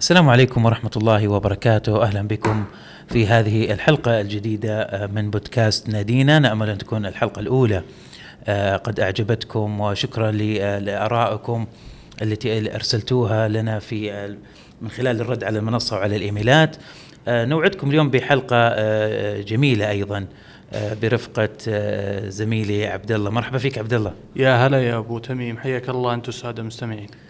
السلام 0.00 0.28
عليكم 0.28 0.64
ورحمة 0.64 0.90
الله 0.96 1.28
وبركاته. 1.28 2.02
أهلا 2.02 2.22
بكم 2.28 2.64
في 3.08 3.26
هذه 3.26 3.72
الحلقة 3.72 4.20
الجديدة 4.20 4.80
آه، 4.82 5.06
من 5.06 5.30
بودكاست 5.30 5.88
نادينا. 5.88 6.38
نأمل 6.38 6.70
أن 6.70 6.78
تكون 6.78 7.06
الحلقة 7.06 7.40
الأولى. 7.40 7.82
آه، 8.46 8.76
قد 8.76 9.00
أعجبتكم 9.00 9.80
وشكرا 9.80 10.30
ل- 10.30 10.84
لآرائكم 10.84 11.66
التي 12.22 12.74
أرسلتوها 12.74 13.48
لنا 13.48 13.78
في 13.78 14.12
آه، 14.12 14.36
من 14.82 14.90
خلال 14.90 15.20
الرد 15.20 15.44
على 15.44 15.58
المنصة 15.58 15.96
وعلى 15.96 16.16
الإيميلات. 16.16 16.76
آه، 17.28 17.44
نوعدكم 17.44 17.90
اليوم 17.90 18.10
بحلقة 18.10 18.56
آه، 18.56 19.40
جميلة 19.40 19.90
أيضا 19.90 20.26
آه، 20.72 20.94
برفقة 21.02 21.48
آه، 21.68 22.28
زميلي 22.28 22.86
عبد 22.86 23.12
الله 23.12 23.30
مرحبا 23.30 23.58
فيك 23.58 23.78
عبد 23.78 23.92
الله 23.94 24.12
يا 24.36 24.66
هلا 24.66 24.82
يا 24.82 24.98
أبو 24.98 25.18
تميم. 25.18 25.58
حياك 25.58 25.88
الله 25.88 26.14
أنتم 26.14 26.28
الساده 26.28 26.62
المستمعين. 26.62 27.06
آه، 27.06 27.29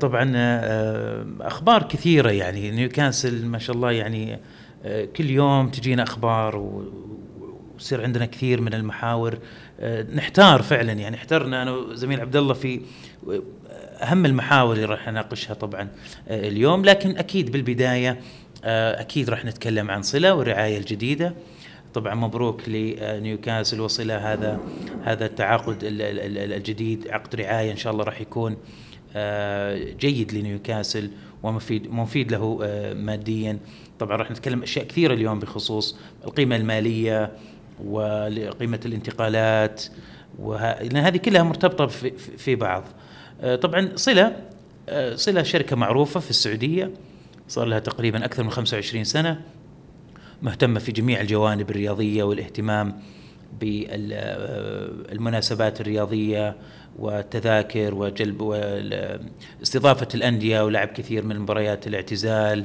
طبعا 0.00 0.32
آه، 0.36 1.26
أخبار 1.40 1.82
كثيرة 1.82 2.30
يعني 2.30 2.70
نيوكاسل 2.70 3.46
ما 3.46 3.58
شاء 3.58 3.76
الله 3.76 3.92
يعني 3.92 4.38
آه، 4.84 5.04
كل 5.04 5.30
يوم 5.30 5.68
تجينا 5.70 6.02
أخبار 6.02 6.56
ويصير 7.74 8.02
عندنا 8.02 8.26
كثير 8.26 8.60
من 8.60 8.74
المحاور. 8.74 9.38
آه، 9.80 10.06
نحتار 10.14 10.62
فعلا 10.62 10.92
يعني 10.92 11.16
احترنا 11.16 11.62
أنا 11.62 11.70
وزميل 11.70 12.20
عبد 12.20 12.36
الله 12.36 12.54
في 12.54 12.80
أهم 14.02 14.26
المحاور 14.26 14.74
اللي 14.74 14.84
راح 14.84 15.08
نناقشها 15.08 15.54
طبعا 15.54 15.88
آه، 16.28 16.48
اليوم. 16.48 16.84
لكن 16.84 17.16
أكيد 17.16 17.52
بالبداية 17.52 18.20
آه، 18.64 19.00
أكيد 19.00 19.30
راح 19.30 19.44
نتكلم 19.44 19.90
عن 19.90 20.02
صلة 20.02 20.34
والرعايه 20.34 20.78
الجديدة. 20.78 21.34
طبعا 21.94 22.14
مبروك 22.14 22.62
لنيوكاسل 22.68 23.80
وصلة 23.80 24.32
هذا 24.32 24.60
هذا 25.04 25.26
التعاقد 25.26 25.84
ال- 25.84 26.02
ال- 26.02 26.38
ال- 26.38 26.52
الجديد 26.52 27.08
عقد 27.08 27.34
رعاية 27.36 27.70
إن 27.72 27.76
شاء 27.76 27.92
الله 27.92 28.04
راح 28.04 28.20
يكون 28.20 28.52
آه، 28.52 28.56
جيد 30.00 30.32
لنيوكاسل 30.34 31.10
ومفيد 31.42 31.90
مفيد 31.90 32.32
له 32.32 32.58
آه، 32.62 32.94
ماديا. 32.94 33.58
طبعا 33.98 34.16
راح 34.16 34.30
نتكلم 34.30 34.62
أشياء 34.62 34.84
كثيرة 34.86 35.14
اليوم 35.14 35.38
بخصوص 35.38 35.96
القيمة 36.24 36.56
المالية 36.56 37.32
وقيمه 37.84 38.80
الانتقالات 38.86 39.84
وه... 40.38 40.82
لأن 40.82 40.96
هذه 40.96 41.16
كلها 41.16 41.42
مرتبطة 41.42 41.86
في, 41.86 42.10
في- 42.36 42.54
بعض. 42.56 42.84
آه، 43.40 43.56
طبعا 43.56 43.90
صلة 43.96 44.36
آه، 44.88 45.14
صلة 45.14 45.42
شركة 45.42 45.76
معروفة 45.76 46.20
في 46.20 46.30
السعودية 46.30 46.90
صار 47.48 47.66
لها 47.66 47.78
تقريبا 47.78 48.24
أكثر 48.24 48.42
من 48.42 48.50
25 48.50 49.04
سنة 49.04 49.40
مهتمة 50.42 50.78
في 50.80 50.92
جميع 50.92 51.20
الجوانب 51.20 51.70
الرياضية 51.70 52.22
والاهتمام 52.22 53.00
بالمناسبات 53.60 55.80
الرياضية 55.80 56.56
والتذاكر 56.98 57.94
وجلب 57.94 58.40
واستضافه 58.40 60.08
الأندية 60.14 60.64
ولعب 60.64 60.88
كثير 60.88 61.24
من 61.24 61.38
مباريات 61.38 61.86
الاعتزال. 61.86 62.64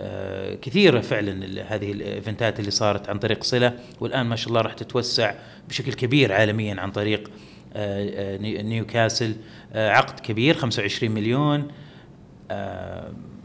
آه، 0.00 0.54
كثيرة 0.54 1.00
فعلا 1.00 1.62
هذه 1.74 1.92
ال 1.92 2.02
eventات 2.02 2.60
اللي 2.60 2.70
صارت 2.70 3.08
عن 3.08 3.18
طريق 3.18 3.44
صلة 3.44 3.72
والآن 4.00 4.26
ما 4.26 4.36
شاء 4.36 4.48
الله 4.48 4.60
راح 4.60 4.72
تتوسع 4.72 5.34
بشكل 5.68 5.92
كبير 5.92 6.32
عالميا 6.32 6.80
عن 6.80 6.90
طريق 6.90 7.30
آه، 7.74 8.34
آه، 8.34 8.38
نيو- 8.38 8.60
نيوكاسل. 8.62 9.34
عقد 9.74 10.20
كبير 10.20 10.54
25 10.54 11.12
مليون. 11.12 11.68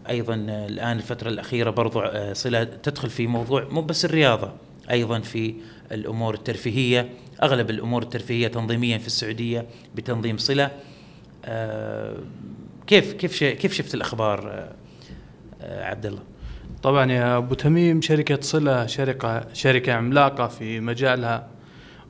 أيضا 0.10 0.36
الآن 0.50 0.98
الفترة 0.98 1.30
الأخيرة 1.30 1.70
برضو 1.70 2.04
صلة 2.34 2.64
تدخل 2.64 3.10
في 3.10 3.28
موضوع 3.28 3.68
مو 3.72 3.82
بس 3.82 4.06
الرياضة 4.06 4.52
أيضا 4.92 5.20
في 5.20 5.54
الأمور 5.92 6.34
الترفيهية. 6.34 7.10
أغلب 7.44 7.70
الأمور 7.70 8.04
الترفيهية 8.04 8.48
تنظيميا 8.48 8.98
في 8.98 9.08
السعودية 9.08 9.66
بتنظيم 9.96 10.38
صلة. 10.38 10.72
آه، 11.46 12.16
كيف 12.88 13.14
كيف 13.14 13.44
كيف 13.44 13.74
شفت 13.74 13.94
الأخبار 13.94 14.52
آه، 14.52 14.74
آه، 15.62 15.84
عبد 15.86 16.06
الله 16.06 16.20
طبعا 16.84 17.12
يا 17.12 17.38
أبو 17.38 17.56
تميم 17.56 18.02
شركة 18.02 18.42
صلة 18.42 18.86
شركه 18.86 19.54
شركة 19.54 19.94
عملاقة 19.94 20.48
في 20.48 20.80
مجالها 20.80 21.48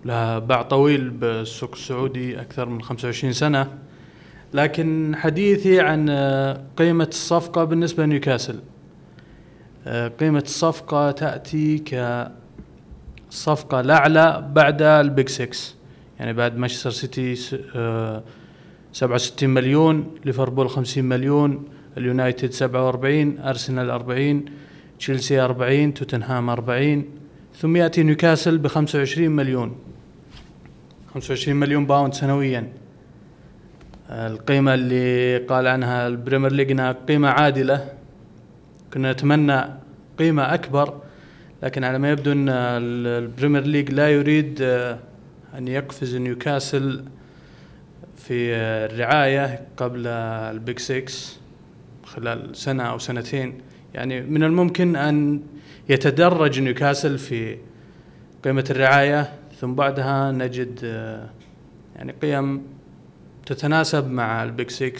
لها 0.06 0.40
باع 0.40 0.62
طويل 0.62 1.10
بالسوق 1.10 1.72
السعودي 1.76 2.42
أكثر 2.42 2.70
من 2.70 2.82
25 2.82 3.34
سنة. 3.34 3.78
لكن 4.54 5.16
حديثي 5.16 5.80
عن 5.80 6.10
قيمة 6.78 7.08
الصفقة 7.10 7.64
بالنسبة 7.64 8.06
لنيوكاسل. 8.06 8.60
قيمة 10.20 10.44
الصفقة 10.46 11.12
تأتي 11.12 11.78
كصفقه 13.32 13.80
الأعلى 13.80 14.50
بعد 14.54 14.82
ال 14.82 14.94
big 14.94 15.30
6 15.30 15.50
يعني 16.20 16.34
بعد 16.34 16.58
مانشستر 16.58 16.90
سيتي 16.90 17.36
س- 17.36 17.56
آه، 17.76 18.24
67 18.94 19.50
مليون 19.50 20.16
ليفربول 20.26 20.70
50 20.70 21.06
مليون 21.06 21.64
اليونايتد 21.98 22.52
47 22.52 23.40
أرسنال 23.40 23.90
40 23.90 24.46
تشيلسي 25.00 25.40
40 25.40 25.94
توتنهام 25.94 26.50
40 26.50 27.06
ثم 27.56 27.76
يأتي 27.76 28.04
نيوكاسل 28.04 28.58
ب 28.58 28.68
25 28.68 29.32
مليون. 29.32 29.76
25 31.14 31.56
مليون 31.58 31.86
pound 31.86 32.14
سنويا. 32.14 32.68
القيمة 34.10 34.74
اللي 34.74 35.38
قال 35.38 35.68
عنها 35.68 36.08
ال 36.08 36.13
Premier 36.13 36.52
League 36.52 36.72
إنها 36.72 36.92
قيمة 37.08 37.30
عادلة. 37.30 37.90
كنا 38.94 39.12
نتمنى 39.12 39.62
قيمة 40.20 40.54
أكبر. 40.54 40.94
لكن 41.64 41.84
على 41.84 42.00
ما 42.00 42.12
يبدو 42.12 42.32
ال- 42.32 42.50
ال 43.24 43.29
Premier 43.29 43.64
League 43.64 43.92
لا 43.92 44.10
يريد 44.10 44.60
آه، 44.62 45.00
أن 45.58 45.68
يقفز 45.68 46.16
نيوكاسل 46.16 47.04
في 48.18 48.56
آه، 48.56 48.86
الرعاية 48.86 49.68
قبل 49.78 50.08
ال 50.08 50.26
big 50.26 50.80
6 50.80 51.06
خلال 52.04 52.56
سنة 52.56 52.84
أو 52.84 52.98
سنتين 52.98 53.62
يعني 53.94 54.22
من 54.22 54.44
الممكن 54.44 54.96
أن 54.96 55.42
يتدرج 55.90 56.60
نيوكاسل 56.60 57.18
في 57.18 57.58
قيمة 58.44 58.66
الرعاية 58.70 59.34
ثم 59.60 59.74
بعدها 59.76 60.32
نجد 60.32 60.80
آه، 60.84 61.30
يعني 61.96 62.12
قيم 62.22 62.62
تتناسب 63.46 64.12
مع 64.12 64.44
البيج 64.44 64.70
6 64.70 64.92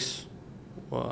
و. 0.92 1.02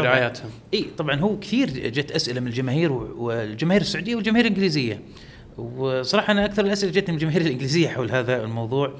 ورعايتهم 0.00 0.50
إي 0.74 0.86
طبعا 0.98 1.20
هو 1.20 1.38
كثير 1.38 1.70
جت 1.70 2.10
أسئلة 2.10 2.40
من 2.40 2.46
الجماهير 2.46 2.92
والجماهير 2.92 3.80
السعودية 3.80 4.16
والجماهير 4.16 4.44
الإنجليزية. 4.46 5.00
وصراحة 5.58 6.32
أنا 6.32 6.44
أكثر 6.44 6.64
الأسئلة 6.64 6.92
جتني 6.92 7.08
من 7.08 7.14
الجماهير 7.14 7.40
الإنجليزية 7.40 7.88
حول 7.88 8.10
هذا 8.10 8.42
الموضوع. 8.42 8.94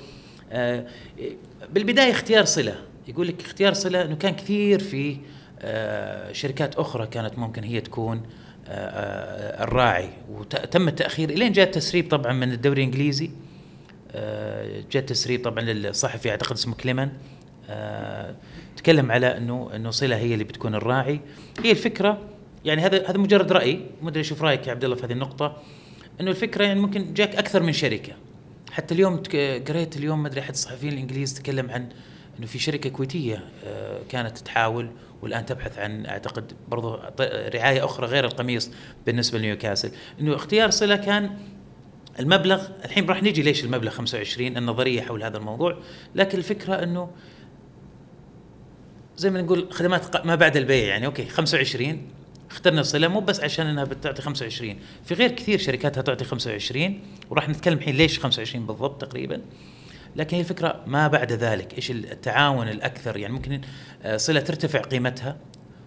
آه، 0.52 0.86
بالبداية 1.72 2.10
اختيار 2.10 2.44
صلة. 2.44 2.74
يقول 3.08 3.28
لك 3.28 3.40
اختيار 3.40 3.72
صلة 3.72 4.02
إنه 4.02 4.14
كان 4.14 4.34
كثير 4.34 4.78
في 4.78 5.16
آه، 5.60 6.32
شركات 6.32 6.74
أخرى 6.74 7.06
كانت 7.06 7.38
ممكن 7.38 7.64
هي 7.64 7.80
تكون 7.80 8.22
آه، 8.68 9.64
الراعي. 9.64 10.08
وتم 10.30 10.88
التأخير 10.88 11.30
إلين 11.30 11.52
جاء 11.52 11.66
التسريب 11.66 12.10
طبعا 12.10 12.32
من 12.32 12.52
الدوري 12.52 12.82
الإنجليزي. 12.82 13.30
جاء 14.92 15.02
تسريب 15.02 15.44
طبعا 15.44 15.60
للصحفي 15.60 16.30
أعتقد 16.30 16.52
اسمه 16.52 16.74
كليمن 16.74 17.08
تكلم 18.76 19.12
على 19.12 19.36
إنه 19.36 19.70
إنه 19.74 19.90
صلة 19.90 20.16
هي 20.16 20.32
اللي 20.32 20.44
بتكون 20.44 20.74
الراعي. 20.74 21.20
هي 21.64 21.70
الفكرة 21.70 22.18
يعني 22.64 22.82
هذا 22.82 23.10
هذا 23.10 23.18
مجرد 23.18 23.52
رأي. 23.52 23.80
ما 24.02 24.08
أدري 24.08 24.20
أشوف 24.20 24.42
رأيك 24.42 24.66
يا 24.66 24.72
عبد 24.72 24.84
الله 24.84 24.96
في 24.96 25.06
هذه 25.06 25.12
النقطة. 25.12 25.62
إنه 26.20 26.30
الفكرة 26.30 26.64
يعني 26.64 26.80
ممكن 26.80 27.14
جاك 27.14 27.36
أكثر 27.36 27.62
من 27.62 27.72
شركة. 27.72 28.12
حتى 28.72 28.94
اليوم 28.94 29.16
قريت 29.68 29.96
اليوم 29.96 30.22
ما 30.22 30.28
أدري 30.28 30.40
أحد 30.40 30.50
الصحفيين 30.50 30.92
الإنجليز 30.92 31.34
تكلم 31.34 31.70
عن 31.70 31.88
إنه 32.38 32.46
في 32.46 32.58
شركة 32.58 32.90
كويتية 32.90 33.44
آه، 33.64 34.00
كانت 34.08 34.38
تحاول 34.38 34.90
والآن 35.22 35.46
تبحث 35.46 35.78
عن 35.78 36.06
أعتقد 36.06 36.52
برضو 36.68 36.98
رعاية 37.54 37.84
أخرى 37.84 38.06
غير 38.06 38.24
القميص 38.24 38.70
بالنسبة 39.06 39.38
لنيوكاسل. 39.38 39.90
إنه 40.20 40.34
اختيار 40.34 40.70
صلة 40.70 40.96
كان 40.96 41.30
المبلغ 42.20 42.68
الحين 42.84 43.06
راح 43.06 43.22
نيجي 43.22 43.42
ليش 43.42 43.64
المبلغ 43.64 43.90
25 43.90 44.56
النظرية 44.56 45.02
حول 45.02 45.22
هذا 45.22 45.36
الموضوع. 45.36 45.78
لكن 46.14 46.38
الفكرة 46.38 46.74
إنه 46.82 47.10
زي 49.16 49.30
ما 49.30 49.42
نقول 49.42 49.68
خدمات 49.72 50.26
ما 50.26 50.34
بعد 50.34 50.56
البيع 50.56 50.86
يعني 50.86 51.06
أوكي 51.06 51.26
25 51.26 52.02
اخترنا 52.50 52.80
الصله 52.80 53.08
مو 53.08 53.20
بس 53.20 53.40
عشان 53.40 53.66
إنها 53.66 53.84
بتعطي 53.84 54.22
25 54.22 54.76
في 55.04 55.14
غير 55.14 55.30
كثير 55.30 55.58
شركات 55.58 55.98
هتعطي 55.98 56.24
25 56.24 57.00
وراح 57.30 57.48
نتكلم 57.48 57.78
الحين 57.78 57.94
ليش 57.94 58.18
25 58.18 58.66
بالضبط 58.66 59.00
تقريبا 59.00 59.42
لكن 60.16 60.36
هي 60.36 60.40
الفكرة 60.40 60.82
ما 60.86 61.08
بعد 61.08 61.32
ذلك 61.32 61.74
إيش 61.74 61.90
التعاون 61.90 62.68
الأكثر 62.68 63.16
يعني 63.16 63.32
ممكن 63.32 63.60
آه، 64.02 64.16
صلة 64.16 64.40
ترتفع 64.40 64.80
قيمتها 64.80 65.36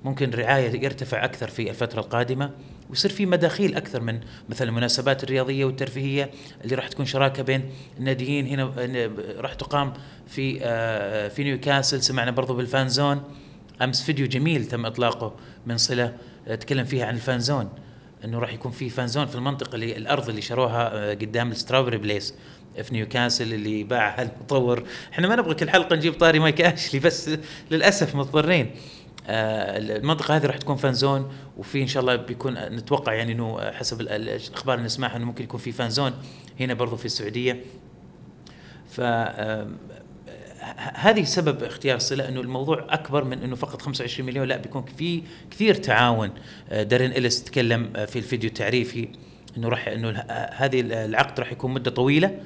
ممكن 0.04 0.30
رعاية 0.30 0.84
يرتفع 0.84 1.26
أكثر 1.26 1.48
في 1.48 1.70
الفترة 1.70 2.00
القادمة 2.00 2.52
ويصير 2.90 3.12
في 3.12 3.26
مداخيل 3.26 3.76
أكثر 3.76 4.02
من 4.02 4.20
مثلا 4.50 4.70
المناسبات 4.70 5.24
الرياضية 5.24 5.66
والترفيهية 5.66 6.32
اللي 6.64 6.76
راح 6.76 6.88
تكون 6.88 7.06
شراكة 7.06 7.44
بين 7.44 7.70
الناديين 8.00 8.48
هنا 8.48 8.74
راح 9.38 9.54
تقام 9.54 9.94
في 10.28 10.60
آه، 10.62 11.28
في 11.28 11.44
نيوكاسل. 11.44 12.04
سمعنا 12.04 12.32
برضو 12.32 12.54
بال 12.54 12.68
fan 12.68 12.90
zone. 12.90 13.24
أمس 13.82 14.04
فيديو 14.04 14.28
جميل 14.28 14.66
تم 14.66 14.86
إطلاقه 14.86 15.36
من 15.66 15.78
صلة 15.78 16.16
آه، 16.48 16.56
تكلم 16.56 16.86
فيها 16.86 17.06
عن 17.06 17.16
ال 17.16 17.22
fan 17.22 17.40
zone 17.40 17.70
إنه 18.26 18.40
راح 18.40 18.54
يكون 18.54 18.72
في 18.72 18.90
fan 18.90 19.08
zone 19.08 19.26
في 19.26 19.36
المنطقة 19.36 19.76
اللي 19.76 19.98
الأرض 19.98 20.30
اللي 20.30 20.42
شروها 20.42 20.92
آه، 20.94 21.14
قدام 21.14 21.52
ال 21.52 21.56
Strawberry 21.56 21.98
Place 21.98 22.34
في 22.84 22.94
نيوكاسل 22.94 23.54
اللي 23.54 23.84
باعها 23.84 24.22
المطور 24.22 24.84
إحنا 25.14 25.28
ما 25.28 25.36
نبغى 25.36 25.54
كل 25.54 25.70
حلقة 25.70 25.96
نجيب 25.96 26.14
طاري 26.14 26.40
مايك 26.40 26.62
أشلي 26.62 27.00
بس 27.00 27.32
للأسف 27.72 28.16
مضطرين. 28.16 28.72
المنطقة 29.30 30.36
هذه 30.36 30.46
راح 30.46 30.58
تكون 30.58 30.76
fan 30.76 30.94
zone 30.94 31.32
وفي 31.58 31.82
إن 31.82 31.88
شاء 31.88 32.02
الله 32.02 32.16
بيكون 32.16 32.54
نتوقع 32.54 33.14
يعني 33.14 33.32
إنه 33.32 33.72
حسب 33.72 34.02
الأخبار 34.02 34.76
اللي 34.76 34.86
نسمعها 34.86 35.18
إنه 35.18 35.26
ممكن 35.26 35.44
يكون 35.44 35.60
في 35.60 35.72
fan 35.72 35.90
zone 35.90 36.14
هنا 36.60 36.74
برضو 36.74 36.96
في 36.96 37.06
السعودية. 37.06 37.64
ف 38.90 39.02
هذه 40.94 41.24
سبب 41.24 41.64
اختيار 41.64 42.00
صله 42.00 42.30
إنه 42.30 42.42
الموضوع 42.42 42.86
أكبر 42.90 43.24
من 43.24 43.44
إنه 43.44 43.56
فقط 43.56 43.82
25 43.82 44.28
مليون 44.30 44.48
لا 44.48 44.58
بيكون 44.58 44.86
في 44.98 45.24
كثير 45.52 45.76
تعاون. 45.76 46.32
آه، 46.70 46.84
دارين 46.84 47.12
إليس 47.12 47.44
تكلم 47.44 47.94
آه، 47.96 48.06
في 48.06 48.20
الفيديو 48.20 48.50
التعريفي 48.50 49.08
إنه 49.58 49.70
راح 49.70 49.88
إنه 49.88 50.10
هذه 50.52 50.82
العقد 50.82 51.40
راح 51.40 51.52
يكون 51.52 51.72
مدة 51.72 51.92
طويلة. 51.92 52.40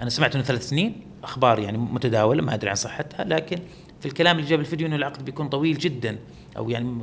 أنا 0.00 0.10
سمعت 0.10 0.34
إنه 0.34 0.44
ثلاث 0.44 0.68
سنين 0.68 1.06
أخبار 1.22 1.58
يعني 1.58 1.78
متداولة 1.78 2.42
ما 2.42 2.54
أدري 2.54 2.70
عن 2.70 2.76
صحتها 2.76 3.24
لكن 3.24 3.58
في 4.00 4.06
الكلام 4.06 4.38
اللي 4.38 4.50
جاب 4.50 4.60
الفيديو 4.60 4.86
إنه 4.86 4.96
العقد 4.96 5.24
بيكون 5.24 5.48
طويل 5.48 5.78
جدا 5.78 6.18
أو 6.56 6.70
يعني 6.70 7.02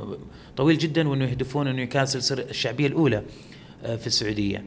طويل 0.56 0.78
جدا 0.78 1.08
وإنه 1.08 1.24
يهدفون 1.24 1.66
إنه 1.66 1.82
يكاسل 1.82 2.40
الشعبية 2.40 2.86
الأولى 2.86 3.22
آه، 3.84 3.96
في 3.96 4.06
السعودية. 4.06 4.64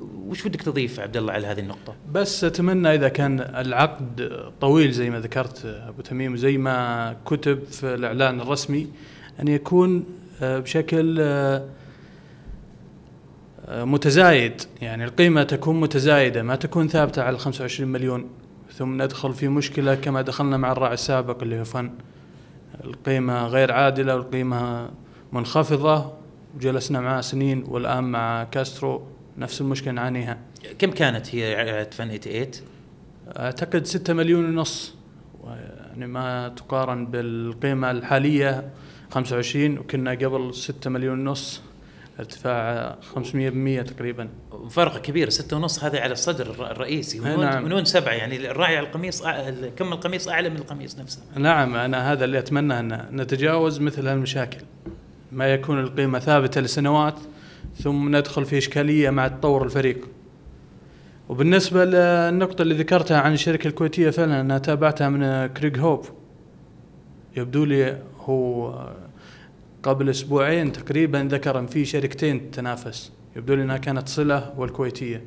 وش 0.00 0.48
بدك 0.48 0.62
تضيف 0.62 1.00
عبد 1.00 1.16
الله 1.16 1.32
على 1.32 1.46
هذه 1.46 1.60
النقطة؟ 1.60 1.94
بس 2.12 2.44
أتمنى 2.44 2.94
إذا 2.94 3.08
كان 3.08 3.40
العقد 3.40 4.30
طويل 4.60 4.92
زي 4.92 5.10
ما 5.10 5.20
ذكرت 5.20 5.64
أبو 5.64 6.02
تميم 6.02 6.36
زي 6.36 6.58
ما 6.58 7.16
كتب 7.26 7.64
في 7.64 7.94
الإعلان 7.94 8.40
الرسمي 8.40 8.88
أن 9.40 9.48
يكون 9.48 10.04
آه، 10.42 10.58
بشكل 10.58 11.16
آه، 11.20 11.64
متزايد 13.68 14.62
يعني 14.82 15.04
القيمة 15.04 15.42
تكون 15.42 15.80
متزايدة 15.80 16.42
ما 16.42 16.56
تكون 16.56 16.88
ثابتة 16.88 17.22
على 17.22 17.38
25 17.38 17.90
مليون 17.92 18.28
ثم 18.72 19.02
ندخل 19.02 19.34
في 19.34 19.48
مشكلة 19.48 19.94
كما 19.94 20.22
دخلنا 20.22 20.56
مع 20.56 20.72
الراعي 20.72 20.94
السابق 20.94 21.42
اللي 21.42 21.60
هو 21.60 21.64
فن. 21.64 21.90
القيمة 22.84 23.46
غير 23.46 23.72
عادلة 23.72 24.16
والقيمة 24.16 24.90
منخفضة. 25.32 26.12
وجلسنا 26.56 27.00
معاه 27.00 27.20
سنين 27.20 27.64
والآن 27.68 28.04
مع 28.04 28.44
كاسترو 28.44 29.02
نفس 29.38 29.60
المشكلة 29.60 29.92
نعانيها. 29.92 30.38
كم 30.78 30.90
كانت 30.90 31.34
هي 31.34 31.86
فن 31.90 32.18
88؟ 32.18 32.56
أعتقد 33.38 33.86
6 33.86 34.14
مليون 34.14 34.44
ونص. 34.44 34.94
يعني 35.90 36.06
ما 36.06 36.48
تقارن 36.48 37.06
بالقيمة 37.06 37.90
الحالية 37.90 38.70
25 39.10 39.78
وكنا 39.78 40.10
قبل 40.10 40.54
6 40.54 40.90
مليون 40.90 41.28
ونص. 41.28 41.62
ارتفاع 42.20 42.96
500% 43.14 43.82
تقريبا. 43.82 44.28
فرق 44.70 45.00
كبير 45.00 45.28
ستة 45.28 45.56
ونص 45.56 45.84
هذا 45.84 46.00
على 46.00 46.12
الصدر 46.12 46.70
الرئيسي. 46.70 47.20
ونون, 47.20 47.40
نعم. 47.40 47.64
ونون 47.64 47.84
سبعة؟ 47.84 48.12
يعني 48.12 48.50
الراعي 48.50 48.76
على 48.76 48.86
القميص 48.86 49.22
كم 49.76 49.92
القميص 49.92 50.28
أعلى 50.28 50.48
من 50.48 50.56
القميص 50.56 50.98
نفسه. 50.98 51.20
نعم 51.36 51.74
أنا 51.74 52.12
هذا 52.12 52.24
اللي 52.24 52.38
أتمنى 52.38 52.78
أن 52.78 53.06
نتجاوز 53.12 53.80
مثل 53.80 54.08
هالمشاكل. 54.08 54.60
ما 55.32 55.54
يكون 55.54 55.80
القيمة 55.80 56.18
ثابتة 56.18 56.60
لسنوات 56.60 57.14
ثم 57.76 58.16
ندخل 58.16 58.44
في 58.44 58.58
إشكالية 58.58 59.10
مع 59.10 59.28
تطور 59.28 59.64
الفريق. 59.64 60.08
وبالنسبة 61.28 61.84
للنقطة 61.84 62.62
اللي 62.62 62.74
ذكرتها 62.74 63.20
عن 63.20 63.32
الشركة 63.32 63.68
الكويتية 63.68 64.10
فعلا 64.10 64.40
أنا 64.40 64.58
تابعتها 64.58 65.08
من 65.08 65.46
كريغ 65.46 65.80
هوب. 65.80 66.04
يبدو 67.36 67.64
لي 67.64 68.02
هو 68.20 68.74
قبل 69.82 70.10
أسبوعين 70.10 70.72
تقريبا 70.72 71.28
ذكر 71.30 71.58
أن 71.58 71.66
في 71.66 71.84
شركتين 71.84 72.50
تنافس. 72.50 73.12
يبدو 73.36 73.54
لي 73.54 73.62
إنها 73.62 73.76
كانت 73.76 74.08
صلة 74.08 74.54
والكويتية. 74.56 75.22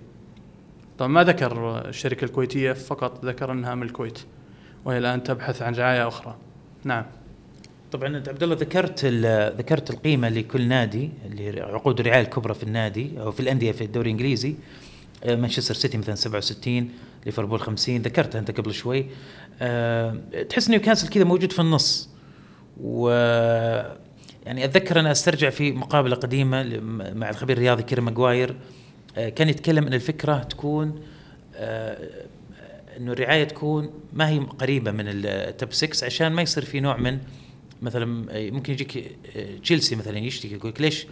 طبعا 0.98 1.12
ما 1.12 1.24
ذكر 1.24 1.82
الشركة 1.88 2.26
الكويتية؟ 2.26 2.74
فقط 2.74 3.26
ذكر 3.26 3.52
إنها 3.52 3.76
من 3.76 3.84
الكويت 3.84 4.20
وهي 4.86 4.98
الآن 4.98 5.24
تبحث 5.24 5.62
عن 5.62 5.76
رعاية 5.76 6.08
أخرى. 6.08 6.36
نعم. 6.84 7.06
طبعا 7.92 8.18
أنت 8.18 8.30
عبد 8.30 8.44
الله 8.44 8.56
ذكرت 8.56 9.06
ذكرت 9.58 9.90
القيمة 9.90 10.30
لكل 10.30 10.68
نادي 10.68 11.10
اللي 11.26 11.62
عقود 11.62 12.00
الرعاية 12.00 12.22
الكبرى 12.22 12.54
في 12.54 12.64
النادي 12.64 13.22
أو 13.22 13.32
في 13.32 13.40
الأندية 13.40 13.72
في 13.72 13.84
الدوري 13.84 14.12
الإنجليزي. 14.12 14.56
آه، 15.24 15.36
مانشستر 15.36 15.74
سيتي 15.74 15.98
مثلا 15.98 16.16
67 16.16 16.90
ليفربول 17.26 17.60
50 17.60 18.02
ذكرتها 18.02 18.40
أنت 18.40 18.52
قبل 18.52 18.74
شوي. 18.74 19.06
أه 19.62 20.18
تحس 20.50 20.70
نيوكاسل 20.70 21.08
كذا 21.08 21.24
موجود 21.24 21.52
في 21.52 21.60
النص. 21.60 22.10
و 22.82 23.10
يعني 24.46 24.66
أتذكر 24.66 25.00
أنا 25.00 25.12
أسترجع 25.12 25.50
في 25.50 25.72
مقابلة 25.72 26.16
قديمة 26.16 26.80
مع 27.16 27.30
الخبير 27.30 27.58
الرياضي 27.58 27.84
كيرم 27.84 28.06
ماجواير 28.06 28.56
آه، 29.18 29.30
كان 29.30 29.50
يتكلم 29.50 29.88
أن 29.88 29.94
الفكرة 29.94 30.38
تكون 30.38 31.02
آه، 31.56 31.98
انه 32.98 33.12
الرعاية 33.12 33.44
تكون 33.44 33.90
ما 34.14 34.30
هي 34.30 34.40
قريبة 34.40 34.92
من 34.92 35.06
ال 35.08 35.24
top 35.24 35.74
6 35.74 36.06
عشان 36.06 36.32
ما 36.32 36.42
يصير 36.42 36.66
في 36.66 36.80
نوع 36.80 36.98
من 36.98 37.20
مثلا 37.82 38.26
آه، 38.32 38.50
ممكن 38.50 38.74
يجيك 38.74 39.18
تشيلسي 39.64 39.96
مثلا 39.96 40.18
يشتكي 40.18 40.54
يقول 40.54 40.74
ليش 40.80 41.08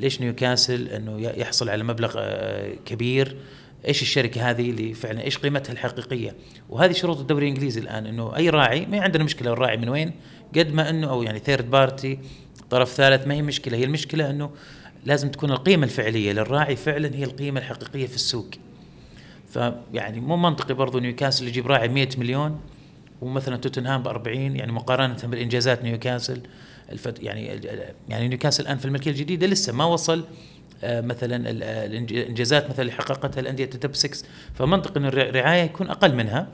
ليش 0.00 0.20
نيوكاسل 0.20 0.88
أنه 0.88 1.20
يحصل 1.20 1.68
على 1.68 1.84
مبلغ 1.84 2.20
كبير؟ 2.84 3.36
إيش 3.88 4.02
الشركة 4.02 4.50
هذه 4.50 4.70
اللي 4.70 4.94
فعلا 4.94 5.22
إيش 5.22 5.38
قيمتها 5.38 5.72
الحقيقية؟ 5.72 6.36
وهذه 6.68 6.92
شروط 6.92 7.18
الدوري 7.18 7.46
الإنجليزي 7.48 7.80
الآن 7.80 8.06
أنه 8.06 8.36
أي 8.36 8.50
راعي 8.50 8.86
ما 8.86 9.00
عندنا 9.00 9.24
مشكلة 9.24 9.52
الراعي 9.52 9.76
من 9.76 9.88
وين؟ 9.88 10.12
قد 10.56 10.74
ما 10.74 10.90
أنه 10.90 11.10
أو 11.10 11.22
يعني 11.22 11.38
third 11.38 11.70
party 11.70 12.18
طرف 12.70 12.92
ثالث 12.92 13.26
ما 13.26 13.34
هي 13.34 13.42
مشكلة 13.42 13.78
هي 13.78 13.84
المشكلة 13.84 14.30
إنه 14.30 14.50
لازم 15.04 15.30
تكون 15.30 15.50
القيمة 15.50 15.84
الفعلية 15.84 16.32
للراعي 16.32 16.76
فعلا 16.76 17.14
هي 17.14 17.24
القيمة 17.24 17.60
الحقيقية 17.60 18.06
في 18.06 18.14
السوق. 18.14 18.50
فيعني 19.50 20.20
مو 20.20 20.36
منطقي 20.36 20.74
برضو 20.74 20.98
نيوكاسل 20.98 21.48
يجيب 21.48 21.66
راعي 21.66 21.88
100 21.88 22.08
مليون 22.18 22.60
ومثلا 23.20 23.56
توتنهام 23.56 24.02
ب 24.02 24.08
40 24.08 24.56
يعني 24.56 24.72
مقارنة 24.72 25.16
بالإنجازات 25.24 25.84
نيوكاسل 25.84 26.40
الفت 26.92 27.22
يعني 27.22 27.60
يعني 28.08 28.28
نيوكاسل 28.28 28.62
الان 28.62 28.78
في 28.78 28.84
الملكية 28.84 29.10
الجديدة 29.10 29.46
لسه 29.46 29.72
ما 29.72 29.84
وصل 29.84 30.24
آه، 30.84 31.00
مثلا 31.00 31.50
الإنجازات 31.50 32.70
مثلا 32.70 32.80
اللي 32.80 32.92
حققتها 32.92 33.40
الأندية 33.40 33.64
ال 33.64 33.72
top 33.72 33.94
6 33.94 34.26
فمنطق 34.54 34.96
إنه 34.96 35.08
الرعايه 35.08 35.62
يكون 35.62 35.90
أقل 35.90 36.14
منها. 36.14 36.48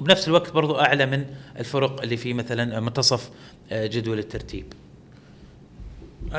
وبنفس 0.00 0.28
الوقت 0.28 0.52
برضو 0.52 0.80
أعلى 0.80 1.06
من 1.06 1.24
الفرق 1.58 2.02
اللي 2.02 2.16
في 2.16 2.34
مثلا 2.34 2.80
منتصف 2.80 3.30
آه، 3.72 3.86
جدول 3.86 4.18
الترتيب. 4.18 4.64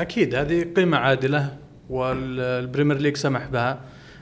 أكيد 0.00 0.34
هذه 0.34 0.62
قيمة 0.76 0.96
عادلة 0.96 1.58
وال 1.88 2.12
Premier 2.12 2.98
League 2.98 3.16
سمح 3.16 3.46
بها. 3.46 3.80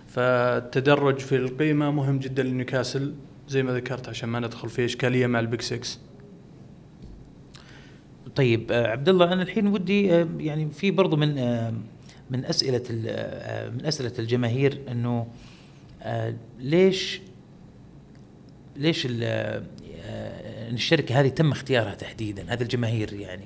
فالتدرج 0.08 1.18
في 1.18 1.36
القيمة 1.36 1.90
مهم 1.90 2.18
جدا 2.18 2.42
لنيوكاسل 2.42 3.14
زي 3.48 3.62
ما 3.62 3.72
ذكرت 3.72 4.08
عشان 4.08 4.28
ما 4.28 4.40
ندخل 4.40 4.68
في 4.68 4.84
إشكالية 4.84 5.26
مع 5.26 5.40
ال 5.40 5.45
big 5.45 5.60
6 5.60 5.98
طيب 8.36 8.72
آه، 8.72 8.86
عبد 8.86 9.08
الله 9.08 9.32
أنا 9.32 9.42
الحين 9.42 9.66
ودي 9.66 10.14
آه، 10.14 10.28
يعني 10.38 10.70
في 10.70 10.90
برضو 10.90 11.16
من 11.16 11.38
آه، 11.38 11.74
من 12.30 12.44
أسئلة 12.44 12.82
من 13.74 13.86
أسئلة 13.86 14.12
الجماهير 14.18 14.80
إنه 14.88 15.26
ليش 16.60 17.20
ليش 18.76 19.08
الشركة 20.72 21.20
هذه 21.20 21.28
تم 21.28 21.52
اختيارها 21.52 21.94
تحديدا 21.94 22.52
هذا 22.52 22.62
الجماهير 22.62 23.12
يعني؟ 23.12 23.44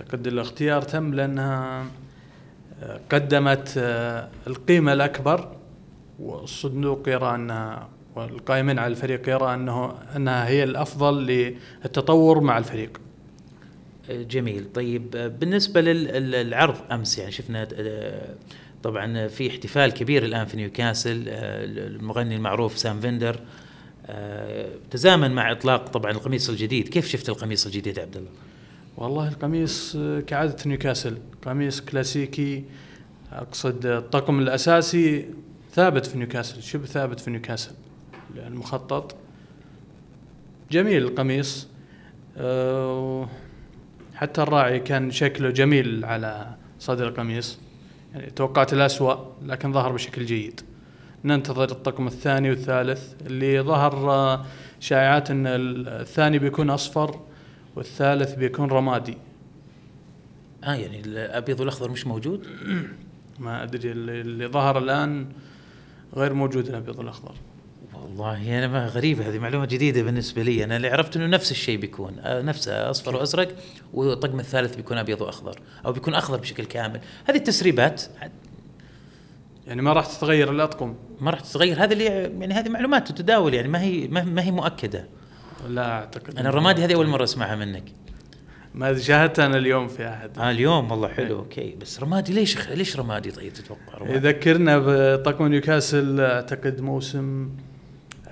اعتقد 0.00 0.26
الاختيار 0.26 0.82
تم 0.82 1.14
لأنها 1.14 1.86
آه، 2.82 3.00
قدمت 3.10 3.74
آه، 3.78 4.28
القيمة 4.46 4.92
الأكبر 4.92 5.56
والصندوق 6.18 7.08
يرى 7.08 7.34
أنها 7.34 7.88
والقائمين 8.14 8.78
على 8.78 8.90
الفريق 8.90 9.28
يرى 9.28 9.54
أنه 9.54 9.94
أنها 10.16 10.48
هي 10.48 10.64
الأفضل 10.64 11.26
للتطور 11.26 12.40
مع 12.40 12.58
الفريق. 12.58 13.00
جميل. 14.10 14.72
طيب 14.74 15.10
بالنسبة 15.40 15.80
للعرض 15.80 16.76
أمس 16.92 17.18
يعني 17.18 17.32
شفنا 17.32 17.68
طبعا 18.82 19.28
في 19.28 19.48
احتفال 19.50 19.92
كبير 19.92 20.24
الآن 20.24 20.46
في 20.46 20.56
نيوكاسل 20.56 21.24
المغني 21.28 22.36
المعروف 22.36 22.78
سام 22.78 23.00
فيندر 23.00 23.40
تزامن 24.90 25.30
مع 25.30 25.52
إطلاق 25.52 25.88
طبعا 25.88 26.10
القميص 26.10 26.48
الجديد. 26.48 26.88
كيف 26.88 27.08
شفت 27.08 27.28
القميص 27.28 27.66
الجديد 27.66 27.98
عبد 27.98 28.16
الله؟ 28.16 28.30
والله 28.96 29.28
القميص 29.28 29.96
كعادة 30.26 30.56
نيوكاسل. 30.66 31.18
قميص 31.46 31.80
كلاسيكي. 31.80 32.64
أقصد 33.32 33.86
الطقم 33.86 34.38
الأساسي 34.38 35.28
ثابت 35.72 36.06
في 36.06 36.18
نيوكاسل 36.18 36.62
شبه 36.62 36.86
ثابت 36.86 37.20
في 37.20 37.30
نيوكاسل 37.30 37.70
المخطط 38.36 39.16
جميل 40.70 41.02
القميص. 41.02 41.68
أه 42.36 43.28
حتى 44.14 44.42
الراعي 44.42 44.80
كان 44.80 45.10
شكله 45.10 45.50
جميل 45.50 46.04
على 46.04 46.54
صدر 46.78 47.08
القميص. 47.08 47.58
يعني 48.14 48.30
توقعت 48.30 48.72
الأسوأ 48.72 49.14
لكن 49.42 49.72
ظهر 49.72 49.92
بشكل 49.92 50.26
جيد. 50.26 50.60
ننتظر 51.24 51.70
الطقم 51.70 52.06
الثاني 52.06 52.50
والثالث 52.50 53.14
اللي 53.26 53.60
ظهر 53.60 54.10
آه، 54.10 54.44
شائعات 54.80 55.30
إن 55.30 55.46
الثاني 55.46 56.38
بيكون 56.38 56.70
أصفر. 56.70 57.20
والثالث 57.76 58.34
بيكون 58.34 58.68
رمادي. 58.68 59.18
آه 60.64 60.74
يعني 60.74 61.00
الأبيض 61.00 61.60
والأخضر 61.60 61.90
مش 61.90 62.06
موجود؟ 62.06 62.46
ما 63.38 63.62
أدري 63.62 63.90
اللي, 63.90 64.20
اللي 64.20 64.46
ظهر 64.46 64.78
الآن 64.78 65.26
غير 66.14 66.32
موجود 66.32 66.68
الأبيض 66.68 66.98
والأخضر. 66.98 67.34
والله 67.94 68.58
أنا 68.58 68.68
ما 68.68 68.86
غريبة 68.86 69.28
هذه 69.28 69.38
معلومة 69.38 69.66
جديدة 69.66 70.02
بالنسبة 70.02 70.42
لي. 70.42 70.64
أنا 70.64 70.76
اللي 70.76 70.88
عرفت 70.88 71.16
إنه 71.16 71.26
نفس 71.26 71.50
الشيء 71.50 71.78
بيكون 71.78 72.16
آه، 72.18 72.42
نفسه 72.42 72.90
أصفر 72.90 73.16
وأزرق 73.16 73.48
والطقم 73.94 74.40
الثالث 74.40 74.76
بيكون 74.76 74.98
أبيض 74.98 75.20
وأخضر 75.20 75.60
أو 75.86 75.92
بيكون 75.92 76.14
أخضر 76.14 76.40
بشكل 76.40 76.64
كامل. 76.64 77.00
هذه 77.24 77.36
التسريبات 77.36 78.02
يعني 79.66 79.82
ما 79.82 79.92
راح 79.92 80.06
تتغير 80.06 80.50
الأطقم. 80.50 80.94
ما 81.20 81.30
راح 81.30 81.40
تتغير. 81.40 81.84
هذا 81.84 81.92
اللي 81.92 82.04
يعني 82.04 82.54
هذه 82.54 82.68
معلومات 82.68 83.08
تتداول 83.08 83.54
يعني 83.54 83.68
ما 83.68 83.80
هي 83.80 84.08
ما 84.08 84.42
هي 84.42 84.50
مؤكدة. 84.50 85.04
لا 85.68 85.92
أعتقد 85.92 86.38
أنا 86.38 86.48
الرمادي 86.48 86.84
هذه 86.84 86.94
أول 86.94 87.06
مرة 87.06 87.24
أسمعها 87.24 87.56
منك. 87.56 87.84
ما 88.74 88.98
شاهدتها 88.98 89.46
أنا 89.46 89.56
اليوم 89.58 89.88
في 89.88 90.08
أحد. 90.08 90.38
آه 90.38 90.50
اليوم؟ 90.50 90.90
والله 90.90 91.08
حلو 91.08 91.26
إيه. 91.26 91.32
أوكي. 91.34 91.76
بس 91.80 92.00
رمادي 92.00 92.32
ليش 92.32 92.68
ليش 92.68 92.96
رمادي؟ 92.96 93.30
طيب 93.30 93.52
تتوقع 93.52 93.98
رمادي؟ 93.98 94.14
يذكرنا 94.14 94.78
بطقم 94.78 95.46
نيوكاسل 95.46 96.20
أعتقد 96.20 96.80
موسم 96.80 97.50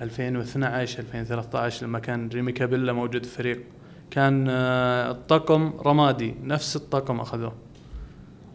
2012 0.01 0.99
2013 0.99 1.85
لما 1.85 1.99
كان 1.99 2.29
ريمي 2.29 2.51
كابيلا 2.51 2.93
موجود 2.93 3.25
في 3.25 3.31
الفريق 3.31 3.63
كان 4.11 4.47
آه، 4.49 5.11
الطقم 5.11 5.73
رمادي 5.85 6.35
نفس 6.43 6.75
الطقم 6.75 7.19
أخذوه. 7.19 7.55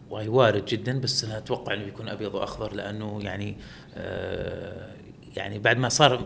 وارد 0.09 0.65
جدا 0.65 0.99
بس 0.99 1.23
أنا 1.23 1.37
أتوقع 1.37 1.73
إنه 1.73 1.83
بيكون 1.85 2.09
أبيض 2.09 2.35
وأخضر 2.35 2.73
لأنه 2.73 3.19
يعني 3.23 3.57
آه 3.95 4.91
يعني 5.35 5.59
بعد 5.59 5.77
ما 5.77 5.89
صار 5.89 6.25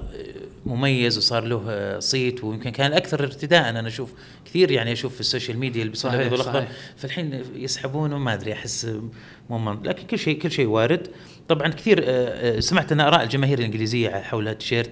مميز 0.66 1.18
وصار 1.18 1.44
له 1.44 2.00
صيت 2.00 2.44
ويمكن 2.44 2.70
كان 2.70 2.88
الاكثر 2.92 3.24
ارتداء 3.24 3.70
أنا 3.70 3.88
أشوف 3.88 4.14
كثير 4.46 4.72
يعني 4.72 4.92
أشوف 4.92 5.14
في 5.14 5.20
السوشيال 5.20 5.58
ميديا 5.58 5.92
صحيح، 5.94 6.14
الابيض 6.14 6.32
والاخضر. 6.32 6.68
فالحين 6.98 7.44
يسحبونه 7.56 8.18
ما 8.18 8.34
أدري 8.34 8.54
أحس 8.54 8.98
مو. 9.50 9.74
لكن 9.84 10.08
كل 10.08 10.20
شيء 10.20 10.40
كل 10.40 10.52
شيء 10.52 10.68
وارد. 10.68 11.08
طبعا 11.48 11.68
كثير 11.68 12.04
آه، 12.04 12.58
آه، 12.58 12.60
سمعت 12.60 12.92
أن 12.92 13.00
آراء 13.00 13.24
الجماهير 13.24 13.60
الإنجليزية 13.60 14.10
حول 14.10 14.48
التيشيرت. 14.48 14.90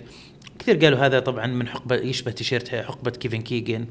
كثير 0.60 0.78
قالوا 0.78 1.00
هذا 1.00 1.20
طبعا 1.20 1.48
من 1.48 1.68
حقبة 1.68 1.96
يشبه 1.96 2.32
تيشيرت 2.32 2.76
حقبة 2.76 3.12
كيفن 3.12 3.42
كيغان. 3.42 3.86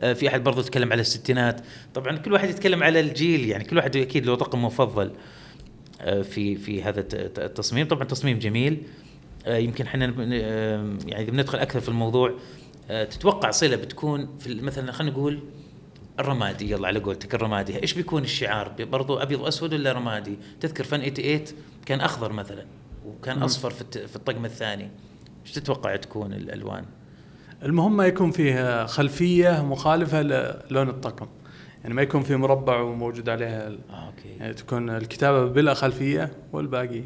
آه، 0.00 0.12
في 0.12 0.28
أحد 0.28 0.44
برضو 0.44 0.62
تكلم 0.62 0.92
على 0.92 1.00
الستينات. 1.00 1.60
طبعا 1.94 2.16
كل 2.16 2.32
واحد 2.32 2.50
يتكلم 2.50 2.82
على 2.82 3.00
الجيل 3.00 3.48
يعني 3.48 3.64
كل 3.64 3.76
واحد 3.76 3.96
أكيد 3.96 4.26
له 4.26 4.34
طقم 4.34 4.64
مفضل 4.64 5.10
في 6.22 6.56
في 6.56 6.82
هذا 6.82 7.00
الت- 7.00 7.38
التصميم. 7.38 7.86
طبعا 7.86 8.04
تصميم 8.04 8.38
جميل. 8.38 8.82
يمكن 9.46 9.86
إحنا 9.86 10.14
آه، 10.18 10.96
يعني 11.06 11.22
إذا 11.22 11.30
بندخل 11.30 11.58
أكثر 11.58 11.80
في 11.80 11.88
الموضوع 11.88 12.34
آه، 12.90 13.04
تتوقع 13.04 13.50
صلة 13.50 13.76
بتكون 13.76 14.28
في 14.38 14.54
مثلا 14.54 14.92
خلينا 14.92 15.12
نقول 15.12 15.40
الرمادي 16.20 16.70
يلا 16.70 16.86
على 16.86 16.98
قولتك 16.98 17.34
الرمادي. 17.34 17.82
إيش 17.82 17.94
بيكون 17.94 18.22
الشعار؟ 18.22 18.72
برضو 18.78 19.18
أبيض 19.18 19.40
وأسود 19.40 19.74
ولا 19.74 19.92
رمادي؟ 19.92 20.38
تذكر 20.60 20.84
فن 20.84 20.98
88 20.98 21.44
كان 21.86 22.00
أخضر 22.00 22.32
مثلا 22.32 22.66
وكان. 23.06 23.42
أصفر 23.42 23.70
في 23.70 24.06
في 24.08 24.16
الطقم 24.16 24.44
الثاني. 24.44 24.90
إيش 25.46 25.52
تتوقع 25.52 25.96
تكون 25.96 26.32
الألوان؟ 26.32 26.84
المهم 27.62 27.96
ما 27.96 28.06
يكون 28.06 28.30
فيه 28.30 28.86
خلفية 28.86 29.64
مخالفة 29.64 30.22
للون 30.22 30.88
الطقم. 30.88 31.26
يعني 31.82 31.94
ما 31.94 32.02
يكون 32.02 32.22
فيه 32.22 32.36
مربع 32.36 32.80
وموجود 32.80 33.28
عليها 33.28 33.68
آه 33.68 34.06
أوكي. 34.06 34.28
يعني 34.38 34.54
تكون 34.54 34.90
الكتابة 34.90 35.44
بلا 35.44 35.74
خلفية 35.74 36.32
والباقي 36.52 37.02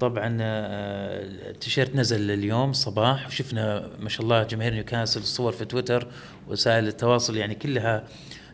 طبعا 0.00 0.38
آه، 0.40 1.50
التيشيرت 1.50 1.96
نزل 1.96 2.30
اليوم 2.30 2.72
صباح 2.72 3.26
وشفنا 3.26 3.90
ما 4.00 4.08
شاء 4.08 4.22
الله 4.22 4.42
جماهير 4.42 4.74
نيوكاسل 4.74 5.20
الصور 5.20 5.52
في 5.52 5.64
تويتر 5.64 6.06
وسائل 6.48 6.88
التواصل 6.88 7.36
يعني 7.36 7.54
كلها 7.54 8.04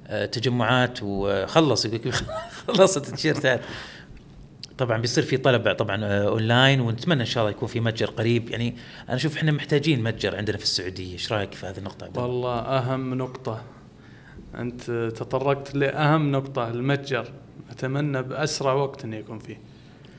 آه، 0.06 0.26
تجمعات 0.26 0.98
وخلص 1.02 1.86
خلصت 2.68 3.08
التيشيرتات. 3.08 3.60
طبعا 4.78 4.98
بيصير 4.98 5.24
في 5.24 5.36
طلب 5.36 5.72
طبعا 5.72 6.04
آه، 6.04 6.28
أونلاين 6.28 6.80
ونتمنى 6.80 7.20
إن 7.20 7.26
شاء 7.26 7.44
الله 7.44 7.56
يكون 7.56 7.68
في 7.68 7.80
متجر 7.80 8.10
قريب. 8.10 8.50
يعني 8.50 8.76
أنا 9.08 9.16
أشوف 9.16 9.36
إحنا 9.36 9.52
محتاجين 9.52 10.02
متجر 10.02 10.36
عندنا 10.36 10.56
في 10.56 10.62
السعودية. 10.62 11.12
إيش 11.12 11.32
رأيك 11.32 11.54
في 11.54 11.66
هذه 11.66 11.78
النقطة؟ 11.78 12.22
والله 12.22 12.58
أهم 12.58 13.14
نقطة. 13.14 13.62
أنت 14.54 14.82
تطرقت 14.90 15.74
لأهم 15.74 16.32
نقطة 16.32 16.70
المتجر. 16.70 17.32
أتمنى 17.70 18.22
بأسرع 18.22 18.72
وقت 18.72 19.04
انه 19.04 19.16
يكون 19.16 19.38
فيه. 19.38 19.69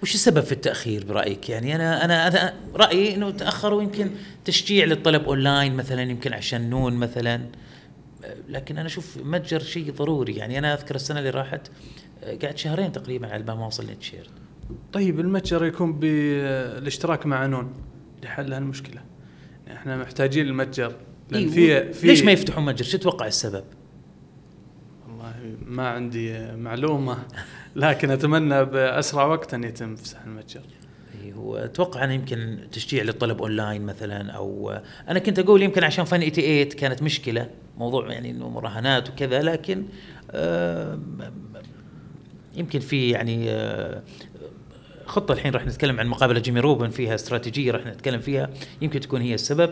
وش 0.03 0.15
السبب 0.15 0.39
في 0.39 0.51
التأخير 0.51 1.05
برأيك؟ 1.05 1.49
يعني 1.49 1.75
أنا 1.75 2.05
أنا 2.05 2.53
رأيي 2.75 3.15
إنه 3.15 3.31
تأخروا 3.31 3.81
يمكن 3.81 4.09
تشجيع 4.45 4.85
للطلب 4.85 5.23
اونلاين 5.23 5.75
مثلا 5.75 6.01
يمكن 6.01 6.33
عشان 6.33 6.69
نون 6.69 6.93
مثلا. 6.93 7.41
لكن 8.49 8.77
أنا 8.77 8.87
أشوف 8.87 9.17
متجر 9.17 9.59
شيء 9.59 9.91
ضروري. 9.91 10.35
يعني 10.35 10.59
أنا 10.59 10.73
أذكر 10.73 10.95
السنة 10.95 11.19
اللي 11.19 11.29
راحت 11.29 11.67
قعدت 12.23 12.57
شهرين 12.57 12.91
تقريبا 12.91 13.27
على 13.27 13.43
ما 13.43 13.65
اوصل 13.65 13.85
للتيشيرت 13.85 14.29
طيب 14.93 15.19
المتجر 15.19 15.65
يكون 15.65 15.99
بالاشتراك 15.99 17.25
مع 17.25 17.45
نون. 17.45 17.73
لحل 18.23 18.53
هالمشكلة. 18.53 19.01
إحنا 19.71 19.97
محتاجين 19.97 20.47
المتجر. 20.47 20.95
لأن 21.29 21.49
في 21.49 21.93
في 21.93 22.07
ليش 22.07 22.23
ما 22.23 22.31
يفتحوا 22.31 22.63
متجر؟ 22.63 22.85
شو 22.85 22.97
تتوقع 22.97 23.27
السبب؟ 23.27 23.63
والله 25.07 25.33
ما 25.65 25.87
عندي 25.87 26.55
معلومة. 26.55 27.17
لكن 27.75 28.11
أتمنى 28.11 28.65
بأسرع 28.65 29.25
وقت 29.25 29.53
أن 29.53 29.63
يتم 29.63 29.95
فتح 29.95 30.23
المتجر. 30.25 30.61
إي 31.23 31.33
هو 31.33 31.57
أتوقع 31.57 32.03
أنا 32.03 32.13
يمكن 32.13 32.57
تشجيع 32.71 33.03
للطلب 33.03 33.41
أونلاين 33.41 33.81
مثلا 33.81 34.31
أو 34.31 34.79
أنا 35.09 35.19
كنت 35.19 35.39
أقول 35.39 35.61
يمكن 35.61 35.83
عشان 35.83 36.05
فن 36.05 36.19
88 36.19 36.63
كانت 36.63 37.03
مشكلة 37.03 37.49
موضوع 37.77 38.11
يعني 38.11 38.31
إنه 38.31 38.49
مراهنات 38.49 39.09
وكذا 39.09 39.41
لكن 39.41 39.85
آه، 40.31 40.99
يمكن 42.55 42.79
في 42.79 43.09
يعني 43.09 43.51
آه، 43.51 44.01
خطة 45.05 45.31
الحين 45.31 45.53
راح 45.53 45.65
نتكلم 45.65 45.99
عن 45.99 46.07
مقابلة 46.07 46.39
جيمي 46.39 46.59
روبن 46.59 46.89
فيها 46.89 47.15
استراتيجية 47.15 47.71
راح 47.71 47.85
نتكلم 47.85 48.19
فيها 48.21 48.49
يمكن 48.81 48.99
تكون 48.99 49.21
هي 49.21 49.33
السبب. 49.33 49.71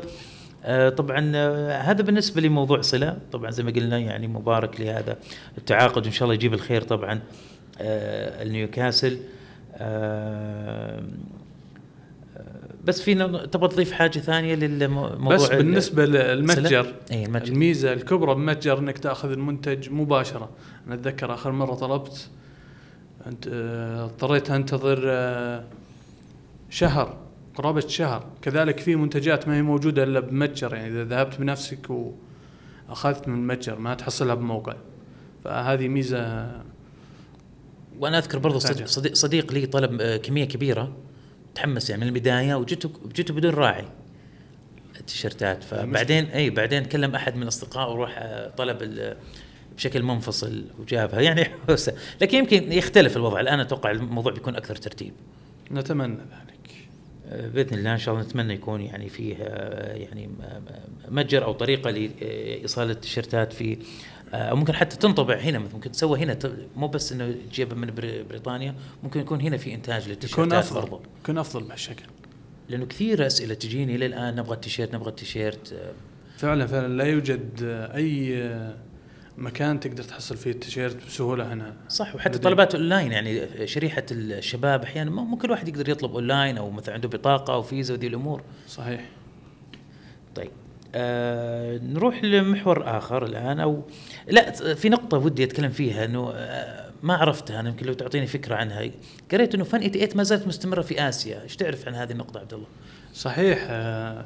آه، 0.63 0.89
طبعا 0.89 1.31
آه، 1.35 1.77
هذا 1.77 2.03
بالنسبة 2.03 2.41
لموضوع 2.41 2.81
صلة 2.81 3.17
طبعا 3.31 3.51
زي 3.51 3.63
ما 3.63 3.71
قلنا 3.71 3.97
يعني 3.97 4.27
مبارك 4.27 4.81
لهذا 4.81 5.17
التعاقد 5.57 6.03
وإن 6.03 6.11
شاء 6.11 6.23
الله 6.23 6.33
يجيب 6.33 6.53
الخير 6.53 6.81
طبعا. 6.81 7.13
آه، 7.13 7.21
النيوكاسل 7.81 9.19
آه، 9.75 11.03
بس 12.83 13.01
في 13.01 13.15
تبغى 13.51 13.67
تضيف 13.67 13.91
حاجة 13.91 14.19
ثانية 14.19 14.55
للموضوع 14.55 15.36
بس 15.36 15.50
بالنسبة؟ 15.50 16.05
للمتجر 16.05 16.93
اي 17.12 17.25
المتجر. 17.25 17.53
الميزة 17.53 17.93
الكبرى 17.93 18.36
بمتجر 18.36 18.79
إنك 18.79 18.98
تأخذ 18.98 19.31
المنتج 19.31 19.89
مباشرة. 19.91 20.50
أنا 20.88 20.95
أتذكر 20.95 21.33
آخر 21.33 21.51
مرة 21.51 21.74
طلبت 21.74 22.29
انت 23.27 23.48
آه، 23.53 24.05
اضطريت 24.05 24.51
أنتظر 24.51 25.01
آه، 25.05 25.63
شهر 26.69 27.17
قرابة 27.55 27.88
شهر. 27.88 28.25
كذلك 28.41 28.79
في 28.79 28.95
منتجات 28.95 29.48
ما 29.48 29.57
هي 29.57 29.62
موجودة 29.62 30.03
إلا 30.03 30.19
بمتجر. 30.19 30.74
يعني 30.75 30.88
إذا 30.88 31.03
ذهبت 31.03 31.39
بنفسك 31.39 31.88
وأخذت 32.89 33.27
من 33.27 33.48
متجر 33.48 33.79
ما 33.79 33.93
تحصلها 33.93 34.36
بموقع. 34.36 34.75
فهذه 35.43 35.88
ميزة 35.88 36.51
وأنا 37.99 38.17
أذكر 38.17 38.39
برضو 38.39 38.59
صديق. 38.59 38.87
صديق, 38.87 39.13
صديق 39.13 39.53
لي 39.53 39.65
طلب 39.65 40.01
آه، 40.01 40.17
كمية 40.17 40.45
كبيرة 40.45 40.97
تحمس 41.55 41.89
يعني 41.89 42.01
من 42.01 42.07
البداية 42.07 42.55
وجيته 42.55 42.91
جيته 43.15 43.33
بدون 43.33 43.53
راعي. 43.53 43.85
التيشيرتات. 44.99 45.63
فبعدين 45.63 46.25
إي 46.25 46.49
بعدين 46.49 46.85
كلم 46.85 47.15
أحد 47.15 47.35
من 47.35 47.47
اصدقائه 47.47 47.91
وروح 47.91 48.15
آه، 48.17 48.49
طلب 48.49 49.15
بشكل 49.77 50.03
منفصل 50.03 50.65
وجابها. 50.79 51.21
يعني 51.27 51.45
حوسه 51.45 51.93
لكن 52.21 52.37
يمكن 52.37 52.71
يختلف 52.71 53.17
الوضع. 53.17 53.39
الآن 53.39 53.59
أتوقع 53.59 53.91
الموضوع 53.91 54.31
بيكون 54.31 54.55
أكثر 54.55 54.75
ترتيب. 54.75 55.13
نتمنى 55.71 56.15
ذلك. 56.15 56.87
آه، 57.29 57.47
بإذن 57.47 57.77
الله 57.77 57.93
إن 57.93 57.97
شاء 57.97 58.15
الله 58.15 58.25
نتمنى 58.25 58.53
يكون 58.53 58.81
يعني 58.81 59.09
فيه 59.09 59.35
يعني 59.93 60.29
متجر 61.09 61.43
أو 61.43 61.53
طريقة 61.53 61.89
لايصال 61.91 62.89
التيشيرتات 62.89 63.53
في 63.53 63.77
أو 64.33 64.55
ممكن 64.55 64.74
حتى 64.75 64.98
تنطبع 64.98 65.36
هنا 65.36 65.59
مثلا 65.59 65.74
ممكن 65.75 65.91
تسوى 65.91 66.19
هنا 66.19 66.38
مو 66.75 66.88
بس 66.88 67.12
إنه 67.12 67.36
تجيبها 67.51 67.75
من 67.77 67.91
بري- 67.95 68.24
بريطانيا 68.24 68.75
ممكن 69.03 69.19
يكون 69.19 69.41
هنا 69.41 69.57
في 69.57 69.74
إنتاج 69.74 70.01
يكون 70.01 70.12
للتيشيرتات 70.13 70.53
أفضل 70.53 70.81
برضو. 70.81 71.01
يكون 71.24 71.38
أفضل 71.38 71.63
بهالشكل. 71.63 72.05
لأنه 72.69 72.86
كثير 72.86 73.25
أسئلة 73.27 73.53
تجيني 73.53 73.95
إلى 73.95 74.05
الان 74.05 74.36
نبغى 74.36 74.53
التيشيرت 74.55 74.95
نبغى 74.95 75.09
التيشيرت 75.09 75.74
آه، 75.74 75.91
فعلا 76.38 76.67
فعلا 76.67 76.88
لا 76.93 77.03
يوجد 77.03 77.50
آه، 77.63 77.95
أي 77.95 78.43
آه، 78.43 78.74
مكان 79.38 79.79
تقدر 79.79 80.03
تحصل 80.03 80.38
فيه 80.38 80.51
التيشيرت 80.51 81.05
بسهولة 81.07 81.53
هنا. 81.53 81.74
صح 81.89 82.15
وحتى 82.15 82.29
بديل. 82.29 82.41
طلبات 82.43 82.75
أونلاين 82.75 83.12
يعني 83.12 83.67
شريحة 83.67 84.03
الشباب 84.12 84.83
أحيانا 84.83 85.12
مو 85.12 85.38
كل 85.38 85.51
واحد 85.51 85.67
يقدر 85.67 85.89
يطلب 85.89 86.12
أونلاين 86.13 86.57
أو 86.57 86.69
مثلا 86.69 86.95
عنده 86.95 87.07
بطاقة 87.09 87.53
أو 87.53 87.62
فيزا 87.62 87.93
وذي 87.93 88.07
الأمور. 88.07 88.41
صحيح. 88.67 89.05
طيب. 90.36 90.51
آه 90.96 91.77
نروح 91.77 92.24
لمحور 92.24 92.98
آخر 92.98 93.25
الآن 93.25 93.60
أو 93.60 93.81
لا 94.27 94.51
في 94.75 94.89
نقطة 94.89 95.17
ودي 95.17 95.43
أتكلم 95.43 95.72
فيها 95.72 96.05
إنه 96.05 96.31
آه 96.36 96.89
ما 97.03 97.13
عرفتها 97.13 97.60
أنا 97.60 97.69
يمكن 97.69 97.86
لو 97.86 97.93
تعطيني 97.93 98.27
فكرة 98.27 98.55
عنها. 98.55 98.89
قريت 99.31 99.55
إنه 99.55 99.63
Fun88 99.63 100.09
ما 100.17 100.24
زالت 100.24 100.48
مستمرة 100.48 100.81
في 100.81 101.10
آسيا. 101.10 101.43
إيش 101.43 101.55
تعرف 101.55 101.88
عن 101.88 101.96
هذه 101.96 102.12
النقطة 102.12 102.39
عبد 102.39 102.53
الله؟ 102.53 102.67
صحيح 103.13 103.67
آه، 103.69 104.25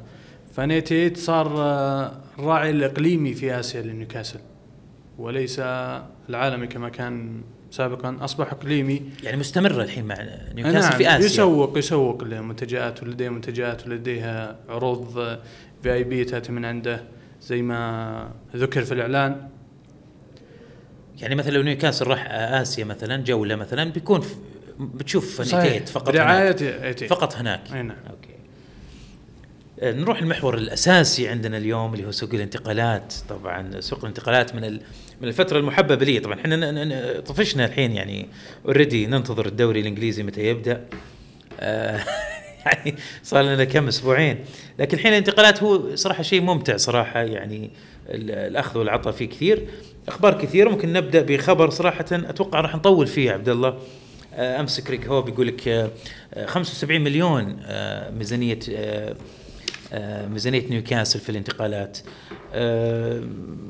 فانيتيت 0.52 1.16
صار 1.16 1.54
آه، 1.62 2.12
الراعي 2.38 2.70
الإقليمي 2.70 3.34
في 3.34 3.60
آسيا 3.60 3.82
لنيوكاسل 3.82 4.40
وليس 5.18 5.58
العالمي 6.28 6.66
كما 6.66 6.88
كان 6.88 7.42
سابقا 7.70 8.16
أصبح 8.20 8.52
إقليمي. 8.52 9.02
يعني 9.22 9.36
مستمرة 9.36 9.82
الحين 9.82 10.04
مع 10.04 10.14
نعم 10.14 10.54
نيوكاسل 10.54 10.92
في 10.92 11.08
آسيا. 11.08 11.26
يسوق 11.26 11.78
يسوق 11.78 12.24
لمنتجات 12.24 13.02
ولديه 13.02 13.28
منتجات 13.28 13.86
ولديها 13.86 14.56
عروض 14.68 15.38
في 15.84 15.92
اي 15.92 16.04
بي 16.04 16.24
تاتي 16.24 16.52
من 16.52 16.64
عنده 16.64 17.04
زي 17.42 17.62
ما 17.62 18.30
ذكر 18.56 18.84
في 18.84 18.94
الإعلان. 18.94 19.48
يعني 21.20 21.34
مثلا 21.34 21.52
لو 21.52 21.62
نيوكاسل 21.62 22.06
راح 22.06 22.26
آسيا 22.30 22.84
مثلا 22.84 23.16
جولة 23.24 23.56
مثلا 23.56 23.90
بيكون 23.92 24.20
بتشوف 24.78 25.42
صحيح. 25.42 25.72
نيتيت 25.72 25.88
فقط 25.88 26.16
هناك. 26.16 26.62
نيتيت. 26.62 27.10
فقط 27.10 27.36
هناك. 27.36 27.60
أي 27.72 27.82
نعم. 27.82 27.96
أوكي. 28.10 28.34
آه، 29.80 29.92
نروح 29.92 30.18
المحور 30.22 30.54
الأساسي 30.54 31.28
عندنا 31.28 31.56
اليوم 31.56 31.94
اللي 31.94 32.06
هو 32.06 32.10
سوق 32.10 32.34
الانتقالات. 32.34 33.14
طبعا 33.28 33.80
سوق 33.80 33.98
الانتقالات 33.98 34.54
من 34.54 34.64
ال- 34.64 34.80
من 35.20 35.28
الفترة 35.28 35.58
المحببة 35.58 36.04
لي. 36.04 36.20
طبعا 36.20 36.40
إحنا 36.40 37.20
طفشنا 37.20 37.64
الحين 37.64 37.92
يعني 37.92 38.28
already 38.66 39.06
ننتظر 39.06 39.46
الدوري 39.46 39.80
الإنجليزي 39.80 40.22
متى 40.22 40.40
يبدأ. 40.40 40.84
آه، 41.60 42.00
يعني 42.66 42.94
صار 43.22 43.42
لنا 43.42 43.64
كم 43.64 43.88
أسبوعين. 43.88 44.38
لكن 44.78 44.96
الحين 44.96 45.12
الانتقالات 45.12 45.62
هو 45.62 45.96
صراحة 45.96 46.22
شيء 46.22 46.40
ممتع 46.40 46.76
صراحة 46.76 47.20
يعني 47.20 47.70
ال- 48.08 48.30
الأخذ 48.30 48.78
والعطاء 48.78 49.12
فيه 49.12 49.24
كثير. 49.28 49.66
أخبار 50.08 50.42
كثيرة 50.42 50.70
ممكن 50.70 50.92
نبدأ 50.92 51.22
بخبر 51.22 51.70
صراحة 51.70 52.04
أتوقع 52.12 52.60
راح 52.60 52.74
نطول 52.76 53.06
فيه 53.06 53.26
يا 53.28 53.32
عبد 53.32 53.48
الله. 53.48 53.78
آه، 54.34 54.60
أمس 54.60 54.80
كريك 54.80 55.06
هو 55.06 55.22
بيقول 55.22 55.46
لك 55.46 55.68
آه، 55.68 55.90
آه، 56.34 56.46
75 56.46 57.00
مليون 57.00 57.56
آه، 57.64 58.10
ميزانية 58.10 58.58
ميزانية 60.32 60.68
نيوكاسل 60.70 61.20
في 61.20 61.28
الانتقالات. 61.28 61.98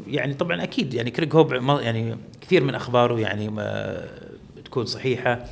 يعني 0.06 0.34
طبعا 0.34 0.62
أكيد 0.62 0.94
يعني 0.94 1.10
كريك 1.10 1.34
هوب 1.34 1.52
يعني 1.80 2.16
كثير 2.40 2.64
من 2.64 2.74
أخباره 2.74 3.20
يعني 3.20 3.50
تكون 4.64 4.86
صحيحة. 4.86 5.44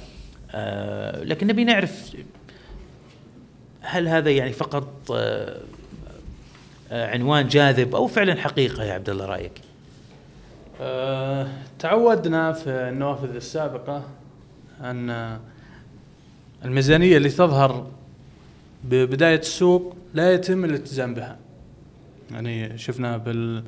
لكن 1.23 1.47
نبي 1.47 1.65
نعرف 1.65 2.11
هل 3.83 4.09
هذا 4.09 4.31
يعني 4.31 4.53
فقط 4.53 4.89
آه، 5.15 5.61
آه، 6.91 7.11
عنوان 7.11 7.49
جاذب 7.49 7.95
أو 7.95 8.07
فعلا 8.07 8.35
حقيقة 8.41 8.85
يا 8.85 8.93
عبد 8.95 9.09
الله 9.11 9.27
رأيك؟ 9.27 9.53
أه 10.81 11.49
تعودنا 11.79 12.53
في 12.53 12.71
النوافذ 12.71 13.35
السابقة 13.37 14.05
أن 14.81 15.39
الميزانية 16.65 17.17
اللي 17.17 17.29
تظهر 17.29 17.87
ببداية 18.85 19.39
السوق 19.39 19.97
لا 20.15 20.33
يتم 20.35 20.65
الالتزام 20.65 21.15
بها 21.15 21.39
يعني 22.31 22.79
شفنا 22.79 23.17
بال 23.17 23.65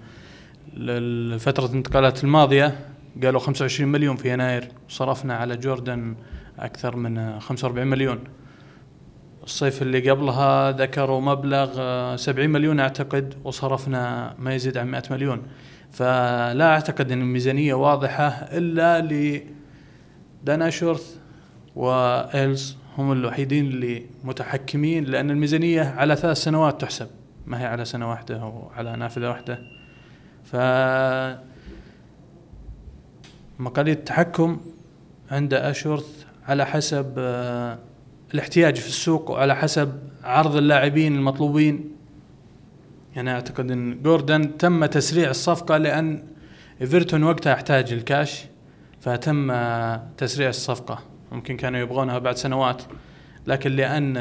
ال- 0.77 1.41
فترة 1.41 1.67
الانتقالات 1.67 2.25
الماضية 2.25 2.79
قالوا 3.23 3.41
25 3.41 3.93
مليون 3.93 4.17
في 4.17 4.33
يناير 4.33 4.69
صرفنا 4.89 5.37
على 5.37 5.57
جوردن 5.57 6.15
أكثر 6.59 6.97
من 6.97 7.41
45 7.41 7.87
مليون 7.87 8.19
الصيف 9.45 9.83
اللي 9.83 10.11
قبلها 10.11 10.71
ذكروا 10.71 11.21
مبلغ 11.21 11.75
آه، 11.79 12.17
70 12.17 12.51
مليون 12.51 12.81
أعتقد 12.81 13.35
وصرفنا 13.45 14.35
ما 14.39 14.55
يزيد 14.55 14.77
عن 14.79 14.87
100 14.87 15.03
مليون. 15.11 15.43
فلا 15.91 16.69
أعتقد 16.69 17.13
أن 17.13 17.21
الميزانية 17.21 17.75
واضحة 17.75 18.29
إلا 18.29 19.01
ل 19.01 19.43
دان 20.45 20.63
أشورث 20.63 21.17
وإيلز 21.77 22.77
هم 22.99 23.13
الوحيدين 23.13 23.67
اللي 23.67 24.07
متحكمين 24.25 25.05
لأن 25.05 25.31
الميزانية 25.31 25.83
على 25.83 26.17
ثلاث 26.17 26.37
سنوات 26.37 26.81
تحسب. 26.81 27.09
ما 27.47 27.61
هي 27.61 27.67
على 27.67 27.85
سنة 27.85 28.11
واحدة 28.11 28.43
أو 28.43 28.71
على 28.77 28.97
نافذة 28.97 29.29
واحدة. 29.29 29.59
ف 30.45 30.57
مقاليد 33.59 33.97
التحكم 33.97 34.61
عند 35.31 35.55
أشورث 35.55 36.25
على 36.49 36.67
حسب 36.67 37.15
آه، 37.19 37.79
الاحتياج 38.35 38.77
في 38.77 38.87
السوق 38.87 39.31
وعلى 39.31 39.57
حسب 39.57 39.93
عرض 40.25 40.57
اللاعبين 40.57 41.15
المطلوبين. 41.15 41.91
يعني 43.17 43.31
أعتقد 43.31 43.71
إن 43.71 44.03
جوردن 44.03 44.59
تم 44.59 44.85
تسريع 44.87 45.31
الصفقة 45.31 45.77
لأن 45.77 46.23
إيفرتون 46.81 47.23
وقتها 47.23 47.53
احتاج 47.53 47.93
الكاش 47.93 48.45
فتم 49.01 49.53
تسريع 50.17 50.49
الصفقة. 50.49 50.99
ممكن 51.33 51.57
كانوا 51.57 51.81
يبغونها 51.81 52.19
بعد 52.19 52.37
سنوات 52.37 52.83
لكن 53.47 53.73
لأن 53.73 54.15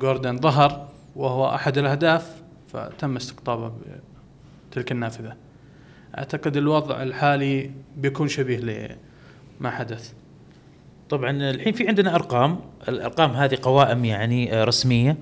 جوردن 0.00 0.36
ظهر 0.36 0.88
وهو 1.16 1.54
أحد 1.54 1.78
الأهداف 1.78 2.42
فتم 2.72 3.16
استقطابه 3.16 3.72
بتلك 4.70 4.92
النافذة. 4.92 5.36
أعتقد 6.18 6.56
الوضع 6.56 7.02
الحالي 7.02 7.70
بيكون 7.96 8.28
شبيه 8.28 8.58
لما 9.60 9.70
حدث. 9.70 10.12
طبعا 11.10 11.50
الحين 11.50 11.72
في 11.72 11.88
عندنا 11.88 12.14
أرقام. 12.14 12.60
الأرقام 12.88 13.30
هذه 13.30 13.58
قوائم 13.62 14.04
يعني 14.04 14.54
آه، 14.54 14.64
رسمية. 14.64 15.16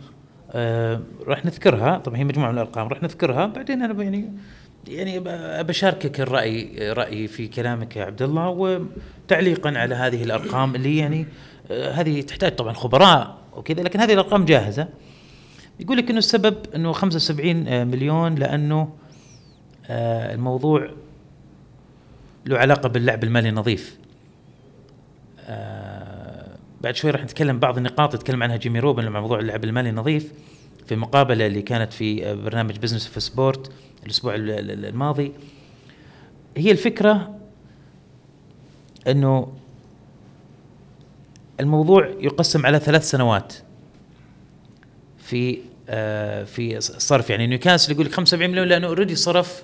آه، 0.52 1.00
راح 1.26 1.44
نذكرها. 1.44 1.98
طبعا 1.98 2.18
هي 2.18 2.24
مجموعة 2.24 2.48
من 2.48 2.54
الأرقام. 2.54 2.88
راح 2.88 3.02
نذكرها. 3.02 3.46
بعدين 3.46 3.82
أنا 3.82 4.02
يعني 4.02 4.32
يعني 4.88 5.20
بشاركك 5.62 6.20
الرأي 6.20 6.78
رايي 6.92 7.26
في 7.28 7.48
كلامك 7.48 7.96
يا 7.96 8.04
عبد 8.04 8.22
الله 8.22 8.48
وتعليقا 8.48 9.78
على 9.78 9.94
هذه 9.94 10.22
الأرقام 10.22 10.74
اللي 10.74 10.98
يعني 10.98 11.26
آه، 11.70 11.90
هذه 11.90 12.20
تحتاج 12.20 12.56
طبعا 12.56 12.72
خبراء 12.72 13.38
وكذا 13.56 13.82
لكن 13.82 14.00
هذه 14.00 14.12
الأرقام 14.12 14.44
جاهزة. 14.44 14.88
يقول 15.80 15.96
لك 15.96 16.10
إنه 16.10 16.18
السبب 16.18 16.56
إنه 16.74 16.92
75 16.92 17.86
مليون 17.86 18.34
لأنه 18.34 18.92
الموضوع 19.90 20.90
له 22.46 22.58
علاقة 22.58 22.88
باللعب 22.88 23.24
المالي 23.24 23.48
النظيف. 23.48 23.98
بعد 26.80 26.96
شوي 26.96 27.10
راح 27.10 27.22
نتكلم 27.24 27.58
بعض 27.58 27.76
النقاط 27.76 28.14
يتكلم 28.14 28.42
عنها 28.42 28.56
جيمي 28.56 28.78
روبن 28.80 29.08
مع 29.08 29.20
موضوع 29.20 29.38
اللعب 29.38 29.64
المالي 29.64 29.88
النظيف 29.90 30.32
في 30.86 30.94
المقابله 30.94 31.46
اللي 31.46 31.62
كانت 31.62 31.92
في 31.92 32.26
آه، 32.30 32.34
برنامج 32.34 32.78
business 32.78 33.06
في 33.06 33.20
sport 33.20 33.70
الأسبوع 34.06 34.34
ال- 34.34 34.50
ال- 34.50 34.84
الماضي. 34.84 35.32
هي 36.56 36.70
الفكرة 36.70 37.38
إنه 39.08 39.52
الموضوع 41.60 42.06
يقسم 42.20 42.66
على 42.66 42.78
ثلاث 42.78 43.10
سنوات. 43.10 43.54
في 45.18 45.58
آه 45.88 46.44
في 46.44 46.80
صرف. 46.80 47.30
يعني 47.30 47.46
نيوكاسل 47.46 47.92
يقول 47.92 48.06
لك 48.06 48.12
75 48.12 48.50
مليون 48.50 48.68
لأنه 48.68 48.86
already 48.86 49.14
صرف 49.14 49.62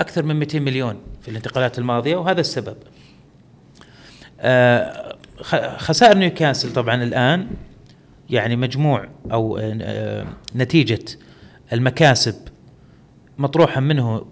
أكثر 0.00 0.22
من 0.22 0.36
200 0.36 0.60
مليون 0.60 0.96
في 1.22 1.28
الانتقالات 1.30 1.78
الماضية 1.78 2.16
وهذا 2.16 2.40
السبب. 2.40 2.76
آه، 4.40 5.13
خسائر 5.76 6.18
نيوكاسل 6.18 6.72
طبعا 6.72 7.02
الآن 7.02 7.46
يعني 8.30 8.56
مجموع 8.56 9.08
أو 9.32 9.58
آه، 9.58 10.26
نتيجة 10.56 11.04
المكاسب 11.72 12.34
مطروحا 13.38 13.80
منه 13.80 14.26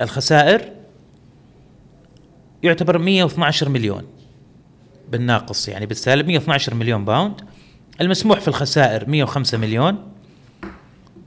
الخسائر 0.00 0.72
يعتبر 2.62 2.98
112 2.98 3.68
مليون 3.68 4.02
بالناقص 5.12 5.68
يعني 5.68 5.86
بالسالب 5.86 6.26
112 6.26 6.74
مليون 6.74 7.04
باوند. 7.04 7.40
المسموح 8.00 8.40
في 8.40 8.48
الخسائر 8.48 9.08
105 9.08 9.58
مليون 9.58 9.98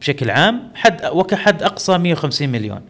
بشكل 0.02 0.30
عام 0.30 0.72
حد 0.76 1.06
وكحد 1.06 1.64
أقصى 1.64 1.98
150 1.98 2.50
مليون. 2.50 2.82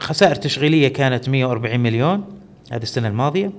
خسائر 0.00 0.34
تشغيلية 0.34 0.88
كانت 0.88 1.28
140 1.28 1.80
مليون. 1.80 2.37
هذه 2.72 2.82
السنة 2.82 3.08
الماضية. 3.08 3.50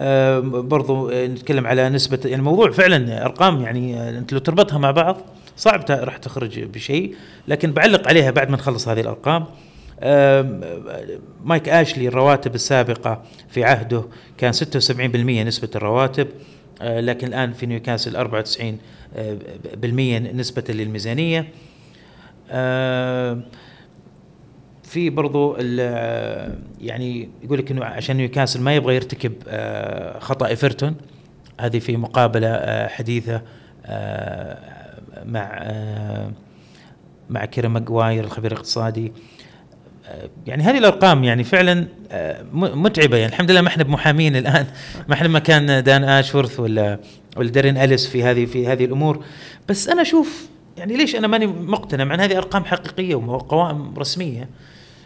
آم، 0.00 0.68
برضو 0.68 1.10
آه، 1.10 1.26
نتكلم 1.26 1.66
على 1.66 1.88
نسبة 1.88 2.20
يعني 2.24 2.36
الموضوع 2.36 2.70
فعلا 2.70 3.24
أرقام 3.24 3.62
يعني 3.62 4.00
آه، 4.00 4.18
أنت 4.18 4.32
لو 4.32 4.38
تربطها 4.38 4.78
مع 4.78 4.90
بعض 4.90 5.16
صعب 5.56 5.84
راح 5.90 6.16
تخرج 6.16 6.60
بشيء 6.60 7.14
لكن 7.48 7.72
بعلق 7.72 8.08
عليها 8.08 8.30
بعد 8.30 8.50
ما 8.50 8.56
نخلص 8.56 8.88
هذه 8.88 9.00
الأرقام. 9.00 9.44
آم، 10.02 10.60
مايك 11.44 11.68
آشلي 11.68 12.08
الرواتب 12.08 12.54
السابقة 12.54 13.22
في 13.48 13.64
عهده 13.64 14.04
كان 14.38 14.52
76% 14.52 15.44
نسبة 15.44 15.68
الرواتب 15.76 16.28
آه، 16.82 17.00
لكن 17.00 17.26
الآن 17.26 17.52
في 17.52 17.66
نيوكاسل 17.66 18.16
94% 18.16 18.78
آه، 19.16 19.36
بالمية 19.74 20.18
نسبة 20.18 20.64
للميزانية. 20.68 21.48
آه، 22.50 23.38
في 24.90 25.10
برضو 25.10 25.56
يعني 26.80 27.28
يقول 27.42 27.58
لك 27.58 27.70
إنه 27.70 27.84
عشان 27.84 28.16
نيوكاسل 28.16 28.60
ما 28.60 28.74
يبغى 28.74 28.94
يرتكب 28.94 29.32
آه، 29.48 30.18
خطأ 30.18 30.46
إيفرتون 30.46 30.96
هذه 31.60 31.78
في 31.78 31.96
مقابلة 31.96 32.48
آه، 32.48 32.88
حديثة 32.88 33.42
آه، 33.86 34.58
مع 35.24 35.72
مع 37.30 37.44
كيرا 37.44 37.68
ماجواير 37.68 38.24
الخبير 38.24 38.52
الاقتصادي. 38.52 39.12
يعني 40.46 40.62
هذه 40.62 40.78
الأرقام 40.78 41.24
يعني 41.24 41.44
فعلا 41.44 41.86
متعبة. 42.52 43.16
يعني 43.16 43.32
الحمد 43.32 43.50
لله 43.50 43.60
ما 43.60 43.68
إحنا 43.68 43.84
بمحامين 43.84 44.36
الآن. 44.36 44.66
ما 45.08 45.14
إحنا 45.14 45.28
مكان 45.28 45.82
دان 45.82 46.04
آشورث 46.04 46.60
ولا 46.60 46.98
ولا 47.36 47.50
دارين 47.50 47.76
أليس 47.76 48.06
في 48.06 48.22
هذه 48.22 48.44
في 48.44 48.66
هذه 48.66 48.84
الأمور. 48.84 49.24
بس 49.68 49.88
أنا 49.88 50.02
أشوف 50.02 50.48
يعني 50.78 50.96
ليش 50.96 51.16
أنا 51.16 51.26
ماني 51.26 51.46
مقتنع 51.46 52.04
مع 52.04 52.14
هذه 52.14 52.36
أرقام 52.36 52.64
حقيقية 52.64 53.14
وقوائم 53.14 53.94
رسمية. 53.98 54.48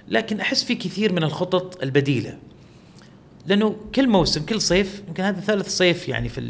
لكن 0.09 0.41
أحس 0.41 0.65
في 0.65 0.75
كثير 0.75 1.13
من 1.13 1.23
الخطط 1.23 1.83
البديلة. 1.83 2.39
لأنه 3.47 3.77
كل 3.95 4.09
موسم 4.09 4.47
كل 4.47 4.61
صيف 4.61 5.03
يمكن 5.09 5.23
هذا 5.23 5.41
ثالث 5.41 5.69
صيف 5.69 6.09
يعني 6.09 6.29
في 6.29 6.41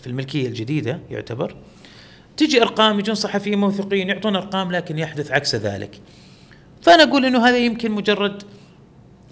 في 0.00 0.06
الملكية 0.06 0.48
الجديدة 0.48 1.00
يعتبر 1.10 1.56
تجي 2.36 2.62
أرقام 2.62 2.98
يجون 2.98 3.14
صحفيين 3.14 3.58
موثوقين 3.58 4.08
يعطون 4.08 4.36
أرقام 4.36 4.72
لكن 4.72 4.98
يحدث 4.98 5.32
عكس 5.32 5.54
ذلك. 5.54 6.00
فأنا 6.82 7.02
أقول 7.02 7.24
إنه 7.24 7.48
هذا 7.48 7.58
يمكن 7.58 7.90
مجرد 7.90 8.42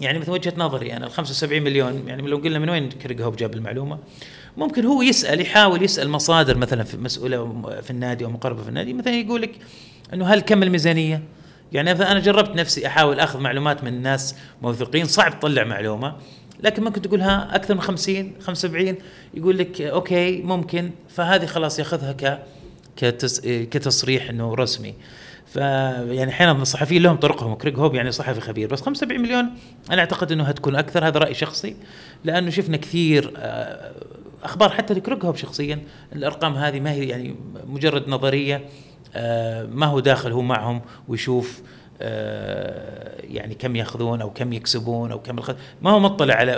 يعني 0.01 0.19
مثل 0.19 0.31
وجهة 0.31 0.53
نظري 0.57 0.93
أنا 0.93 1.05
ال 1.05 1.11
75 1.11 1.61
مليون 1.61 2.07
يعني 2.07 2.21
لو 2.21 2.37
قلنا 2.37 2.59
من 2.59 2.69
وين 2.69 2.89
كريج 2.89 3.21
هوب 3.21 3.35
جاب 3.35 3.53
المعلومة؟ 3.53 3.97
ممكن 4.57 4.85
هو 4.85 5.01
يسأل 5.01 5.41
يحاول 5.41 5.83
يسأل 5.83 6.09
مصادر 6.09 6.57
مثلا 6.57 6.83
في 6.83 6.97
مسؤولة 6.97 7.61
في 7.81 7.91
النادي 7.91 8.25
أو 8.25 8.29
مقربة 8.29 8.63
في 8.63 8.69
النادي 8.69 8.93
مثلا 8.93 9.13
يقول 9.13 9.41
لك 9.41 9.51
إنه 10.13 10.25
هل 10.25 10.39
كم 10.39 10.63
الميزانية؟ 10.63 11.21
يعني 11.73 11.91
أنا 11.91 12.19
جربت 12.19 12.55
نفسي 12.55 12.87
أحاول 12.87 13.19
أخذ 13.19 13.39
معلومات 13.39 13.83
من 13.83 14.01
ناس 14.01 14.35
موثوقين 14.61 15.05
صعب 15.05 15.39
تطلع 15.39 15.63
معلومة 15.63 16.15
لكن 16.59 16.83
ممكن 16.83 17.01
تقول 17.01 17.21
ها 17.21 17.55
أكثر 17.55 17.73
من 17.73 17.81
50 17.81 18.33
75 18.39 18.95
يقول 19.33 19.57
لك 19.57 19.81
أوكي 19.81 20.41
ممكن 20.41 20.91
فهذه 21.09 21.45
خلاص 21.45 21.79
ياخذها 21.79 22.11
ك 22.11 22.43
كتصريح 23.71 24.29
إنه 24.29 24.55
رسمي. 24.55 24.93
فيعني 25.53 26.31
أحيانا 26.31 26.51
الصحفيين 26.51 27.03
لهم 27.03 27.15
طرقهم 27.15 27.53
كريغ 27.53 27.79
هوب 27.79 27.95
يعني 27.95 28.11
صحفي 28.11 28.41
خبير 28.41 28.69
بس 28.69 28.81
75 28.81 29.21
مليون 29.21 29.49
أنا 29.91 29.99
أعتقد 29.99 30.31
إنه 30.31 30.43
هتكون 30.43 30.75
أكثر 30.75 31.07
هذا 31.07 31.19
رأي 31.19 31.33
شخصي 31.33 31.75
لأنه 32.23 32.49
شفنا 32.49 32.77
كثير 32.77 33.33
آه، 33.37 33.91
أخبار 34.43 34.69
حتى 34.69 34.93
لكريغ 34.93 35.25
هوب 35.25 35.35
شخصيا 35.35 35.79
الأرقام 36.13 36.55
هذه 36.55 36.79
ما 36.79 36.91
هي 36.91 37.07
يعني 37.07 37.35
مجرد 37.67 38.09
نظرية 38.09 38.65
ما 39.65 39.85
هو 39.85 39.99
داخل 39.99 40.31
هو 40.31 40.41
معهم 40.41 40.81
ويشوف 41.07 41.61
آه، 42.01 43.21
يعني 43.23 43.55
كم 43.55 43.75
ياخذون 43.75 44.21
أو 44.21 44.29
كم 44.29 44.53
يكسبون 44.53 45.11
أو 45.11 45.19
كم 45.19 45.37
الخد... 45.37 45.55
ما 45.81 45.91
هو 45.91 45.99
مطلع 45.99 46.33
على 46.33 46.51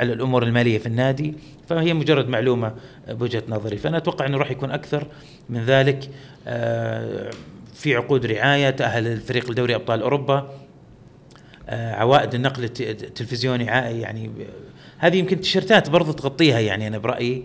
على 0.00 0.12
الأمور 0.12 0.42
المالية 0.42 0.78
في 0.78 0.86
النادي 0.86 1.34
فهي 1.68 1.94
مجرد 1.94 2.28
معلومة 2.28 2.74
بوجهة 3.08 3.42
نظري. 3.48 3.76
فأنا 3.76 3.96
أتوقع 3.96 4.26
إنه 4.26 4.38
راح 4.38 4.50
يكون 4.50 4.70
أكثر 4.70 5.06
من 5.48 5.64
ذلك 5.64 6.10
آه، 6.46 7.30
في 7.74 7.96
عقود 7.96 8.26
رعاية 8.26 8.70
تاهل 8.70 9.06
الفريق 9.06 9.50
لدوري 9.50 9.74
أبطال 9.74 10.02
أوروبا 10.02 10.50
آه، 11.68 11.94
عوائد 11.94 12.34
النقل 12.34 12.64
التلفزيوني 12.64 13.64
يعني 13.64 14.30
هذه 14.98 15.16
يمكن 15.16 15.40
تيشرتات 15.40 15.90
برضو 15.90 16.12
تغطيها 16.12 16.60
يعني 16.60 16.86
أنا 16.86 16.98
برأيي 16.98 17.44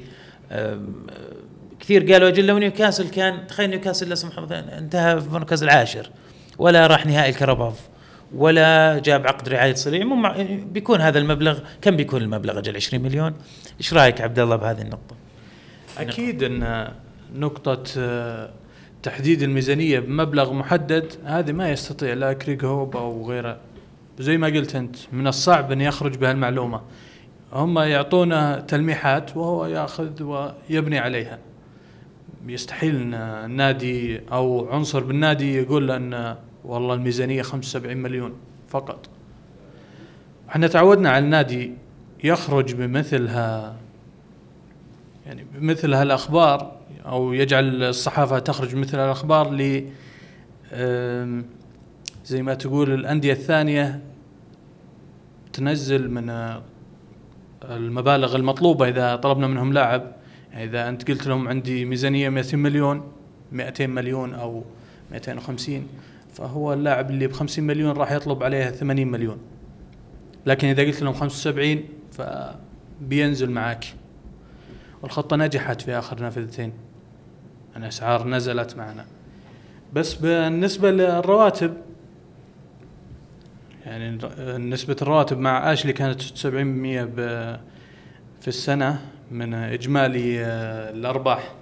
كثير 1.79 2.13
قالوا 2.13 2.27
أجل 2.27 2.47
لو 2.47 2.57
نيوكاسل 2.57 3.09
كان 3.09 3.47
تخيل 3.47 3.69
نيوكاسل 3.69 4.09
لا 4.09 4.15
سمح 4.15 4.37
الله 4.37 4.59
انتهى 4.59 5.21
في 5.21 5.27
المركز 5.27 5.63
العاشر 5.63 6.09
ولا 6.57 6.87
راح 6.87 7.05
نهائي 7.05 7.29
الكرباف 7.29 7.79
ولا 8.35 8.99
جاب 8.99 9.27
عقد 9.27 9.49
رعاية 9.49 9.73
صليع 9.73 10.05
مو 10.05 10.33
بيكون 10.71 11.01
هذا 11.01 11.19
المبلغ 11.19 11.59
كم 11.81 11.95
بيكون 11.95 12.21
المبلغ 12.21 12.59
أجل؟ 12.59 12.75
20 12.75 13.03
مليون؟ 13.03 13.33
إيش 13.79 13.93
رأيك 13.93 14.21
عبد 14.21 14.39
الله 14.39 14.55
بهذه 14.55 14.81
النقطة؟ 14.81 15.15
أكيد 15.97 16.43
إن 16.43 16.87
نقطة 17.35 17.83
آه، 17.97 18.49
تحديد 19.03 19.41
الميزانية 19.41 19.99
بمبلغ 19.99 20.53
محدد 20.53 21.13
هذه 21.25 21.51
ما 21.51 21.69
يستطيع 21.69 22.13
لا 22.13 22.33
كريغ 22.33 22.65
هوب 22.65 22.97
أو 22.97 23.29
غيره. 23.29 23.57
زي 24.19 24.37
ما 24.37 24.47
قلت 24.47 24.75
أنت 24.75 24.95
من 25.11 25.27
الصعب 25.27 25.71
إن 25.71 25.81
يخرج 25.81 26.17
بهالمعلومه 26.17 26.81
هم 27.53 27.79
يعطونا 27.79 28.59
تلميحات 28.67 29.37
وهو 29.37 29.65
يأخذ 29.65 30.23
ويبني 30.23 30.99
عليها. 30.99 31.39
يستحيل 32.47 32.95
إن 32.95 33.13
النادي 33.13 34.19
أو 34.31 34.69
عنصر 34.71 35.03
بالنادي 35.03 35.55
يقول 35.55 35.91
أن 35.91 36.35
والله 36.65 36.93
الميزانية 36.93 37.41
75 37.41 37.97
مليون 37.97 38.33
فقط. 38.67 39.09
إحنا 40.49 40.67
تعودنا 40.67 41.09
على 41.09 41.25
النادي 41.25 41.73
يخرج 42.23 42.73
بمثلها 42.73 43.75
يعني 45.25 45.45
بمثل 45.55 45.93
هالاخبار 45.93 46.75
أو 47.05 47.33
يجعل 47.33 47.83
الصحافة 47.83 48.39
تخرج 48.39 48.75
مثل 48.75 48.99
الأخبار 48.99 49.51
ل 49.51 49.85
زي 52.25 52.41
ما 52.41 52.53
تقول 52.53 52.93
الأندية 52.93 53.33
الثانية 53.33 54.01
تنزل 55.53 56.11
من 56.11 56.59
المبالغ 57.63 58.35
المطلوبة 58.35 58.87
إذا 58.87 59.15
طلبنا 59.15 59.47
منهم 59.47 59.73
لاعب. 59.73 60.11
إذا 60.55 60.89
أنت 60.89 61.11
قلت 61.11 61.27
لهم 61.27 61.47
عندي 61.47 61.85
ميزانية 61.85 62.29
200 62.29 62.57
مليون 62.57 63.11
200 63.51 63.87
مليون 63.87 64.33
أو 64.33 64.63
250 65.11 65.87
فهو 66.33 66.73
اللاعب 66.73 67.09
اللي 67.09 67.27
ب 67.27 67.31
50 67.31 67.63
مليون 67.63 67.97
راح 67.97 68.11
يطلب 68.11 68.43
عليها 68.43 68.71
80 68.71 69.07
مليون. 69.07 69.37
لكن 70.45 70.67
إذا 70.67 70.83
قلت 70.83 71.03
لهم 71.03 71.13
75 71.13 71.83
فبينزل 72.11 73.51
معك 73.51 73.85
والخطة 75.01 75.35
نجحت 75.35 75.81
في 75.81 75.91
آخر 75.91 76.21
نافذتين 76.21 76.73
الاسعار 77.77 78.27
نزلت 78.27 78.77
معنا. 78.77 79.05
بس 79.93 80.13
بالنسبة 80.13 80.91
للرواتب 80.91 81.77
يعني 83.85 84.17
نسبة 84.57 84.95
الرواتب 85.01 85.39
مع 85.39 85.73
آشلي 85.73 85.93
كانت 85.93 86.21
70% 86.21 86.25
في 88.41 88.47
السنة. 88.47 89.14
من 89.31 89.53
إجمالي 89.53 90.45
آه، 90.45 90.91
الأرباح. 90.91 91.53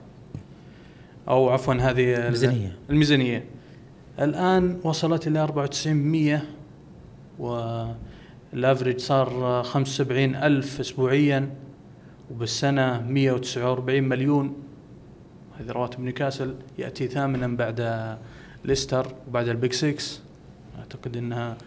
أو 1.28 1.50
عفوا 1.50 1.74
هذه 1.74 2.16
الميزانية. 2.16 2.76
الميزانية. 2.90 3.46
الآن 4.20 4.80
وصلت 4.84 5.28
إلى 5.28 5.40
94% 5.40 6.44
والافرج 7.40 9.00
صار 9.00 9.64
75 9.64 10.36
ألف 10.36 10.80
اسبوعيا 10.80 11.50
وبالسنة 12.32 13.02
149 13.02 14.04
مليون. 14.04 14.54
هذه 15.60 15.72
رواتب 15.72 16.00
نيوكاسل. 16.00 16.56
يأتي 16.78 17.08
ثامنا 17.08 17.48
بعد 17.48 18.18
ليستر 18.66 19.08
وبعد 19.28 19.48
البيج 19.48 19.74
6 19.74 20.22
أعتقد 20.80 21.18
إنها 21.18 21.58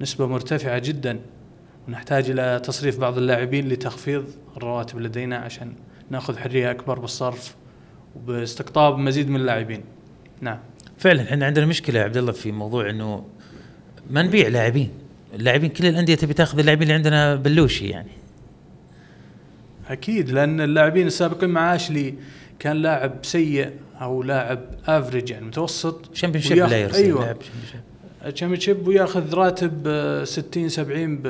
نسبة 0.00 0.26
مرتفعة 0.26 0.78
جدا. 0.78 1.20
ونحتاج 1.88 2.30
إلى 2.30 2.60
تصريف 2.64 3.00
بعض 3.00 3.18
اللاعبين 3.18 3.68
لتخفيض 3.68 4.24
الرواتب 4.56 5.00
لدينا 5.00 5.36
عشان 5.36 5.72
نأخذ 6.10 6.38
حرية 6.38 6.70
أكبر 6.70 6.98
بالصرف 6.98 7.54
وباستقطاب 8.16 8.98
مزيد 8.98 9.30
من 9.30 9.36
اللاعبين. 9.36 9.80
نعم. 10.40 10.58
فعلا 10.98 11.22
إحنا 11.22 11.46
عندنا 11.46 11.66
مشكلة 11.66 11.98
يا 11.98 12.04
عبد 12.04 12.16
الله 12.16 12.32
في 12.32 12.52
موضوع 12.52 12.90
إنه 12.90 13.24
ما 14.10 14.22
نبيع 14.22 14.48
لاعبين. 14.48 14.90
اللاعبين 15.34 15.70
كل 15.70 15.86
الأندية 15.86 16.14
تبي 16.14 16.34
تأخذ 16.34 16.58
اللاعبين 16.58 16.82
اللي 16.82 16.94
عندنا 16.94 17.34
بلوشي 17.34 17.88
يعني. 17.88 18.10
أكيد 19.88 20.30
لأن 20.30 20.60
اللاعبين 20.60 21.06
السابقين 21.06 21.50
مع 21.50 21.74
اشلي 21.74 22.14
كان 22.58 22.76
لاعب 22.76 23.12
سيء 23.22 23.70
أو 24.00 24.22
لاعب 24.22 24.60
average 24.86 25.30
يعني 25.30 25.46
متوسط. 25.46 26.14
Championship 26.14 26.56
players 26.56 26.94
أيوه. 26.94 27.36
ال 28.26 28.60
Championship 28.60 28.88
وياخذ 28.88 29.34
راتب 29.34 29.88
60 30.24 30.68
70 30.68 31.22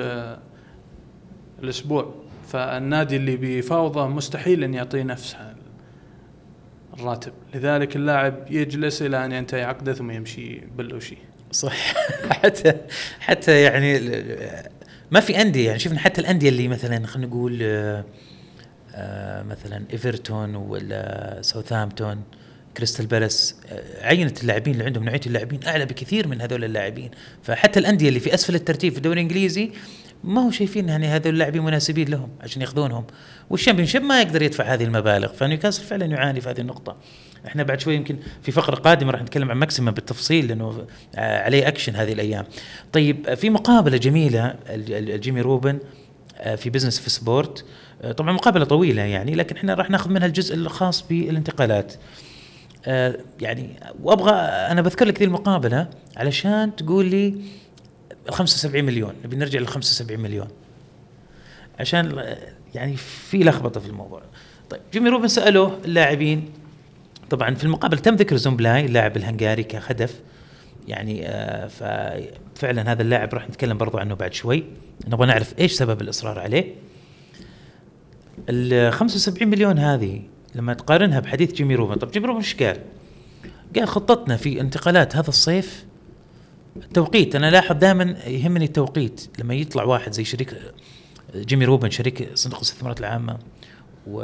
بالاسبوع 1.58 2.14
فالنادي 2.48 3.16
اللي 3.16 3.36
بيفاوضه 3.36 4.08
مستحيل 4.08 4.64
إن 4.64 4.74
يعطيه 4.74 5.02
نفس 5.02 5.36
الراتب. 6.94 7.32
لذلك 7.54 7.96
اللاعب 7.96 8.34
يجلس 8.50 9.02
إلى 9.02 9.24
أن 9.24 9.32
ينتهي 9.32 9.64
عقده 9.64 9.92
ثم 9.92 10.10
يمشي 10.10 10.60
ببلوشي 10.76 11.16
صح. 11.52 11.94
حتى 12.42 12.74
حتى 13.20 13.62
يعني 13.62 13.98
ما 15.10 15.20
في 15.20 15.42
أندية 15.42 15.66
يعني 15.66 15.78
شفنا 15.78 15.98
حتى 15.98 16.20
الأندية 16.20 16.48
اللي 16.48 16.68
مثلا 16.68 17.06
خلينا 17.06 17.28
نقول 17.28 17.58
آه، 17.62 18.04
آه، 18.94 19.42
مثلا 19.42 19.84
إيفرتون 19.92 20.54
ولا 20.54 21.38
ساوثهامبتون. 21.42 22.22
كريستال 22.76 23.06
بالاس 23.06 23.54
آه، 23.68 24.06
عينة 24.06 24.42
اللاعبين 24.42 24.74
اللي 24.74 24.84
عندهم 24.84 25.04
نوعية 25.04 25.20
اللاعبين 25.26 25.60
أعلى 25.66 25.86
بكثير 25.86 26.28
من 26.28 26.40
هذول 26.40 26.64
اللاعبين. 26.64 27.10
فحتى 27.42 27.80
الأندية 27.80 28.08
اللي 28.08 28.20
في 28.20 28.34
أسفل 28.34 28.54
الترتيب 28.54 28.92
في 28.92 28.98
الدوري 28.98 29.20
الإنجليزي 29.20 29.70
ما 30.24 30.46
هو 30.46 30.50
شايفين 30.50 30.88
يعني 30.88 31.06
هذول 31.06 31.32
اللاعبين 31.32 31.62
مناسبين 31.62 32.08
لهم 32.08 32.28
عشان 32.40 32.62
ياخذونهم. 32.62 33.04
والتشامبيونشيب 33.50 34.02
ما 34.02 34.22
يقدر 34.22 34.42
يدفع 34.42 34.64
هذه 34.64 34.84
المبالغ 34.84 35.32
فنيوكاسل 35.32 35.82
فعلا 35.82 36.06
يعاني 36.06 36.40
في 36.40 36.50
هذه 36.50 36.60
النقطة. 36.60 36.96
إحنا 37.46 37.62
بعد 37.62 37.80
شوي 37.80 37.94
يمكن 37.94 38.16
في 38.42 38.52
فقرة 38.52 38.74
قادمة 38.74 39.12
راح 39.12 39.22
نتكلم 39.22 39.50
عن 39.50 39.56
ماكسيمان 39.56 39.90
بالتفصيل 39.90 40.48
لأنه 40.48 40.86
آه، 41.14 41.44
عليه 41.44 41.68
أكشن 41.68 41.96
هذه 41.96 42.12
الأيام. 42.12 42.44
طيب 42.92 43.34
في 43.34 43.50
مقابلة 43.50 43.96
جميلة 43.96 44.54
لجيمي 44.68 45.40
روبن 45.40 45.78
آه، 46.36 46.54
في 46.54 46.70
business 46.70 47.00
في 47.00 47.10
sport. 47.10 47.64
طبعا 48.16 48.32
مقابلة 48.32 48.64
طويلة 48.64 49.02
يعني 49.02 49.34
لكن 49.34 49.56
إحنا 49.56 49.74
راح 49.74 49.90
ناخذ 49.90 50.10
منها 50.10 50.26
الجزء 50.26 50.54
الخاص 50.54 51.04
بالانتقالات. 51.08 51.94
آه، 52.86 53.18
يعني 53.40 53.80
وأبغى 54.02 54.32
أنا 54.42 54.82
بذكر 54.82 55.04
لك 55.04 55.18
ذي 55.18 55.24
المقابلة 55.24 55.88
علشان 56.16 56.76
تقول 56.76 57.06
لي 57.06 57.34
ال 58.28 58.34
75 58.34 58.84
مليون 58.84 59.14
نبي 59.24 59.36
نرجع 59.36 59.60
لل 59.60 59.68
75 59.68 60.20
مليون. 60.20 60.48
عشان 61.80 62.36
يعني 62.74 62.96
في 62.96 63.44
لخبطة 63.44 63.80
في 63.80 63.86
الموضوع. 63.86 64.22
طيب 64.70 64.80
جيمي 64.92 65.08
روبن 65.08 65.28
سألوه 65.28 65.78
اللاعبين. 65.84 66.50
طبعا 67.30 67.54
في 67.54 67.64
المقابلة 67.64 68.00
تم 68.00 68.14
ذكر 68.14 68.36
سوبوسلاي 68.36 68.86
اللاعب 68.86 69.16
الهنغاري 69.16 69.62
كهدف 69.62 70.20
يعني 70.88 71.28
آه 71.28 71.66
ففعلا 71.66 72.92
هذا 72.92 73.02
اللاعب 73.02 73.34
راح 73.34 73.48
نتكلم 73.48 73.78
برضو 73.78 73.98
عنه 73.98 74.14
بعد 74.14 74.32
شوي. 74.32 74.64
نبغى 75.08 75.26
نعرف 75.26 75.58
إيش 75.58 75.72
سبب 75.72 76.00
الإصرار 76.00 76.38
عليه. 76.38 76.74
ال 78.48 78.92
75 78.92 79.48
مليون 79.48 79.78
هذه 79.78 80.22
لما 80.54 80.74
تقارنها 80.74 81.20
بحديث 81.20 81.52
جيمي 81.52 81.74
روبن 81.74 81.94
طب 81.94 82.10
جيمي 82.10 82.26
روبن 82.26 82.38
إيش 82.38 82.54
قال؟ 82.54 82.78
قال 83.76 83.88
خطتنا 83.88 84.36
في 84.36 84.60
انتقالات 84.60 85.16
هذا 85.16 85.28
الصيف 85.28 85.84
التوقيت. 86.76 87.36
أنا 87.36 87.50
لاحظ 87.50 87.76
دائما 87.76 88.16
يهمني 88.26 88.64
التوقيت. 88.64 89.26
لما 89.38 89.54
يطلع 89.54 89.84
واحد 89.84 90.12
زي 90.12 90.24
شريك 90.24 90.56
جيمي 91.36 91.64
روبن 91.64 91.90
شريك 91.90 92.30
صندوق 92.34 92.58
الاستثمارات 92.58 93.00
العامة 93.00 93.38
و 94.06 94.20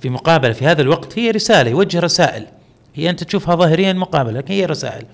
في 0.00 0.08
مقابلة 0.08 0.52
في 0.52 0.66
هذا 0.66 0.82
الوقت 0.82 1.18
هي 1.18 1.30
رسالة 1.30 1.70
يوجه 1.70 2.00
رسائل. 2.00 2.46
هي 2.94 3.10
أنت 3.10 3.24
تشوفها 3.24 3.54
ظاهريا 3.54 3.92
مقابلة 3.92 4.38
لكن 4.38 4.54
هي 4.54 4.66
رسائل. 4.66 5.06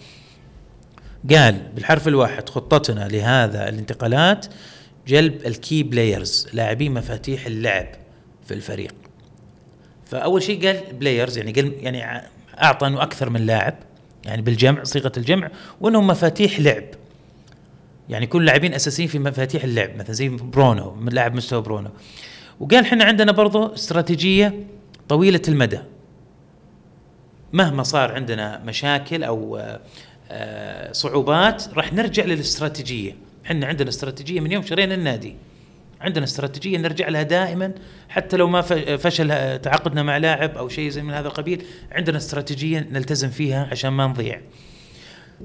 قال 1.31 1.61
بالحرف 1.75 2.09
الواحد 2.09 2.49
خطتنا 2.49 3.09
لهذا 3.09 3.68
الانتقالات 3.68 4.46
جلب 5.07 5.46
ال 5.46 5.55
key 5.55 5.82
players 5.82 6.48
لاعبين 6.53 6.94
مفاتيح 6.94 7.46
اللعب. 7.46 7.87
في 8.46 8.54
الفريق. 8.54 8.94
فأول 10.06 10.42
شيء 10.42 10.66
قال 10.66 10.82
players 10.92 11.38
يعني 11.38 11.52
قال 11.52 11.72
يعني 11.80 12.22
اعطى 12.62 12.87
انه 12.87 13.02
أكثر 13.02 13.30
من 13.30 13.46
لاعب 13.46 13.74
يعني 14.24 14.42
بالجمع 14.42 14.85
صيغة 14.85 15.12
الجمع 15.16 15.50
وأنهم 15.80 16.06
مفاتيح 16.06 16.61
لعب. 16.61 16.85
يعني 18.09 18.26
كل 18.26 18.44
لاعبين 18.44 18.74
أساسيين 18.74 19.09
في 19.09 19.18
مفاتيح 19.18 19.64
اللعب 19.64 19.96
مثلا 19.96 20.12
زي 20.12 20.28
برونو 20.28 20.94
من 20.94 21.12
لاعب 21.12 21.35
مستوى 21.35 21.62
برونو. 21.62 21.90
وقال 22.61 22.85
إحنا 22.85 23.04
عندنا 23.04 23.32
برضو 23.32 23.74
استراتيجية 23.74 24.54
طويلة 25.09 25.42
المدى. 25.48 25.78
مهما 27.52 27.82
صار 27.82 28.12
عندنا 28.12 28.62
مشاكل 28.64 29.24
أو 29.24 29.61
آه، 30.30 30.92
صعوبات 30.92 31.64
راح 31.74 31.92
نرجع 31.92 32.24
للاستراتيجية. 32.24 33.16
إحنا 33.46 33.66
عندنا 33.66 33.88
استراتيجية 33.88 34.40
من 34.40 34.52
يوم 34.52 34.62
شرينا 34.62 34.94
النادي. 34.94 35.37
عندنا 36.00 36.24
استراتيجية 36.24 36.78
نرجع 36.78 37.09
لها 37.09 37.22
دائما 37.22 37.72
حتى 38.09 38.37
لو 38.37 38.48
ما 38.48 38.61
فشل 38.96 39.28
تعاقدنا 39.59 40.02
مع 40.02 40.16
لاعب 40.16 40.56
أو 40.56 40.68
شيء 40.68 40.88
زي 40.88 41.02
من 41.02 41.14
هذا 41.14 41.28
القبيل 41.28 41.62
عندنا 41.92 42.16
استراتيجية 42.16 42.88
نلتزم 42.90 43.30
فيها 43.30 43.68
عشان 43.70 43.90
ما 43.90 44.06
نضيع. 44.06 44.40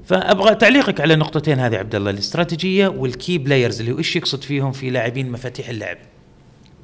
فأبغى 0.04 0.54
تعليقك 0.54 1.00
على 1.00 1.14
النقطتين 1.14 1.58
هذه 1.58 1.76
عبد 1.76 1.94
الله 1.94 2.10
الاستراتيجية 2.10 2.88
وال 2.88 3.08
key 3.08 3.38
players 3.38 3.80
اللي 3.80 3.92
هو 3.92 3.98
إيش 3.98 4.16
يقصد 4.16 4.42
فيهم 4.42 4.72
في 4.72 4.90
لاعبين 4.90 5.30
مفاتيح 5.30 5.68
اللعب. 5.68 5.98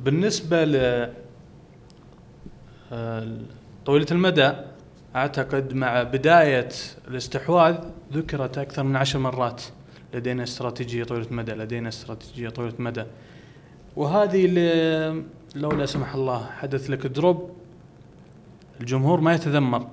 بالنسبة 0.00 0.64
ل 0.64 0.76
آه، 2.92 3.38
طويلة 3.86 4.06
المدى 4.10 4.52
أعتقد 5.16 5.74
مع 5.74 6.02
بداية 6.02 6.68
الاستحواذ 7.08 7.76
ذكرت 8.12 8.58
أكثر 8.58 8.82
من 8.82 8.96
عشر 8.96 9.18
مرات 9.18 9.62
لدينا 10.14 10.42
استراتيجية 10.42 11.04
طويلة 11.04 11.26
مدى 11.30 11.52
لدينا 11.52 11.88
استراتيجية 11.88 12.48
طويلة 12.48 12.74
مدى. 12.78 13.04
وهذه 13.98 14.44
اللي 14.44 15.22
لو 15.54 15.70
لا 15.70 15.86
سمح 15.86 16.14
الله 16.14 16.46
حدث 16.58 16.90
لك 16.90 17.06
دروب 17.06 17.50
الجمهور 18.80 19.20
ما 19.20 19.34
يتذمر 19.34 19.86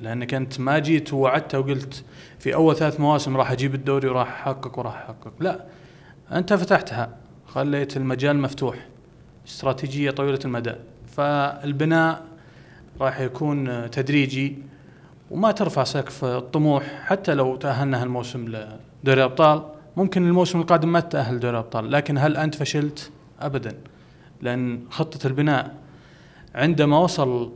لأنك 0.00 0.34
أنت 0.34 0.60
ما 0.60 0.78
جيت 0.78 1.12
ووعدت 1.12 1.54
وقلت 1.54 2.04
في 2.38 2.54
أول 2.54 2.76
ثلاث 2.76 3.00
مواسم 3.00 3.36
راح 3.36 3.50
أجيب 3.50 3.74
الدوري 3.74 4.08
وراح 4.08 4.28
أحقق 4.28 4.78
وراح 4.78 4.96
أحقق 4.96 5.32
لا 5.40 5.64
أنت 6.32 6.52
فتحتها 6.52 7.16
خليت 7.46 7.96
المجال 7.96 8.36
مفتوح 8.36 8.86
استراتيجية 9.46 10.10
طويلة 10.10 10.38
المدى 10.44 10.72
فالبناء 11.16 12.24
راح 13.00 13.20
يكون 13.20 13.90
تدريجي 13.90 14.58
وما 15.30 15.52
ترفع 15.52 15.84
سقف 15.84 16.24
الطموح 16.24 16.84
حتى 17.04 17.34
لو 17.34 17.56
تأهلنا 17.56 18.02
هالموسم 18.02 18.48
لدوري 18.48 19.20
الأبطال 19.20 19.62
ممكن 19.96 20.26
الموسم 20.26 20.60
القادم 20.60 20.92
ما 20.92 21.00
تتاهل 21.00 21.40
دوري 21.40 21.54
الأبطال 21.54 21.90
لكن 21.92 22.18
هل 22.18 22.36
أنت 22.36 22.54
فشلت؟ 22.54 23.10
ابدا 23.40 23.78
لأن 24.42 24.80
خطة 24.90 25.26
البناء 25.26 25.76
عندما 26.54 26.98
وصل 26.98 27.52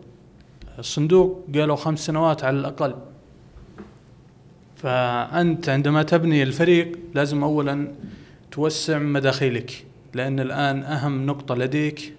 الصندوق 0.79 1.45
قالوا 1.55 1.77
خمس 1.77 2.07
سنوات 2.07 2.45
على 2.45 2.57
الأقل. 2.57 2.95
فأنت 4.77 5.69
عندما 5.69 6.03
تبني 6.03 6.43
الفريق 6.43 6.99
لازم 7.14 7.43
اولا 7.45 7.88
توسع 8.51 8.99
مداخيلك 8.99 9.85
لأن 10.14 10.40
الآن 10.40 10.83
أهم 10.83 11.27
نقطة 11.27 11.55
لديك 11.55 12.14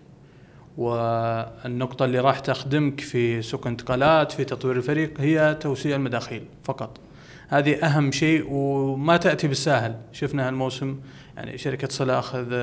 والنقطة 0.78 2.06
اللي 2.06 2.20
راح 2.20 2.40
تخدمك 2.40 3.00
في 3.00 3.42
سوق 3.42 3.68
انتقالات 3.68 4.32
في 4.32 4.44
تطوير 4.44 4.78
الفريق 4.78 5.22
هي 5.22 5.58
توسيع 5.60 5.96
المداخيل 5.96 6.44
فقط. 6.64 7.00
هذه 7.48 7.76
أهم 7.76 8.12
شيء 8.12 8.46
وما 8.50 9.18
تأتي 9.18 9.48
بالساهل. 9.48 9.96
شفنا 10.12 10.48
هالموسم 10.48 11.00
يعني 11.38 11.58
شركة 11.58 11.88
صلة 11.88 12.20
أخذ 12.20 12.54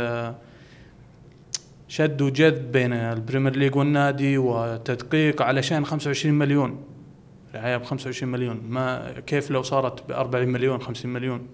شد 1.88 2.22
وجذب 2.22 2.72
بين 2.72 2.92
البريمير 2.92 3.56
ليج 3.56 3.76
والنادي 3.76 4.38
وتدقيق 4.38 5.42
علشان 5.42 5.84
25 5.84 6.34
مليون. 6.34 6.84
رعاية 7.54 7.76
ب 7.76 7.82
25 7.82 8.32
مليون. 8.32 8.62
ما 8.68 9.12
كيف 9.26 9.50
لو 9.50 9.62
صارت 9.62 10.08
ب 10.08 10.12
40 10.12 10.48
مليون 10.48 10.80
50 10.80 11.12
مليون؟ 11.12 11.46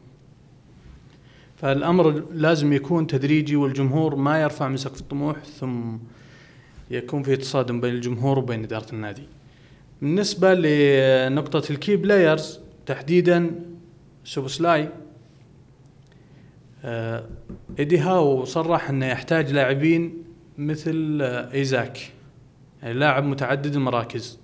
فالأمر 1.57 2.23
لازم 2.33 2.73
يكون 2.73 3.07
تدريجي 3.07 3.57
والجمهور 3.57 4.17
ما 4.17 4.43
يرفع 4.43 4.69
من 4.69 4.77
سقف 4.77 5.01
الطموح 5.01 5.37
ثم 5.39 5.97
يكون 6.91 7.23
في 7.23 7.37
تصادم 7.37 7.81
بين 7.81 7.95
الجمهور 7.95 8.39
وبين 8.39 8.65
إدارة 8.65 8.93
النادي. 8.93 9.23
بالنسبة 10.03 10.55
لنقطة 10.55 11.73
ال 11.73 11.79
key 11.79 11.97
players 11.97 12.61
تحديدا 12.87 13.51
سوبسلاي 14.25 14.89
آه، 16.85 17.25
إيدي 17.79 17.99
هاو 17.99 18.45
صرح 18.45 18.89
إنه 18.91 19.07
يحتاج 19.07 19.53
لاعبين 19.53 20.24
مثل 20.59 21.19
آه، 21.23 21.53
إيزاك. 21.53 21.99
يعني 22.83 22.95
لاعب 22.95 23.25
متعدد 23.25 23.75
المراكز. 23.75 24.39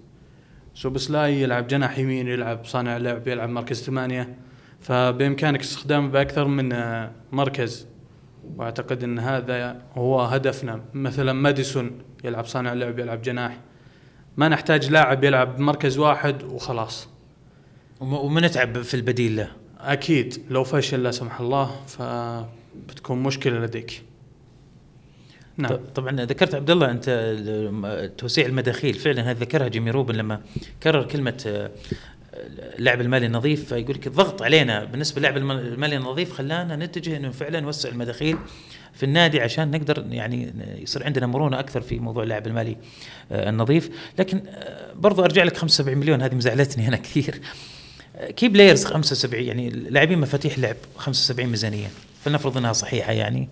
سوبسلاي 0.74 1.42
يلعب 1.42 1.66
جناح 1.66 1.98
يمين 1.98 2.28
يلعب 2.28 2.64
صانع 2.64 2.96
لعب 2.96 3.28
يلعب 3.28 3.48
مركز 3.48 3.82
ثمانية. 3.82 4.36
فبإمكانك 4.80 5.60
استخدامه 5.60 6.08
بأكثر 6.08 6.44
من 6.48 6.72
آه، 6.72 7.12
مركز. 7.32 7.86
وأعتقد 8.56 9.04
إن 9.04 9.18
هذا 9.18 9.82
هو 9.94 10.20
هدفنا. 10.20 10.80
مثلا 10.94 11.32
ماديسون 11.32 11.90
يلعب 12.24 12.46
صانع 12.46 12.72
لعب 12.72 12.98
يلعب 12.98 13.22
جناح. 13.22 13.60
ما 14.36 14.48
نحتاج 14.48 14.90
لاعب 14.90 15.24
يلعب 15.24 15.56
بمركز 15.56 15.98
واحد 15.98 16.42
وخلاص. 16.42 17.08
ومنتعب 18.00 18.82
في 18.82 18.94
البديل 18.94 19.36
له. 19.36 19.50
أكيد. 19.80 20.42
لو 20.50 20.64
فشل 20.64 21.02
لا 21.02 21.10
سمح 21.10 21.40
الله 21.40 21.70
فبتكون 21.86 23.22
مشكلة 23.22 23.58
لديك. 23.58 24.09
نعم. 25.60 25.78
طبعا 25.94 26.24
ذكرت 26.24 26.54
عبد 26.54 26.70
الله 26.70 26.90
انت 26.90 28.14
توسيع 28.18 28.46
المداخيل. 28.46 28.94
فعلا 28.94 29.32
ذكرها 29.32 29.68
جيمي 29.68 29.90
روبن 29.90 30.14
لما 30.14 30.40
كرر 30.82 31.02
كلمة 31.02 31.42
آه، 31.46 31.70
اللعب 32.78 33.00
المالي 33.00 33.26
النظيف 33.26 33.74
فيقول 33.74 33.94
لك 33.94 34.06
الضغط 34.06 34.42
علينا 34.42 34.84
بالنسبة 34.84 35.20
للعب 35.20 35.36
المالي 35.36 35.96
النظيف 35.96 36.32
خلانا 36.32 36.76
نتجه 36.76 37.16
إنه 37.16 37.30
فعلا 37.30 37.60
نوسع 37.60 37.88
المداخيل 37.88 38.36
في 38.94 39.02
النادي 39.02 39.40
عشان 39.40 39.70
نقدر 39.70 40.04
يعني 40.10 40.52
يصير 40.78 41.04
عندنا 41.04 41.26
مرونة 41.26 41.60
أكثر 41.60 41.80
في 41.80 41.98
موضوع 41.98 42.22
اللعب 42.22 42.46
المالي 42.46 42.76
آه، 43.32 43.48
النظيف. 43.48 43.90
لكن 44.18 44.42
آه، 44.48 44.92
برضو 44.94 45.24
أرجع 45.24 45.44
لك 45.44 45.56
75 45.56 45.98
مليون 45.98 46.22
هذه 46.22 46.34
مزعلتني 46.34 46.88
أنا 46.88 46.96
كثير. 47.06 47.40
key 48.36 48.48
players 48.48 48.84
75 48.84 49.44
يعني 49.44 49.70
لاعبين 49.70 50.18
مفاتيح 50.18 50.58
لعب 50.58 50.76
75 50.96 51.48
ميزانية 51.48 51.88
فلنفرض 52.24 52.56
إنها 52.56 52.72
صحيحة 52.72 53.12
يعني. 53.12 53.48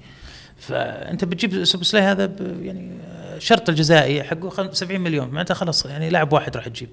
فأنت 0.59 1.25
بتجيب 1.25 1.65
سوبسلاي 1.65 2.03
هذا 2.03 2.33
يعني 2.63 2.99
شرط 3.39 3.69
الجزائي 3.69 4.23
حقه 4.23 4.73
70 4.73 5.01
مليون. 5.01 5.29
معناتها 5.29 5.55
خلاص 5.55 5.87
يعني 5.87 6.11
لاعب 6.11 6.33
واحد 6.33 6.57
راح 6.57 6.69
تجيب. 6.69 6.89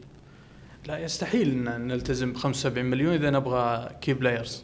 لا 0.88 0.98
يستحيل 0.98 1.68
ان 1.68 1.88
نلتزم 1.88 2.34
ب 2.34 2.38
75 2.38 2.86
مليون 2.86 3.14
إذا 3.14 3.30
نبغى 3.30 3.90
key 4.02 4.14
players 4.14 4.64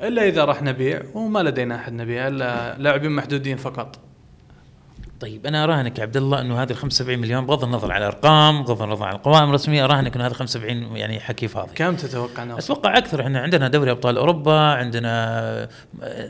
إلا 0.00 0.28
إذا 0.28 0.44
راح 0.44 0.62
نبيع 0.62 1.02
وما 1.14 1.42
لدينا 1.42 1.76
أحد 1.76 1.92
نبيع 1.92 2.28
إلا 2.28 2.78
لاعبين 2.78 3.10
محدودين 3.10 3.56
فقط. 3.56 4.07
طيب 5.20 5.46
أنا 5.46 5.64
أراهنك 5.64 5.98
يا 5.98 6.02
عبد 6.02 6.16
الله 6.16 6.40
إنه 6.40 6.62
هذه 6.62 6.70
ال 6.70 6.76
75 6.76 7.18
مليون 7.18 7.46
بغض 7.46 7.64
النظر 7.64 7.92
على 7.92 8.08
الأرقام 8.08 8.62
بغض 8.62 8.82
النظر 8.82 9.06
عن 9.06 9.14
القوائم 9.14 9.48
الرسمية 9.48 9.84
أراهنك 9.84 10.16
إنه 10.16 10.26
هذا 10.26 10.34
75 10.34 10.96
يعني 10.96 11.20
حكي 11.20 11.48
فاضي. 11.48 11.74
كم 11.74 11.96
تتوقع 11.96 12.44
نوصل؟ 12.44 12.72
أتوقع 12.72 12.98
أكثر 12.98 13.20
إحنا 13.20 13.40
عندنا 13.40 13.68
دوري 13.68 13.90
أبطال 13.90 14.18
أوروبا 14.18 14.58
عندنا 14.60 15.68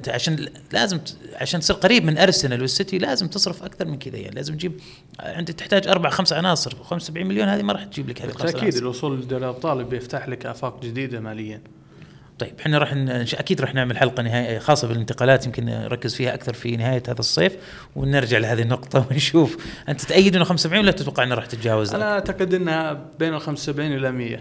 عشان 0.09 0.49
لازم 0.73 1.01
عشان 1.35 1.61
تصير 1.61 1.77
قريب 1.77 2.05
من 2.05 2.19
أرسنال 2.19 2.61
والسيتي 2.61 2.99
لازم 2.99 3.29
تصرف 3.29 3.63
أكثر 3.63 3.85
من 3.85 3.99
كذا 3.99 4.17
يعني 4.17 4.35
لازم 4.35 4.55
تجيب 4.55 4.81
عندك 5.21 5.55
تحتاج 5.55 5.89
أربع 5.89 6.11
خمس 6.11 6.33
عناصر 6.33 6.75
75 6.83 7.27
مليون 7.27 7.49
هذه 7.49 7.63
ما 7.63 7.73
راح 7.73 7.85
تجيب 7.85 8.09
لك 8.09 8.23
هذه 8.23 8.27
بالتاكيد 8.27 8.75
الوصول 8.77 9.21
لدوري 9.21 9.45
الأبطال 9.45 9.85
بيفتح 9.85 10.29
لك 10.29 10.47
آفاق 10.47 10.83
جديدة 10.83 11.21
ماليا. 11.21 11.61
طيب 12.39 12.53
إحنا 12.61 12.79
راح 12.79 12.93
أكيد 13.35 13.61
راح 13.61 13.75
نعمل 13.75 13.99
حلقة 13.99 14.23
نهائية 14.23 14.59
خاصة 14.59 14.89
بالانتقالات 14.89 15.47
يمكن 15.47 15.65
نركز 15.65 16.15
فيها 16.15 16.35
أكثر 16.35 16.53
في 16.53 16.77
نهاية 16.77 17.03
هذا 17.09 17.19
الصيف 17.19 17.57
ونرجع 17.97 18.39
لهذه 18.39 18.63
النقطة 18.63 19.07
ونشوف. 19.11 19.57
أنت 19.89 20.01
تأيد 20.01 20.37
إنه 20.37 20.45
75 20.45 20.83
ولا 20.83 20.93
تتوقع 20.93 21.23
إنه 21.23 21.35
راح 21.35 21.47
تتجاوز؟ 21.47 21.95
أنا 21.95 22.13
أعتقد 22.13 22.55
إنها 22.55 22.93
بين 23.19 23.35
ال 23.35 23.41
75 23.41 23.93
إلى 23.93 24.13
100 24.13 24.41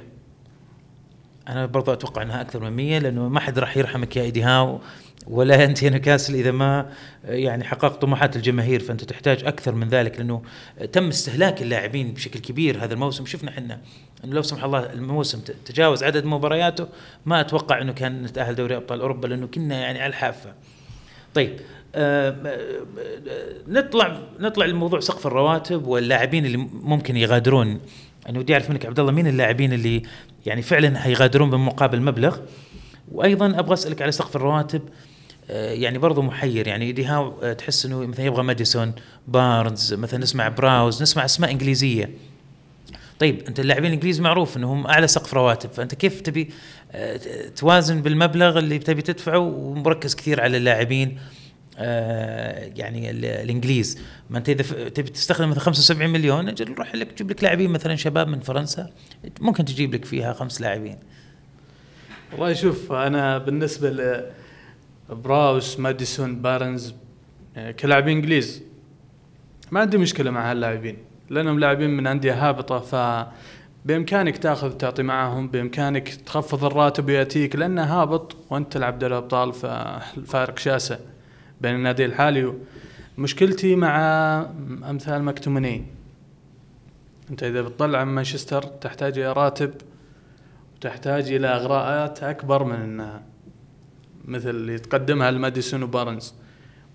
أنا 1.47 1.65
برضو 1.65 1.93
أتوقع 1.93 2.21
إنها 2.21 2.41
أكثر 2.41 2.59
من 2.59 2.71
100 2.71 2.99
لأنه 2.99 3.29
ما 3.29 3.39
حد 3.39 3.59
راح 3.59 3.77
يرحمك 3.77 4.17
يا 4.17 4.21
إيدي 4.21 4.43
هاو. 4.43 4.81
ولا 5.29 5.63
أنت 5.63 5.83
يا 5.83 5.89
نيوكاسل 5.89 6.35
إذا 6.35 6.51
ما 6.51 6.89
يعني 7.23 7.63
حققت 7.63 8.01
طموحات 8.01 8.35
الجماهير 8.35 8.79
فأنت 8.79 9.03
تحتاج 9.03 9.43
أكثر 9.43 9.75
من 9.75 9.89
ذلك 9.89 10.17
لأنه 10.17 10.41
تم 10.91 11.07
استهلاك 11.07 11.61
اللاعبين 11.61 12.13
بشكل 12.13 12.39
كبير 12.39 12.83
هذا 12.83 12.93
الموسم. 12.93 13.25
شفنا 13.25 13.49
إحنا 13.49 13.79
إنه 14.23 14.33
لو 14.33 14.41
سمح 14.41 14.63
الله 14.63 14.93
الموسم 14.93 15.39
تجاوز 15.65 16.03
عدد 16.03 16.25
مبارياته 16.25 16.87
ما 17.25 17.41
أتوقع 17.41 17.81
إنه 17.81 17.93
كان 17.93 18.23
نتأهل 18.23 18.55
دوري 18.55 18.75
أبطال 18.75 19.01
أوروبا 19.01 19.27
لأنه 19.27 19.47
كنا 19.47 19.75
يعني 19.75 19.99
على 20.01 20.09
الحافة. 20.09 20.53
طيب 21.33 21.59
آه 21.95 22.35
نطلع 23.67 24.21
نطلع 24.39 24.65
لموضوع 24.65 24.99
سقف 24.99 25.27
الرواتب 25.27 25.87
واللاعبين 25.87 26.45
اللي 26.45 26.57
ممكن 26.73 27.17
يغادرون. 27.17 27.79
أنا 28.29 28.39
ودي 28.39 28.53
أعرف 28.53 28.69
منك 28.69 28.85
عبد 28.85 28.99
الله 28.99 29.11
مين 29.11 29.27
اللاعبين 29.27 29.73
اللي 29.73 30.01
يعني 30.45 30.61
فعلا 30.61 30.99
حيغادرون 30.99 31.49
بمقابل 31.49 32.01
مبلغ؟ 32.01 32.37
وأيضا 33.11 33.59
أبغى 33.59 33.73
أسألك 33.73 34.01
على 34.01 34.11
سقف 34.11 34.35
الرواتب. 34.35 34.81
آه، 34.81 35.06
يعني 35.49 35.97
برضو 35.97 36.21
محير. 36.21 36.67
يعني 36.67 36.91
إيدي 36.91 37.05
هاو 37.05 37.39
آه، 37.43 37.53
تحس 37.53 37.85
إنه 37.85 38.05
مثلا 38.05 38.25
يبغى 38.25 38.43
ماديسون 38.43 38.93
بارنز 39.27 39.93
مثلا 39.93 40.19
نسمع 40.19 40.47
براوز 40.47 41.01
نسمع 41.01 41.25
أسماء 41.25 41.51
إنجليزية. 41.51 42.09
طيب 43.19 43.41
أنت 43.47 43.59
اللاعبين 43.59 43.85
الإنجليز 43.85 44.21
معروف 44.21 44.57
إنهم 44.57 44.87
أعلى 44.87 45.07
سقف 45.07 45.33
رواتب. 45.33 45.71
فأنت 45.71 45.95
كيف 45.95 46.21
تبي 46.21 46.49
آه، 46.91 47.19
توازن 47.55 48.01
بالمبلغ 48.01 48.59
اللي 48.59 48.79
تبي 48.79 49.01
تدفعه 49.01 49.39
ومركز 49.39 50.15
كثير 50.15 50.41
على 50.41 50.57
اللاعبين 50.57 51.19
يعني 52.75 53.09
الإنجليز. 53.11 53.99
ما 54.29 54.37
أنت 54.37 54.49
إذا 54.49 54.89
تبي 54.89 55.09
تستخدم 55.09 55.49
مثلا 55.49 55.59
75 55.59 56.09
مليون 56.09 56.49
أجل 56.49 56.73
روح 56.73 56.95
لك 56.95 57.17
جيب 57.17 57.31
لك 57.31 57.43
لاعبين 57.43 57.69
مثلا 57.69 57.95
شباب 57.95 58.27
من 58.27 58.39
فرنسا. 58.39 58.89
ممكن 59.41 59.65
تجيب 59.65 59.95
لك 59.95 60.05
فيها 60.05 60.33
خمس 60.33 60.61
لاعبين. 60.61 60.97
والله 62.31 62.53
شوف 62.53 62.91
أنا 62.91 63.37
بالنسبة 63.37 63.89
لبراوس 65.09 65.79
ماديسون 65.79 66.41
بارنز 66.41 66.93
يعني 67.55 67.73
كلاعبين 67.73 68.17
إنجليز. 68.17 68.63
ما 69.71 69.79
عندي 69.79 69.97
مشكلة 69.97 70.31
مع 70.31 70.51
هاللاعبين 70.51 70.97
لأنهم 71.29 71.59
لاعبين 71.59 71.89
من 71.89 72.07
أندية 72.07 72.49
هابطة 72.49 72.79
ف 72.79 73.25
بامكانك 73.85 74.37
تأخذ 74.37 74.71
تعطي 74.71 75.03
معهم 75.03 75.47
بإمكانك 75.47 76.09
تخفض 76.09 76.65
الراتب 76.65 77.07
ويأتيك 77.07 77.55
لأنه 77.55 77.83
هابط 77.83 78.35
وأنت 78.49 78.73
تلعب 78.73 78.99
دوري 78.99 79.13
الأبطال 79.13 79.53
فالفارق 79.53 80.59
شاسع 80.59 80.97
بين 81.61 81.75
النادي 81.75 82.05
الحالي. 82.05 82.53
مشكلتي 83.17 83.75
مع 83.75 83.97
أمثال 84.89 85.23
مكتومني 85.23 85.85
أنت 87.29 87.43
إذا 87.43 87.61
بتطلع 87.61 88.03
من 88.03 88.15
مانشستر 88.15 88.63
تحتاج 88.63 89.19
إلى 89.19 89.33
راتب 89.33 89.73
وتحتاج 90.75 91.31
إلى 91.31 91.47
إغراءات 91.47 92.23
أكبر 92.23 92.63
من 92.63 93.09
مثل 94.27 94.49
اللي 94.49 94.79
تقدمها 94.79 95.29
الماديسون 95.29 95.83
وبارنز. 95.83 96.33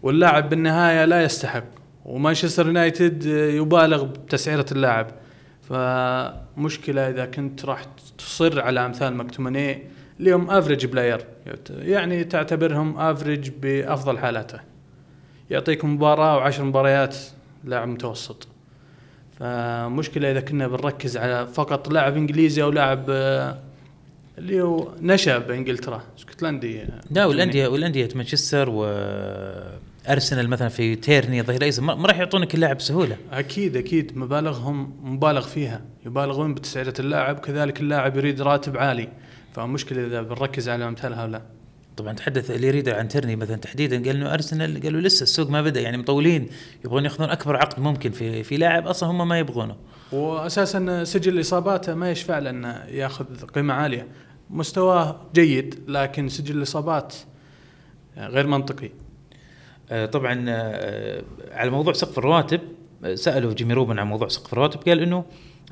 واللاعب 0.03 0.49
بالنهاية 0.49 1.05
لا 1.05 1.23
يستحق 1.23 1.64
ومانشستر 2.05 2.66
يونايتد 2.66 3.25
يبالغ 3.27 4.05
بتسعيرة 4.05 4.66
اللاعب. 4.73 5.07
فمشكلة 5.62 7.11
إذا 7.11 7.27
كنت 7.27 7.64
راح 7.64 7.85
تصر 8.18 8.61
على 8.61 8.87
أمثال 8.87 9.14
مكتوماني 9.16 9.83
اليوم 10.21 10.51
average 10.51 10.87
player 10.87 11.25
يعني 11.68 12.25
تعتبرهم 12.25 12.99
average 12.99 13.51
بأفضل 13.62 14.18
حالاته. 14.18 14.61
يعطيك 15.51 15.85
مباراة 15.85 16.37
وعشر 16.37 16.64
مباريات 16.64 17.16
لاعب 17.64 17.88
متوسط. 17.88 18.49
فمشكلة 19.38 20.31
إذا 20.31 20.40
كنا 20.40 20.68
بنركز 20.68 21.16
على 21.16 21.47
فقط 21.47 21.92
لاعب 21.92 22.16
إنجليزي 22.16 22.62
أو 22.62 22.71
لاعب 22.71 23.11
اللي 24.38 24.62
هو 24.62 24.88
نشأ 25.01 25.38
بإنجلترا. 25.38 26.03
اسكتلندي 26.18 26.85
لا 27.11 27.27
والانديه 27.27 27.68
والأندية 27.68 28.09
مانشستر 28.14 28.71
و 28.71 28.85
أرسنال 30.09 30.49
مثلا 30.49 30.68
في 30.68 30.95
تيرني 30.95 31.42
ظهير 31.42 31.62
ايسر 31.62 31.83
ما 31.83 32.07
راح 32.07 32.18
يعطونك 32.18 32.55
اللاعب 32.55 32.77
بسهوله 32.77 33.16
أكيد 33.33 33.77
أكيد. 33.77 34.18
مبالغهم 34.18 34.92
مبالغ 35.03 35.47
فيها. 35.47 35.81
يبالغون 36.07 36.55
بتسعيرة 36.55 36.95
اللاعب. 36.99 37.38
كذلك 37.38 37.81
اللاعب 37.81 38.16
يريد 38.16 38.42
راتب 38.42 38.77
عالي. 38.77 39.09
فمشكلة 39.55 40.07
إذا 40.07 40.23
بنركز 40.23 40.68
على 40.68 40.88
أمثال 40.88 41.14
هؤلاء. 41.14 41.42
طبعا 41.97 42.12
تحدث 42.12 42.51
اللي 42.51 42.66
يريد 42.66 42.88
عن 42.88 43.09
ترني 43.09 43.37
مثلا 43.37 43.57
تحديدا 43.57 43.97
قال 43.97 44.16
إنه 44.16 44.35
أرسنال 44.35 44.83
قالوا 44.83 45.01
لسه 45.01 45.23
السوق 45.23 45.51
ما 45.51 45.62
بدأ. 45.62 45.81
يعني 45.81 45.97
مطولين. 45.97 46.49
يبغون 46.85 47.05
يأخذون 47.05 47.31
أكبر 47.31 47.57
عقد 47.57 47.81
ممكن 47.81 48.11
في 48.11 48.42
في 48.42 48.57
لاعب 48.57 48.87
أصلا 48.87 49.11
هم 49.11 49.29
ما 49.29 49.38
يبغونه. 49.38 49.77
واساسا 50.12 51.05
سجل 51.05 51.40
إصاباته 51.40 51.94
ما 51.94 52.11
يشفع 52.11 52.38
له 52.38 52.51
إنه 52.51 52.85
يأخذ 52.88 53.46
قيمة 53.46 53.75
عالية 53.75 54.07
مستواه 54.51 55.20
جيد 55.35 55.79
لكن 55.88 56.29
سجل 56.29 56.57
الاصابات 56.57 57.14
غير 58.16 58.46
منطقي 58.46 58.90
آه، 59.90 60.07
طبعا 60.07 60.44
آه، 60.48 61.22
على 61.51 61.70
موضوع 61.70 61.92
سقف 61.92 62.18
الرواتب 62.18 62.61
آه، 63.05 63.14
سألوا 63.14 63.53
جيمي 63.53 63.75
روبن 63.75 63.98
عن 63.98 64.07
موضوع 64.07 64.29
سقف 64.29 64.53
الرواتب 64.53 64.81
قال 64.88 65.01
إنه 65.01 65.25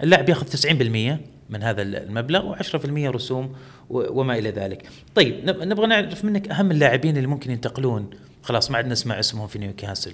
اللاعب 0.03 0.29
يأخذ 0.29 0.47
90% 0.47 1.21
من 1.51 1.63
هذا 1.63 1.83
المبلغ 1.83 2.55
و10% 2.55 2.87
رسوم 2.87 3.57
وما 3.91 4.39
إلى 4.39 4.51
ذلك. 4.51 4.89
طيب 5.15 5.45
نبغى 5.45 5.87
نعرف 5.87 6.25
منك 6.25 6.49
أهم 6.49 6.71
اللاعبين 6.71 7.17
اللي 7.17 7.27
ممكن 7.27 7.51
ينتقلون 7.51 8.11
خلاص 8.43 8.71
ما 8.71 8.77
عاد 8.77 8.87
نسمع 8.87 9.19
اسمهم 9.21 9.47
في 9.47 9.59
نيوكاسل. 9.59 10.13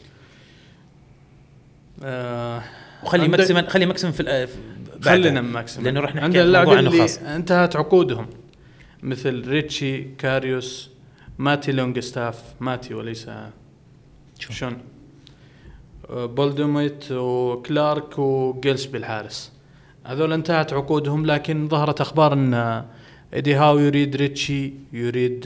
آه 2.02 2.62
وخلي 3.02 3.28
ماكسيمن 3.28 3.68
خلي 3.68 3.86
ماكسيمن 3.86 4.12
في 4.12 4.48
خلينا 5.00 5.40
ماكسيمن. 5.40 5.84
لأنه 5.84 6.00
راح 6.00 6.14
نحكي 6.14 6.40
عن 6.40 6.52
موضوع 6.52 6.76
عنه 6.76 6.98
خاص 6.98 7.18
انتهت 7.18 7.76
عقودهم. 7.76 8.26
مثل 9.02 9.48
ريتشي 9.48 10.02
كاريوس 10.02 10.90
ماتي 11.38 11.72
لونجستاف 11.72 12.42
ماتي 12.60 12.94
وليس 12.94 13.30
شون؟ 14.38 14.78
بول 16.10 16.46
دوميت 16.46 17.04
وكلارك 17.12 18.18
وجيلسبي 18.18 18.98
الحارس. 18.98 19.52
هذول 20.04 20.32
انتهت 20.32 20.72
عقودهم 20.72 21.26
لكن 21.26 21.68
ظهرت 21.68 22.00
أخبار 22.00 22.32
إن 22.32 22.84
إيدي 23.34 23.54
هاو 23.54 23.78
يريد 23.78 24.16
ريتشي 24.16 24.72
يريد 24.92 25.44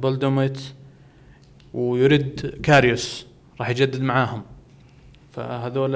بول 0.00 0.22
دوميت 0.22 0.60
ويريد 1.74 2.58
كاريوس. 2.62 3.26
راح 3.60 3.68
يجدد 3.68 4.00
معاهم. 4.00 4.42
فهذول 5.32 5.94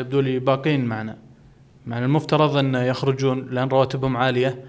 يبدو 0.00 0.20
لي 0.20 0.38
باقين 0.38 0.84
معنا. 0.84 1.16
مع 1.86 1.98
المفترض 1.98 2.56
أن 2.56 2.74
يخرجون 2.74 3.48
لأن 3.50 3.68
رواتبهم 3.68 4.16
عالية. 4.16 4.64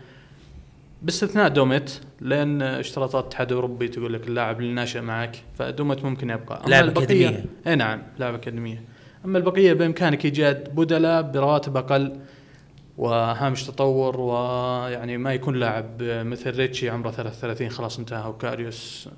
باستثناء 1.01 1.47
دوميت 1.47 1.99
لأن 2.21 2.61
اشتراطات 2.61 3.23
الاتحاد 3.23 3.51
الأوروبي 3.51 3.87
تقول 3.87 4.13
لك 4.13 4.27
اللاعب 4.27 4.59
اللي 4.59 4.73
ناشئ 4.73 5.01
معك 5.01 5.35
فدوميت 5.57 6.05
ممكن 6.05 6.29
يبقى. 6.29 6.61
لاعب 6.67 6.89
أكاديمية. 6.89 7.45
اي 7.67 7.75
نعم 7.75 8.01
لاعب 8.19 8.33
أكاديمية. 8.33 8.83
أما 9.25 9.37
البقية 9.37 9.73
بإمكانك 9.73 10.25
إيجاد 10.25 10.75
بدلاء 10.75 11.21
برواتب 11.21 11.77
أقل 11.77 12.19
وهامش 12.97 13.63
تطور 13.63 14.19
ويعني 14.19 15.17
ما 15.17 15.33
يكون 15.33 15.55
لاعب 15.55 15.85
مثل 16.01 16.55
ريتشي 16.57 16.89
عمره 16.89 17.11
33 17.11 17.69
خلاص 17.69 17.99
انتهى 17.99 18.29
وكاريوس 18.29 19.09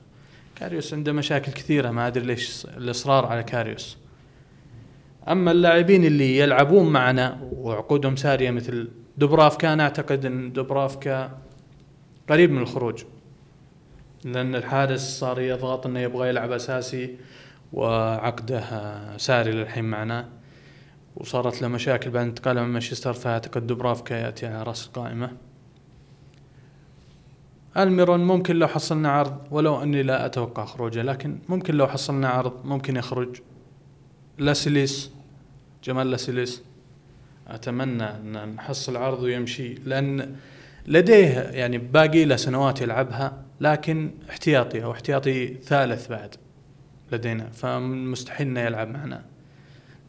كاريوس 0.56 0.94
عنده 0.94 1.12
مشاكل 1.12 1.52
كثيرة 1.52 1.92
ما 1.92 2.08
أدري 2.08 2.26
ليش 2.26 2.66
الإصرار 2.78 3.26
على 3.26 3.44
كاريوس. 3.44 3.98
أما 5.30 5.52
اللاعبين 5.52 6.06
اللي 6.06 6.38
يلعبون 6.38 6.90
معنا 6.90 7.40
وعقودهم 7.52 8.16
سارية 8.16 8.52
مثل 8.52 8.88
دوبرافكا 9.18 9.74
أنا 9.74 9.84
أعتقد 9.84 10.26
إن 10.26 10.54
دوبرافكا 10.54 11.38
قريب 12.30 12.52
من 12.52 12.62
الخروج 12.62 13.04
لأن 14.26 14.56
الحارس 14.56 15.20
صار 15.20 15.42
يضغط 15.42 15.86
إنه 15.86 16.00
يبغى 16.00 16.30
يلعب 16.30 16.52
أساسي 16.52 17.16
وعقده 17.74 19.18
ساري 19.18 19.52
للحين 19.52 19.86
معنا 19.86 20.30
وصارت 21.16 21.62
له 21.62 21.68
مشاكل 21.68 22.10
بعد 22.10 22.26
انتقاله 22.26 22.64
من 22.64 22.70
مانشستر 22.70 23.14
فأعتقد 23.14 23.68
دوبرافكا 23.68 24.14
ياتي 24.14 24.48
على 24.48 24.64
رأس 24.64 24.88
القائمة. 24.88 25.32
ألميرون 27.78 28.20
ممكن 28.20 28.56
لو 28.56 28.68
حصلنا 28.68 29.12
عرض 29.12 29.38
ولو 29.52 29.84
أني 29.84 30.04
لا 30.04 30.26
أتوقع 30.26 30.66
خروجه 30.66 31.02
لكن 31.02 31.40
ممكن 31.50 31.76
لو 31.76 31.88
حصلنا 31.88 32.30
عرض 32.30 32.66
ممكن 32.66 32.96
يخرج. 32.96 33.42
لاسيليس 34.38 35.17
جمال 35.88 36.12
لاسيليس 36.12 36.64
أتمنى 37.48 38.04
أن 38.04 38.56
نحصل 38.56 38.98
عرض 38.98 39.24
ويمشي 39.24 39.74
لأن 39.74 40.36
لديه 40.88 41.40
يعني 41.40 41.78
باقي 41.78 42.26
له 42.26 42.36
سنوات 42.36 42.82
يلعبها 42.82 43.44
لكن 43.62 44.12
احتياطي 44.30 44.84
أو 44.84 44.92
احتياطي 44.92 45.54
ثالث 45.54 46.08
بعد 46.08 46.36
لدينا 47.12 47.50
فمستحيل 47.50 48.48
إنه 48.48 48.60
يلعب 48.60 48.88
معنا. 48.88 49.26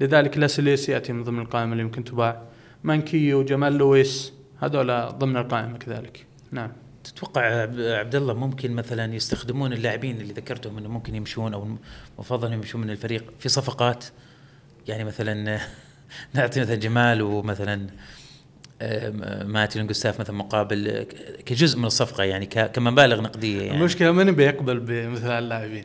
لذلك 0.00 0.38
لاسليس 0.38 0.88
يأتي 0.88 1.12
من 1.12 1.24
ضمن 1.24 1.38
القائمة 1.38 1.72
اللي 1.72 1.82
يمكن 1.82 2.04
تباع. 2.04 2.42
مانكيو 2.84 3.38
وجمال 3.38 3.72
لويس 3.72 4.32
هذول 4.60 5.08
ضمن 5.08 5.36
القائمة 5.36 5.78
كذلك. 5.78 6.26
نعم. 6.50 6.72
تتوقع 7.04 7.40
عبد 7.98 8.14
الله 8.14 8.34
ممكن 8.34 8.72
مثلا 8.72 9.14
يستخدمون 9.14 9.72
اللاعبين 9.72 10.20
اللي 10.20 10.32
ذكرتهم 10.32 10.78
إنه 10.78 10.88
ممكن 10.88 11.14
يمشون 11.14 11.54
أو 11.54 11.68
مفضل 12.18 12.52
يمشون 12.52 12.80
من 12.80 12.90
الفريق 12.90 13.32
في 13.38 13.48
صفقات؟ 13.48 14.04
يعني 14.88 15.04
مثلا 15.04 15.60
نعطي 16.34 16.60
مثلا 16.60 16.74
جمال 16.74 17.22
ومثلا 17.22 17.86
آه، 18.82 19.44
ماتي 19.44 19.82
جوستاف 19.82 20.20
مثلا 20.20 20.36
مقابل 20.36 21.06
كجزء 21.46 21.78
من 21.78 21.84
الصفقة 21.84 22.24
يعني 22.24 22.46
كمبالغ 22.46 23.20
نقدية 23.20 23.62
يعني. 23.62 23.78
المشكلة 23.78 24.12
من 24.12 24.32
بيقبل 24.32 24.80
بمثل 24.80 25.26
هاللاعبين 25.26 25.84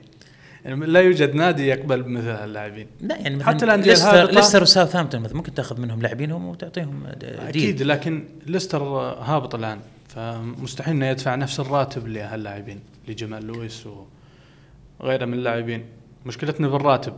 يعني 0.65 0.85
لا 0.85 0.99
يوجد 0.99 1.35
نادي 1.35 1.67
يقبل 1.67 2.03
بمثل 2.03 2.27
هاللاعبين 2.27 2.87
لا 3.01 3.17
يعني 3.17 3.35
مثلا 3.35 3.47
حتى 3.47 3.65
الأندية 3.65 3.91
ليستر, 3.91 4.31
ليستر 4.31 4.61
وساوثهامبتون 4.61 5.21
مثلا 5.21 5.37
ممكن 5.37 5.53
تأخذ 5.53 5.81
منهم 5.81 6.01
لاعبينهم 6.01 6.47
وتعطيهم 6.47 7.07
ديل. 7.19 7.39
أكيد 7.39 7.81
لكن 7.81 8.25
ليستر 8.45 8.83
هابط 8.83 9.55
الآن 9.55 9.79
فمستحيل 10.07 10.93
إنه 10.93 11.05
يدفع 11.05 11.35
نفس 11.35 11.59
الراتب 11.59 12.07
لهاللاعبين 12.07 12.79
لجمال 13.07 13.47
لويس 13.47 13.87
وغيره 14.99 15.25
من 15.25 15.33
اللاعبين. 15.33 15.85
مشكلتنا 16.25 16.67
بالراتب. 16.67 17.13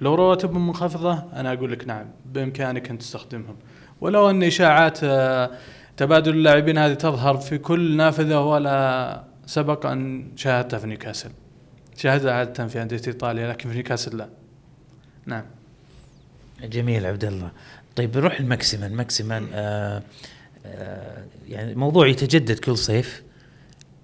لو 0.00 0.14
رواتبهم 0.14 0.66
منخفضة 0.66 1.12
أنا 1.32 1.52
أقول 1.52 1.72
لك 1.72 1.86
نعم 1.86 2.06
بإمكانك 2.26 2.90
أن 2.90 2.98
تستخدمهم. 2.98 3.56
ولو 4.00 4.30
أن 4.30 4.42
إشاعات 4.42 4.98
آه، 5.04 5.50
تبادل 5.96 6.32
اللاعبين 6.32 6.78
هذه 6.78 6.94
تظهر 6.94 7.36
في 7.36 7.58
كل 7.58 7.96
نافذة 7.96 8.40
ولا 8.40 9.24
سبق 9.46 9.86
أن 9.86 10.28
شاهدتها 10.36 10.78
في 10.78 10.86
نيوكاسل. 10.86 11.30
شاهدها 11.96 12.32
عادة 12.32 12.66
في 12.66 12.82
أندية 12.82 13.02
إيطاليا 13.06 13.48
لكن 13.48 13.68
في 13.68 13.74
نيوكاسل 13.74 14.16
لا. 14.16 14.28
نعم. 15.26 15.44
جميل 16.62 17.06
عبد 17.06 17.24
الله. 17.24 17.50
طيب 17.96 18.16
نروح 18.16 18.40
لماكسيمان 18.40 18.92
ماكسيمان 18.92 19.46
آه 19.52 20.02
آه 20.66 21.24
يعني 21.48 21.72
الموضوع 21.72 22.06
يتجدد 22.06 22.58
كل 22.58 22.76
صيف. 22.76 23.22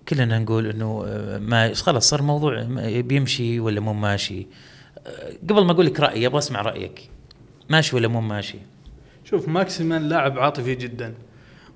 كلنا 0.09 0.39
نقول 0.39 0.67
إنه 0.67 1.05
آه، 1.07 1.39
ما 1.39 1.75
خلاص 1.75 2.09
صار 2.09 2.23
موضوع 2.23 2.63
بيمشي 3.01 3.61
ولا 3.61 3.81
مو 3.81 3.93
ماشي. 3.93 4.41
آه 4.41 4.76
قبل 5.51 5.65
ما 5.65 5.73
أقول 5.73 5.87
لك 5.87 6.01
رأيي 6.01 6.27
أبغى 6.27 6.39
أسمع 6.39 6.61
رأيك. 6.61 7.11
ماشي 7.71 7.97
ولا 7.97 8.09
مو 8.09 8.21
ماشي؟ 8.21 8.59
شوف 9.25 9.49
ماكسيمان 9.49 10.09
لاعب 10.09 10.39
عاطفي 10.39 10.75
جدا 10.75 11.15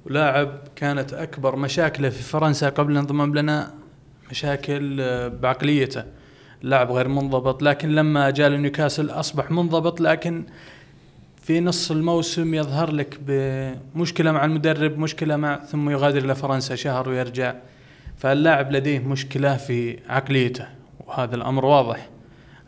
ولاعب 0.07 0.61
كانت 0.77 1.13
أكبر 1.13 1.57
مشاكله 1.57 2.09
في 2.09 2.23
فرنسا 2.23 2.69
قبل 2.69 2.93
الانضمام 2.93 3.35
لنا 3.35 3.75
مشاكل 4.31 5.01
آه، 5.01 5.29
بعقليته. 5.29 6.05
لاعب 6.63 6.93
غير 6.93 7.09
منضبط 7.09 7.63
لكن 7.63 7.89
لما 7.89 8.31
جاء 8.31 8.49
لنيوكاسل 8.49 9.11
أصبح 9.11 9.51
منضبط 9.51 10.01
لكن 10.01 10.45
في 11.43 11.61
نص 11.61 11.91
الموسم 11.91 12.55
يظهر 12.55 12.93
لك 12.93 13.19
بمشكلة 13.27 14.33
مع 14.33 14.45
المدرب 14.45 14.99
مشكلة 14.99 15.37
مع 15.37 15.65
ثم 15.65 15.91
يغادر 15.91 16.25
إلى 16.25 16.35
فرنسا 16.35 16.75
شهر 16.75 17.09
ويرجع. 17.09 17.55
فاللاعب 18.19 18.73
لديه 18.73 18.99
مشكلة 18.99 19.57
في 19.57 19.99
عقليته 20.09 20.67
وهذا 21.07 21.37
الأمر 21.37 21.65
واضح. 21.65 22.09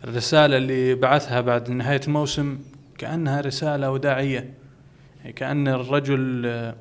الرسالة 0.05 0.57
اللي 0.57 0.95
بعثها 0.95 1.41
بعد 1.41 1.71
نهاية 1.71 2.01
الموسم 2.07 2.59
كأنها 2.99 3.41
رسالة 3.41 3.91
وداعية. 3.91 4.55
يعني 5.21 5.33
كأن 5.33 5.69
الرجل 5.69 6.43
آه، 6.47 6.75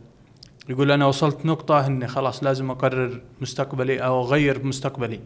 يقول 0.70 0.92
أنا 0.92 1.06
وصلت 1.06 1.46
نقطة 1.46 1.88
إني 1.88 2.08
خلاص 2.08 2.44
لازم 2.44 2.72
أقرر 2.72 3.22
مستقبلي 3.42 4.00
أو 4.00 4.22
أغير 4.22 4.66
مستقبلي. 4.66 5.20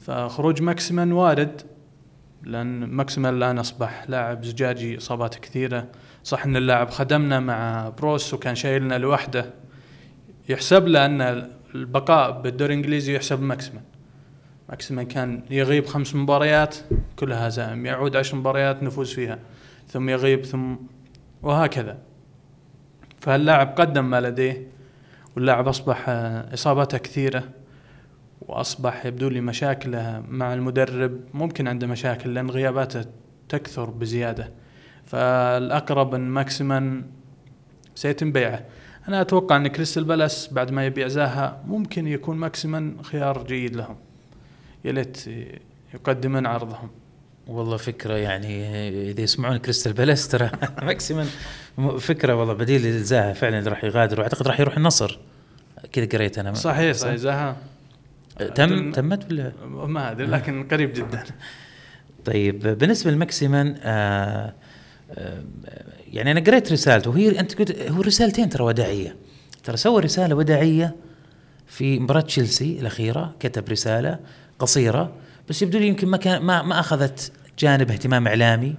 فخروج 0.00 0.62
ماكسيمان 0.62 1.12
وارد 1.12 1.62
لأن 2.42 2.84
ماكسيمان 2.84 3.34
الآن 3.34 3.58
أصبح 3.58 4.04
لاعب 4.08 4.44
زجاجي 4.44 4.98
إصابات 4.98 5.34
كثيرة. 5.34 5.88
صح 6.24 6.44
أن 6.44 6.56
اللاعب 6.56 6.90
خدمنا 6.90 7.40
مع 7.40 7.88
بروس 7.88 8.34
وكان 8.34 8.54
شايلنا 8.54 8.98
لوحده. 8.98 9.50
يحسب 10.48 10.88
له 10.88 11.06
أن 11.06 11.48
البقاء 11.74 12.40
بالدوري 12.40 12.74
الإنجليزي 12.74 13.16
يحسب 13.16 13.42
ماكسيمان. 13.42 13.93
ماكسيمان 14.68 15.06
كان 15.06 15.42
يغيب 15.50 15.86
خمس 15.86 16.14
مباريات 16.14 16.76
كلها 17.16 17.48
هزائم 17.48 17.86
يعود 17.86 18.16
عشر 18.16 18.36
مباريات 18.36 18.82
نفوز 18.82 19.12
فيها 19.12 19.38
ثم 19.88 20.08
يغيب 20.08 20.44
ثم 20.44 20.74
وهكذا. 21.42 21.98
فاللاعب 23.20 23.74
قدم 23.76 24.10
ما 24.10 24.20
لديه 24.20 24.68
واللاعب 25.36 25.68
أصبح 25.68 26.04
إصاباته 26.52 26.98
كثيرة 26.98 27.44
وأصبح 28.40 29.06
يبدو 29.06 29.28
لي 29.28 29.40
مشاكله 29.40 30.22
مع 30.28 30.54
المدرب. 30.54 31.20
ممكن 31.34 31.68
عنده 31.68 31.86
مشاكل 31.86 32.34
لأن 32.34 32.50
غياباته 32.50 33.04
تكثر 33.48 33.90
بزيادة. 33.90 34.52
فالأقرب 35.04 36.14
أن 36.14 36.20
ماكسيمان 36.20 37.04
سيتم 37.94 38.32
بيعه. 38.32 38.64
أنا 39.08 39.20
أتوقع 39.20 39.56
أن 39.56 39.66
كريستال 39.68 40.04
بالاس 40.04 40.52
بعد 40.52 40.70
ما 40.70 40.86
يبيع 40.86 41.08
زاها 41.08 41.62
ممكن 41.66 42.06
يكون 42.06 42.36
ماكسيمان 42.36 43.02
خيار 43.02 43.44
جيد 43.46 43.76
لهم. 43.76 43.96
يا 44.84 44.92
ليت 44.92 45.24
يقدمون 45.94 46.46
عرضهم. 46.46 46.90
والله 47.46 47.76
فكرة 47.76 48.14
يعني 48.14 48.78
إذا 49.10 49.20
يسمعون 49.20 49.56
كريستال 49.56 49.92
بالاس 49.92 50.28
ترى 50.28 50.50
ماكسيمن 50.82 51.28
فكرة 51.98 52.34
والله 52.34 52.54
بديل 52.54 53.02
زاها 53.02 53.32
فعلا 53.32 53.68
راح 53.68 53.84
يغادر 53.84 54.20
واعتقد 54.20 54.48
راح 54.48 54.60
يروح 54.60 54.76
النصر. 54.76 55.18
كذا 55.92 56.06
قريت 56.06 56.38
أنا. 56.38 56.54
صحيح 56.54 56.96
صحيح. 56.96 57.14
زاها 57.14 57.56
تم 58.54 58.92
تمت 58.92 59.32
ولا؟ 59.32 59.52
ما 59.66 60.10
أدري 60.10 60.26
لكن 60.26 60.68
قريب 60.68 60.92
جدا. 60.92 61.24
طيب 62.26 62.78
بالنسبة 62.78 63.10
لماكسيمن 63.10 63.74
آه 63.82 64.54
آه 65.10 65.44
يعني 66.12 66.30
أنا 66.30 66.40
قريت 66.40 66.72
رسالته. 66.72 67.10
وهي 67.10 67.40
أنت 67.40 67.58
قلت 67.58 67.90
هو 67.90 68.00
رسالتين 68.00 68.48
ترى 68.48 68.64
وداعية. 68.64 69.16
ترى 69.64 69.76
سوى 69.76 70.02
رسالة 70.02 70.34
وداعية 70.34 70.94
في 71.66 71.98
مباراة 71.98 72.20
تشيلسي 72.20 72.78
الأخيرة 72.80 73.34
كتب 73.40 73.68
رسالة 73.68 74.18
قصيرة 74.58 75.12
بس 75.48 75.62
يبدو 75.62 75.78
لي 75.78 75.88
يمكن 75.88 76.08
ما 76.08 76.16
كان 76.16 76.42
ما 76.42 76.62
ما 76.62 76.80
أخذت 76.80 77.32
جانب 77.58 77.90
اهتمام 77.90 78.26
إعلامي 78.26 78.74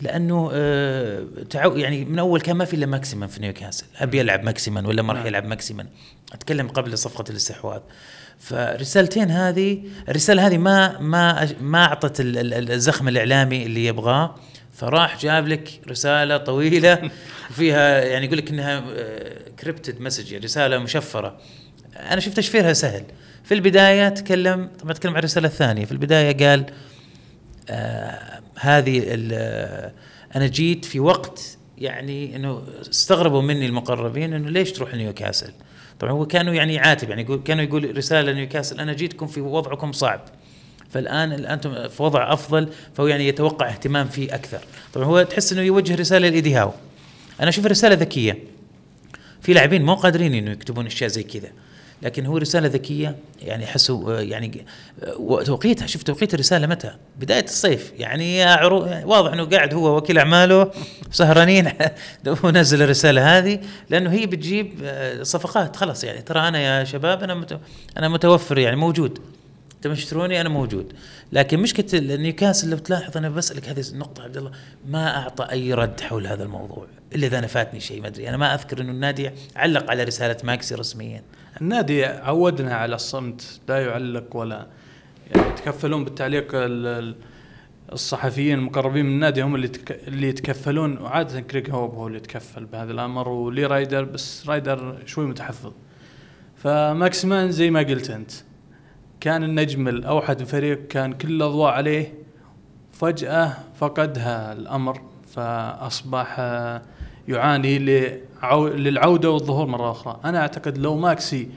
لأنه 0.00 0.50
آه 0.52 1.24
تعو 1.50 1.76
يعني 1.76 2.04
من 2.04 2.18
أول 2.18 2.40
كان 2.40 2.56
ما 2.56 2.64
في 2.64 2.76
إلا 2.76 2.86
ماكسيمان 2.86 3.28
في 3.28 3.40
نيوكاسل. 3.40 3.86
أبي 3.96 4.18
يلعب 4.18 4.44
ماكسيمان 4.44 4.86
ولا 4.86 5.02
ما 5.02 5.12
راح 5.12 5.18
نعم. 5.18 5.28
يلعب 5.28 5.44
ماكسيمان 5.44 5.86
أتكلم 6.32 6.68
قبل 6.68 6.98
صفقة 6.98 7.24
الاستحواذ. 7.30 7.80
فرسالتين 8.38 9.30
هذه 9.30 9.82
الرسالة 10.08 10.46
هذه 10.46 10.58
ما 10.58 11.00
ما 11.00 11.48
ما 11.60 11.84
أعطت 11.84 12.16
الزخم 12.20 13.08
الإعلامي 13.08 13.66
اللي 13.66 13.86
يبغاه. 13.86 14.34
فراح 14.74 15.18
جاب 15.20 15.48
لك 15.48 15.80
رسالة 15.88 16.36
طويلة 16.36 17.10
فيها 17.50 18.04
يعني 18.04 18.26
يقول 18.26 18.38
لك 18.38 18.50
إنها 18.50 18.84
crypted 19.60 20.00
message 20.00 20.32
يعني 20.32 20.44
رسالة 20.44 20.78
مشفرة. 20.78 21.38
أنا 21.96 22.20
شفت 22.20 22.36
تشفيرها 22.36 22.72
سهل. 22.72 23.04
في 23.46 23.54
البداية 23.54 24.08
تكلم 24.08 24.70
طبعا 24.80 24.92
اتكلم 24.92 25.12
عن 25.12 25.18
الرسالة 25.18 25.48
الثانية. 25.48 25.84
في 25.84 25.92
البداية 25.92 26.48
قال 26.48 26.66
آه 27.70 28.40
هذه 28.58 29.02
أنا 30.36 30.46
جيت 30.46 30.84
في 30.84 31.00
وقت 31.00 31.58
يعني 31.78 32.36
إنه 32.36 32.62
استغربوا 32.90 33.42
مني 33.42 33.66
المقربين 33.66 34.32
إنه 34.32 34.50
ليش 34.50 34.72
تروح 34.72 34.94
نيوكاسل؟ 34.94 35.52
طبعا 36.00 36.12
هو 36.12 36.26
كانوا 36.26 36.54
يعني 36.54 36.74
يعاتب 36.74 37.10
يعني 37.10 37.22
يقول 37.22 37.42
كانوا 37.44 37.64
يقول 37.64 37.96
رسالة 37.96 38.32
لنيوكاسل 38.32 38.80
أنا 38.80 38.92
جيتكم 38.92 39.26
في 39.26 39.40
وضعكم 39.40 39.92
صعب. 39.92 40.20
فالان 40.90 41.32
أنتم 41.32 41.88
في 41.88 42.02
وضع 42.02 42.32
أفضل 42.32 42.68
فهو 42.94 43.06
يعني 43.06 43.28
يتوقع 43.28 43.68
اهتمام 43.68 44.08
فيه 44.08 44.34
أكثر. 44.34 44.60
طبعا 44.94 45.06
هو 45.06 45.22
تحس 45.22 45.52
إنه 45.52 45.62
يوجه 45.62 45.94
رسالة 45.94 46.28
لايدي 46.28 46.54
هاو 46.54 46.72
أنا 47.40 47.48
أشوف 47.48 47.66
رساله 47.66 47.94
ذكية. 47.94 48.38
في 49.40 49.52
لاعبين 49.52 49.82
مو 49.82 49.94
قادرين 49.94 50.34
إنه 50.34 50.50
يكتبون 50.50 50.86
أشياء 50.86 51.10
زي 51.10 51.22
كذا. 51.22 51.48
لكن 52.02 52.26
هو 52.26 52.36
رسالة 52.36 52.68
ذكية 52.68 53.16
يعني 53.42 53.64
احسه 53.64 54.20
يعني 54.20 54.66
توقيتها 55.44 55.86
شوف 55.86 56.02
توقيت 56.02 56.34
الرسالة 56.34 56.66
متى؟ 56.66 56.90
بداية 57.20 57.44
الصيف 57.44 57.92
يعني 57.98 58.44
واضح 59.04 59.32
إنه 59.32 59.44
قاعد 59.44 59.74
هو 59.74 59.96
وكيل 59.96 60.18
أعماله 60.18 60.70
سهرانين 61.10 61.72
ونزل 62.44 62.82
الرسالة 62.82 63.38
هذه 63.38 63.60
لأنه 63.90 64.10
هي 64.10 64.26
بتجيب 64.26 64.80
آه، 64.84 65.22
صفقات 65.22 65.76
خلاص 65.76 66.04
يعني 66.04 66.22
ترى 66.22 66.48
أنا 66.48 66.58
يا 66.58 66.84
شباب 66.84 67.22
أنا 67.22 67.46
أنا 67.98 68.08
متوفر 68.08 68.58
يعني 68.58 68.76
موجود. 68.76 69.18
تبون 69.82 69.96
تشتروني 69.96 70.40
أنا 70.40 70.48
موجود. 70.48 70.92
لكن 71.32 71.58
مشكلة 71.58 72.16
نيوكاسل 72.16 72.70
لو 72.70 72.78
تلاحظ 72.78 73.16
أنا 73.16 73.28
بسألك 73.28 73.68
هذه 73.68 73.84
النقطة 73.92 74.22
عبد 74.22 74.36
الله 74.36 74.50
ما 74.86 75.16
أعطى 75.16 75.48
أي 75.52 75.74
رد 75.74 76.00
حول 76.00 76.26
هذا 76.26 76.42
الموضوع 76.42 76.86
إلا 77.14 77.26
إذا 77.26 77.38
أنا 77.38 77.46
فاتني 77.46 77.80
شيء 77.80 78.00
ما 78.00 78.06
أدري. 78.06 78.28
أنا 78.28 78.36
ما 78.36 78.54
أذكر 78.54 78.80
إنه 78.80 78.90
النادي 78.90 79.30
علق 79.56 79.90
على 79.90 80.04
رسالة 80.04 80.36
ماكسي 80.44 80.74
رسميا. 80.74 81.22
النادي 81.60 82.04
عودنا 82.04 82.74
على 82.74 82.94
الصمت 82.94 83.60
لا 83.68 83.86
يعلق 83.86 84.36
ولا 84.36 84.66
يعني 85.34 85.48
يتكفلون 85.48 86.04
بالتعليق 86.04 86.50
الصحفيين 87.92 88.58
المقربين 88.58 89.06
من 89.06 89.12
النادي 89.12 89.42
هم 89.42 89.54
اللي 89.54 89.70
اللي 90.08 90.28
يتكفلون 90.28 90.98
وعادة 90.98 91.40
كريك 91.40 91.70
هوب 91.70 91.94
هو 91.94 92.06
اللي 92.06 92.18
يتكفل 92.18 92.64
بهذا 92.64 92.92
الأمر 92.92 93.28
ولي 93.28 93.66
رايدر 93.66 94.04
بس 94.04 94.48
رايدر 94.48 94.98
شوي 95.06 95.26
متحفظ. 95.26 95.72
فماكسمان 96.56 97.50
زي 97.50 97.70
ما 97.70 97.80
قلت 97.80 98.10
أنت 98.10 98.30
كان 99.20 99.44
النجم 99.44 99.88
الأوحد 99.88 100.40
الفريق 100.40 100.86
كان 100.86 101.12
كل 101.12 101.28
الأضواء 101.28 101.72
عليه 101.72 102.14
فجأة 102.92 103.52
فقدها 103.80 104.52
الأمر 104.52 105.00
فأصبح 105.34 106.38
يعاني 107.28 107.78
للعودة 108.54 109.30
والظهور 109.30 109.66
مرة 109.66 109.90
أخرى. 109.90 110.20
أنا 110.24 110.38
أعتقد 110.38 110.78
لو 110.78 110.96
ماكسي 110.96 111.48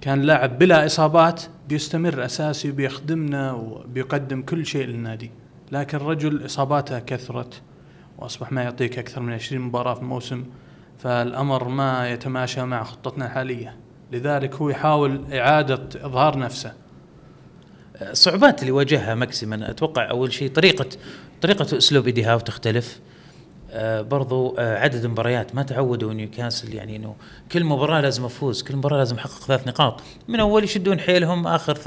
كان 0.00 0.22
لاعب 0.22 0.58
بلا 0.58 0.86
إصابات 0.86 1.42
بيستمر 1.68 2.24
أساسي 2.24 2.70
وبيخدمنا 2.70 3.52
وبيقدم 3.52 4.42
كل 4.42 4.66
شيء 4.66 4.86
للنادي. 4.86 5.30
لكن 5.72 5.96
الرجل 5.96 6.46
إصاباته 6.46 6.98
كثرت 6.98 7.62
وأصبح 8.18 8.52
ما 8.52 8.62
يعطيك 8.62 8.98
أكثر 8.98 9.20
من 9.20 9.32
20 9.32 9.62
مباراة 9.62 9.94
في 9.94 10.00
الموسم 10.00 10.44
فالأمر 10.98 11.68
ما 11.68 12.10
يتماشى 12.10 12.62
مع 12.62 12.84
خطتنا 12.84 13.26
الحالية. 13.26 13.76
لذلك 14.12 14.54
هو 14.54 14.68
يحاول 14.68 15.32
إعادة 15.32 15.88
إظهار 16.06 16.38
نفسه. 16.38 16.72
الصعوبات 18.02 18.60
اللي 18.60 18.72
واجهها 18.72 19.14
ماكسيمان 19.14 19.62
أتوقع 19.62 20.10
أول 20.10 20.32
شيء 20.32 20.50
طريقة 20.50 20.86
طريقة 21.42 21.78
أسلوب 21.78 22.06
ايدي 22.06 22.24
هاو 22.24 22.38
تختلف. 22.38 23.00
برضو 24.02 24.56
آه 24.58 24.78
عدد 24.78 25.04
المباريات 25.04 25.54
ما 25.54 25.62
تعودوا 25.62 26.12
نيوكاسل 26.12 26.74
يعني 26.74 26.96
إنه 26.96 27.14
كل 27.52 27.64
مباراة 27.64 28.00
لازم 28.00 28.24
أفوز 28.24 28.62
كل 28.62 28.76
مباراة 28.76 28.98
لازم 28.98 29.16
أحقق 29.16 29.44
ثلاث 29.46 29.68
نقاط. 29.68 30.00
من 30.28 30.40
أول 30.40 30.64
يشدون 30.64 31.00
حيلهم 31.00 31.46
آخر 31.46 31.78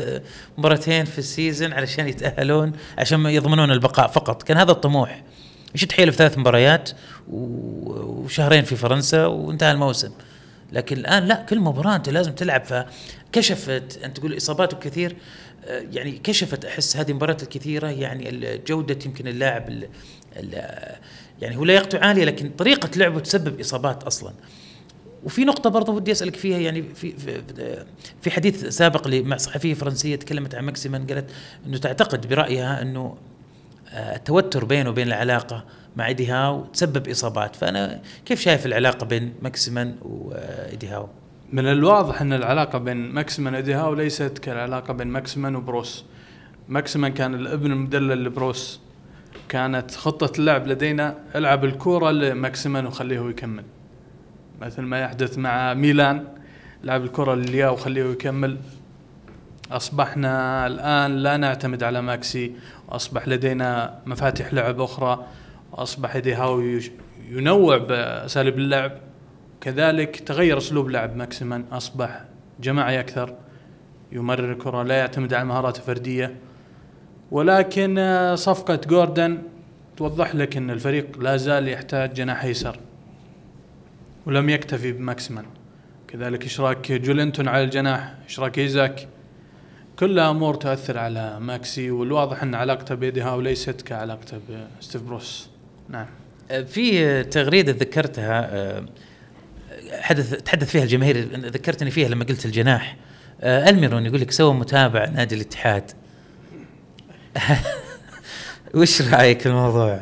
مباراتين 0.58 1.06
في 1.06 1.20
السيزون 1.20 1.74
علشان 1.74 2.08
يتأهلون 2.08 2.72
عشان 2.98 3.26
يضمنون 3.26 3.72
البقاء 3.72 4.08
فقط. 4.08 4.44
كان 4.44 4.58
هذا 4.58 4.72
الطموح. 4.72 5.24
يشد 5.76 5.92
حيله 5.92 6.12
في 6.12 6.18
ثلاث 6.18 6.38
مباريات 6.38 6.90
وشهرين 7.28 8.64
في 8.64 8.76
فرنسا 8.76 9.26
وانتهى 9.26 9.72
الموسم. 9.72 10.12
لكن 10.72 10.98
الآن 10.98 11.24
لا 11.24 11.46
كل 11.50 11.60
مباراة 11.60 11.96
أنت 11.96 12.10
لازم 12.10 12.32
تلعب. 12.32 12.64
فكشفت 12.66 14.00
أنت 14.04 14.18
تقول 14.18 14.38
اصاباته 14.38 14.78
كثير. 14.78 15.16
آه، 15.66 15.86
يعني 15.92 16.12
كشفت 16.12 16.66
أحس 16.66 16.98
هذه 16.98 17.10
المباريات 17.10 17.44
الكثيرة 17.44 17.88
يعني 17.88 18.58
جوده 18.68 19.00
يمكن 19.06 19.28
اللاعب 19.28 19.70
ال 19.70 19.88
ال 20.38 20.66
يعني 21.42 21.58
هو 21.58 21.66
لياقته 21.66 22.00
عالية 22.00 22.26
لكن 22.26 22.50
طريقة 22.50 22.90
لعبه 22.96 23.20
تسبب 23.20 23.60
إصابات 23.60 24.04
أصلا. 24.04 24.34
وفي 25.24 25.46
نقطة 25.46 25.70
برضه 25.70 25.94
ودي 25.94 26.12
أسألك 26.12 26.36
فيها 26.36 26.58
يعني 26.58 26.84
في 26.96 27.14
في, 28.22 28.32
حديث 28.32 28.66
سابق 28.66 29.08
مع 29.08 29.38
صحفية 29.38 29.74
فرنسية 29.74 30.16
تكلمت 30.16 30.56
عن 30.56 30.64
ماكسيمان 30.64 31.08
قالت 31.08 31.32
إنه 31.66 31.78
تعتقد 31.78 32.28
برأيها 32.28 32.82
إنه 32.82 33.18
آه، 33.90 34.16
التوتر 34.16 34.66
بينه 34.66 34.90
وبين 34.90 35.08
العلاقة 35.08 35.64
مع 35.96 36.08
إيدي 36.08 36.28
هاو 36.28 36.66
تسبب 36.66 37.08
إصابات. 37.08 37.56
فأنا 37.56 38.02
كيف 38.26 38.42
شايف 38.42 38.66
العلاقة 38.66 39.06
بين 39.06 39.34
ماكسيمان 39.42 39.96
وإيدي 40.02 40.88
هاو؟ 40.88 41.08
من 41.54 41.68
الواضح 41.68 42.22
إن 42.22 42.34
العلاقة 42.34 42.80
بين 42.80 42.98
ماكسيمان 42.98 43.54
وإيدي 43.54 43.74
هاو 43.74 43.94
ليست 43.94 44.38
كالعلاقة 44.38 44.94
بين 44.94 45.08
ماكسيمان 45.08 45.56
وبروس. 45.56 46.06
ماكسيمان 46.70 47.14
كان 47.14 47.34
الابن 47.34 47.72
المدلل 47.72 48.24
لبروس. 48.24 48.80
كانت 49.50 49.92
خطة 49.92 50.40
اللعب 50.40 50.68
لدينا 50.68 51.18
ألعب 51.36 51.66
الكورة 51.66 52.12
لماكسيمان 52.12 52.86
وخليه 52.86 53.30
يكمل. 53.30 53.64
مثل 54.62 54.82
ما 54.82 55.00
يحدث 55.00 55.38
مع 55.38 55.74
ميلان 55.74 56.28
لعب 56.84 57.04
الكرة 57.04 57.36
للياو 57.36 57.74
وخليه 57.74 58.04
يكمل. 58.04 58.58
أصبحنا 59.72 60.68
الآن 60.68 61.18
لا 61.18 61.38
نعتمد 61.38 61.84
على 61.84 62.02
ماكسي 62.02 62.56
وأصبح 62.88 63.28
لدينا 63.28 64.00
مفاتيح 64.06 64.54
لعب 64.54 64.82
أخرى 64.82 65.26
وأصبح 65.72 66.16
إيدي 66.16 66.34
هاو 66.34 66.80
ينوع 67.30 67.78
بأساليب 67.78 68.58
اللعب. 68.58 68.92
كذلك 69.62 70.20
تغير 70.20 70.58
أسلوب 70.58 70.90
لعب 70.90 71.16
ماكسيمان 71.16 71.66
أصبح 71.72 72.24
جماعي 72.60 73.00
أكثر 73.00 73.36
يمرر 74.12 74.52
الكرة 74.52 74.84
لا 74.84 74.98
يعتمد 74.98 75.34
على 75.34 75.46
مهاراته 75.46 75.78
الفردية 75.78 76.36
ولكن 77.32 77.96
صفقة 78.36 78.76
جوردن 78.76 79.42
توضح 79.98 80.36
لك 80.36 80.58
أن 80.58 80.70
الفريق 80.70 81.20
لا 81.20 81.38
زال 81.38 81.68
يحتاج 81.68 82.14
جناح 82.14 82.44
أيسر 82.44 82.80
ولم 84.26 84.50
يكتفي 84.50 84.92
بماكسيمان. 84.92 85.46
كذلك 86.08 86.46
إشراك 86.46 86.92
جولينتون 86.92 87.48
على 87.48 87.64
الجناح 87.64 88.14
إشراك 88.28 88.60
إيزاك 88.60 89.08
كلها 90.00 90.30
أمور 90.30 90.56
تؤثر 90.56 90.98
على 90.98 91.40
ماكسي 91.40 91.92
والواضح 91.92 92.44
إن 92.44 92.56
علاقته 92.56 92.96
بإيدي 92.96 93.34
هاو 93.34 93.50
ليست 93.50 93.82
كعلاقته 93.82 94.40
بستيف 94.80 95.02
بروس. 95.02 95.50
نعم. 95.90 96.06
أه، 96.52 96.62
في 96.62 97.24
تغريدة 97.24 97.72
ذكرتها 97.72 98.50
أه، 98.56 98.86
حدث 99.92 100.44
تحدث 100.44 100.70
فيها 100.70 100.84
الجماهير 100.84 101.18
ذكرتني 101.36 101.92
فيها 101.92 102.10
لما 102.10 102.26
قلت 102.26 102.46
الجناح. 102.46 102.98
ألميرون 103.44 104.06
يقول 104.06 104.22
لك 104.22 104.32
سوى 104.32 104.54
متابع 104.54 105.06
نادي 105.06 105.36
الاتحاد. 105.36 105.92
وش 108.76 109.02
رأيك 109.02 109.48
الموضوع؟ 109.48 110.00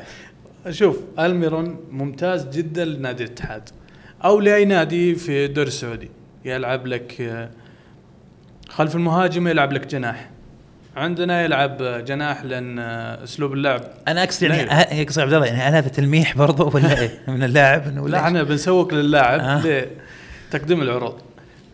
شوف 0.70 0.98
ألميرون 1.20 1.80
ممتاز 1.92 2.48
جدا 2.50 2.86
لنادي 2.86 3.24
الاتحاد. 3.24 3.70
أو 4.24 4.40
لأي 4.40 4.66
نادي 4.66 5.16
في 5.16 5.46
الدوري 5.46 5.68
السعودي. 5.68 6.12
يلعب 6.46 6.88
لك 6.88 7.50
خلف 8.70 8.96
المهاجم 8.96 9.48
يلعب 9.48 9.74
لك 9.74 9.88
جناح. 9.88 10.30
عندنا 10.96 11.44
يلعب 11.44 11.78
جناح 12.06 12.44
لأن 12.44 12.80
أسلوب 13.24 13.54
اللعب 13.54 13.82
أنا 14.08 14.24
أقصد 14.24 14.44
يعني 14.44 14.72
اقصد 15.02 15.20
عبد 15.20 15.34
الله 15.34 15.46
يعني 15.46 15.78
هذا 15.78 15.88
تلميح 15.88 16.38
برضه 16.38 16.76
ولا 16.76 17.00
إيه؟ 17.02 17.10
من 17.28 17.44
اللاعب 17.44 17.88
انه 17.88 18.10
لا 18.10 18.20
إحنا 18.20 18.44
بنسوق 18.44 18.94
للاعب 18.94 19.40
آه. 19.40 19.86
لتقديم 20.50 20.82
العروض. 20.82 21.22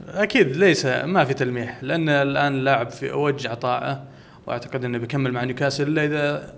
أكيد 0.08 0.56
ليس 0.56 0.86
ما 0.86 1.26
في 1.26 1.34
تلميح. 1.34 1.78
لأن 1.82 2.10
الآن 2.10 2.56
اللاعب 2.56 2.90
في 2.90 3.12
اوج 3.12 3.48
عطائه 3.48 4.04
وأعتقد 4.48 4.86
إنه 4.86 4.98
بيكمل 4.98 5.32
مع 5.32 5.44
نيوكاسل 5.44 5.88
إلا 5.88 6.06
إذا 6.06 6.54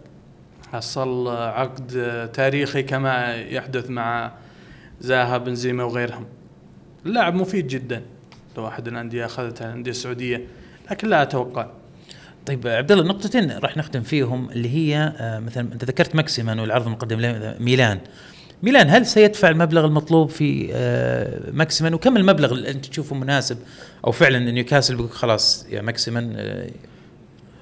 حصل 0.73 1.27
عقد 1.27 2.29
تاريخي 2.33 2.83
كما 2.83 3.35
يحدث 3.35 3.89
مع 3.89 4.31
زاها 5.01 5.37
بنزيما 5.37 5.83
وغيرهم. 5.83 6.25
اللاعب 7.05 7.35
مفيد 7.35 7.67
جدا 7.67 8.01
لو 8.57 8.67
أحد 8.67 8.87
الأندية 8.87 9.25
اخذتها 9.25 9.67
الأندية 9.67 9.91
السعودية 9.91 10.47
لكن 10.91 11.07
لا 11.07 11.21
أتوقع. 11.21 11.67
طيب 12.45 12.67
عبد 12.67 12.91
الله 12.91 13.03
نقطتين 13.03 13.51
راح 13.51 13.77
نختم 13.77 14.01
فيهم 14.01 14.49
اللي 14.49 14.69
هي 14.69 15.13
آه، 15.17 15.39
مثلا 15.39 15.73
أنت 15.73 15.85
ذكرت 15.85 16.15
ماكسيمان 16.15 16.59
والعرض 16.59 16.85
المقدم 16.85 17.17
ميلان. 17.59 17.99
ميلان 18.63 18.89
هل 18.89 19.05
سيدفع 19.05 19.49
المبلغ 19.49 19.85
المطلوب 19.85 20.29
في 20.29 20.69
آه، 20.73 21.51
ماكسيمان 21.51 21.93
وكم 21.93 22.17
المبلغ 22.17 22.51
اللي 22.51 22.71
أنت 22.71 22.85
تشوفه 22.85 23.15
مناسب؟ 23.15 23.57
أو 24.05 24.11
فعلا 24.11 24.39
نيوكاسل 24.39 24.95
بيقول 24.95 25.11
خلاص 25.11 25.65
يا 25.69 25.81
ماكسيمان 25.81 26.35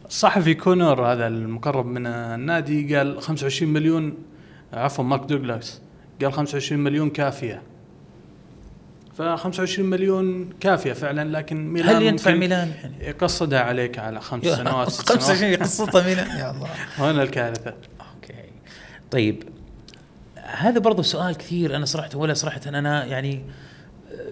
الصحفي 0.10 0.53
كونر 0.53 1.05
هذا 1.05 1.28
المقرب 1.28 1.86
من 1.86 2.08
النادي 2.08 2.95
قال 2.97 3.22
25 3.22 3.74
مليون 3.74 4.18
عفوا 4.74 5.03
مارك 5.03 5.24
دوغلاس 5.24 5.82
قال 6.22 6.34
25 6.34 6.84
مليون 6.84 7.10
كافية. 7.10 7.62
ف 9.18 9.22
25 9.22 9.89
مليون 9.89 10.49
كافية 10.60 10.93
فعلا 10.93 11.38
لكن 11.38 11.68
ميلان 11.74 11.95
هل 11.95 12.03
ينفع 12.03 12.34
ميلان؟ 12.34 12.74
يعني؟ 12.82 13.08
يقصدها 13.08 13.60
عليك 13.60 13.99
على 13.99 14.22
خمس 14.22 14.45
سنوات 14.45 14.89
ست 14.89 15.10
25 15.10 15.51
يقصدها 15.51 16.03
ميلان. 16.08 16.28
يا 16.39 16.51
الله. 16.51 16.68
هنا 16.97 17.24
الكارثة. 17.24 17.74
أوكي. 18.16 18.34
طيب 19.12 19.43
هذا 20.38 20.80
برضو 20.80 21.01
سؤال 21.01 21.36
كثير 21.36 21.76
أنا 21.76 21.86
صراحة 21.86 22.10
ولا 22.16 22.34
صراحة 22.34 22.62
أنا 22.68 23.05
يعني 23.05 23.43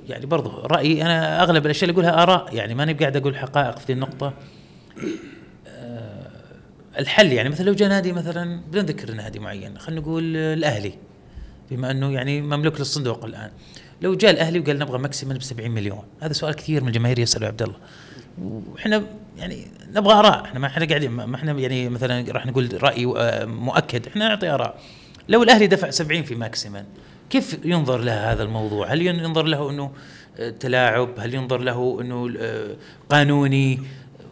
يعني 0.08 0.26
برضو 0.26 0.50
رأيي 0.50 1.02
أنا 1.02 1.44
أغلب 1.44 1.66
الأشياء 1.66 1.90
اللي 1.90 2.02
أقولها 2.02 2.24
آراء 2.24 2.56
يعني 2.56 2.76
ماني 2.76 2.94
قاعد 2.94 3.18
أقول 3.18 3.38
حقائق 3.38 3.80
في 3.80 3.92
النقطة. 3.92 4.34
الحل 7.00 7.34
يعني 7.34 7.50
مثلا 7.50 7.66
لو 7.66 7.74
جاء 7.74 7.90
نادي 7.90 8.14
مثلا 8.14 8.62
بدون 8.70 8.86
ذكر 8.86 9.12
نادي 9.12 9.40
معين 9.40 9.78
خلينا 9.78 10.02
نقول 10.02 10.38
الأهلي 10.38 10.94
بما 11.72 11.92
إنه 11.92 12.12
يعني 12.12 12.42
مملوك 12.42 12.80
للصندوق 12.80 13.26
الآن 13.26 13.52
لو 14.02 14.16
جاء 14.16 14.32
الأهلي 14.32 14.60
وقال 14.60 14.80
نبغى 14.80 14.98
ماكسيمان 14.98 15.34
ب 15.34 15.44
70 15.44 15.72
مليون 15.72 16.04
هذا 16.20 16.34
سؤال 16.34 16.54
كثير 16.54 16.82
من 16.82 16.88
الجماهير 16.88 17.20
يسالوا 17.20 17.48
عبد 17.48 17.62
الله 17.62 17.76
وإحنا 18.42 19.04
يعني 19.38 19.68
نبغى 19.94 20.14
آراء 20.14 20.44
إحنا 20.44 20.60
ما 20.60 20.68
إحنا 20.68 20.86
قاعدين 20.86 21.12
ما 21.12 21.36
إحنا 21.36 21.52
يعني 21.52 21.90
مثلا 21.90 22.32
راح 22.32 22.46
نقول 22.46 22.84
رأي 22.84 23.06
آه، 23.06 23.46
مؤكد 23.46 24.08
إحنا 24.08 24.28
نعطي 24.28 24.50
آراء 24.50 24.80
لو 25.30 25.44
الأهلي 25.44 25.68
دفع 25.68 25.90
70 25.90 26.24
في 26.24 26.36
ماكسيمان 26.36 26.86
كيف 27.30 27.60
ينظر 27.66 27.98
له 27.98 28.32
هذا 28.32 28.44
الموضوع؟ 28.44 28.94
هل 28.94 29.02
ينظر 29.02 29.44
له 29.44 29.70
إنه 29.70 29.92
آه، 30.38 30.50
تلاعب؟ 30.50 31.10
هل 31.18 31.36
ينظر 31.36 31.58
له 31.58 32.02
إنه 32.02 32.34
آه، 32.40 32.76
قانوني؟ 33.10 33.80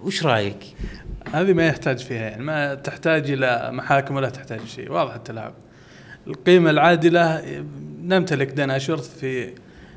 وش 0.04 0.24
رأيك؟ 0.24 0.76
هذه 1.32 1.54
ما 1.54 1.68
يحتاج 1.68 2.00
فيها 2.00 2.22
يعني 2.30 2.44
ما 2.44 2.76
تحتاج 2.76 3.32
إلى 3.32 3.70
محاكم 3.72 4.16
ولا 4.16 4.30
تحتاج 4.30 4.66
شيء 4.66 4.92
واضح 4.92 5.14
التلاعب. 5.14 5.54
القيمة 6.28 6.70
العادلة 6.70 7.44
نمتلك 8.04 8.48
دان 8.48 8.72
اشورث 8.72 9.20
في 9.20 9.54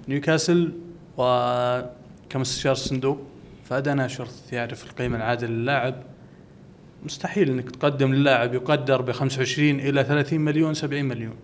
نيوكاسل 0.09 0.73
وكمستشار 1.17 2.73
الصندوق 2.73 3.23
فدان 3.65 4.01
اشورث 4.01 4.53
يعرف 4.53 4.85
القيمة 4.85 5.17
العادلة 5.17 5.51
للاعب. 5.51 5.95
مستحيل 7.05 7.49
إنك 7.49 7.71
تقدم 7.71 8.15
للاعب 8.15 8.55
يقدر 8.55 9.03
ب 9.03 9.13
25 9.13 9.81
إلى 9.81 10.05
30 10.05 10.41
مليون 10.41 10.75
70 10.75 11.05
مليون. 11.05 11.37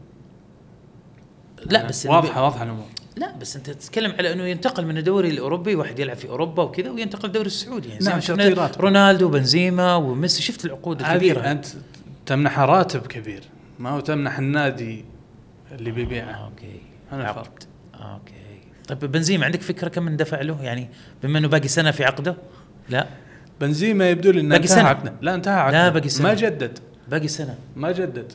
لا 1.66 1.86
بس 1.86 2.06
واضحه 2.06 2.42
واضحة 2.42 2.64
الأمور. 2.64 2.86
لا 3.16 3.36
بس 3.36 3.56
أنت 3.56 3.70
تتكلم 3.70 4.12
على 4.18 4.32
إنه 4.32 4.44
ينتقل 4.44 4.86
من 4.86 4.98
الدوري 4.98 5.30
الأوروبي 5.30 5.74
واحد 5.74 5.98
يلعب 5.98 6.16
في 6.16 6.28
أوروبا 6.28 6.62
وكذا 6.62 6.90
وينتقل 6.90 7.26
الدوري 7.26 7.46
السعودي. 7.46 7.88
يعني 7.88 8.04
نعم 8.04 8.20
شفنا 8.20 8.70
رونالدو 8.76 9.28
بنزيما 9.28 9.94
وميسي 9.94 10.42
شفت 10.42 10.64
العقود 10.64 11.00
الكبيرة. 11.00 11.40
أنت 11.50 11.66
تمنح 12.26 12.58
راتب 12.58 13.06
كبير 13.06 13.42
ما 13.78 13.90
هو 13.90 14.00
تمنح 14.00 14.38
النادي 14.38 15.04
اللي 15.72 15.90
بيبيعه. 15.90 16.32
okay. 16.32 16.80
هذا 17.10 17.30
الفرق 17.30 17.52
okay. 17.94 18.32
طيب 18.88 18.98
بنزيما 18.98 19.44
عندك 19.44 19.62
فكرة 19.62 19.88
كم 19.88 20.06
اندفع 20.06 20.40
له؟ 20.40 20.62
يعني 20.62 20.88
بما 21.22 21.38
إنه 21.38 21.48
باقي 21.48 21.68
سنة 21.68 21.90
في 21.90 22.04
عقده؟ 22.04 22.36
لا. 22.88 23.06
بنزيما 23.60 24.10
يبدو 24.10 24.30
لي 24.30 24.40
إنه 24.40 24.56
باقي 24.56 24.66
سنة. 24.66 24.88
عقده. 24.88 25.12
لا 25.20 25.34
انتهى 25.34 25.54
عقده. 25.54 25.72
لا 25.72 25.88
باقي 25.88 26.08
سنة. 26.08 26.28
ما 26.28 26.34
جدد. 26.34 26.78
باقي 27.08 27.28
سنة. 27.28 27.58
ما 27.76 27.92
جدد. 27.92 28.32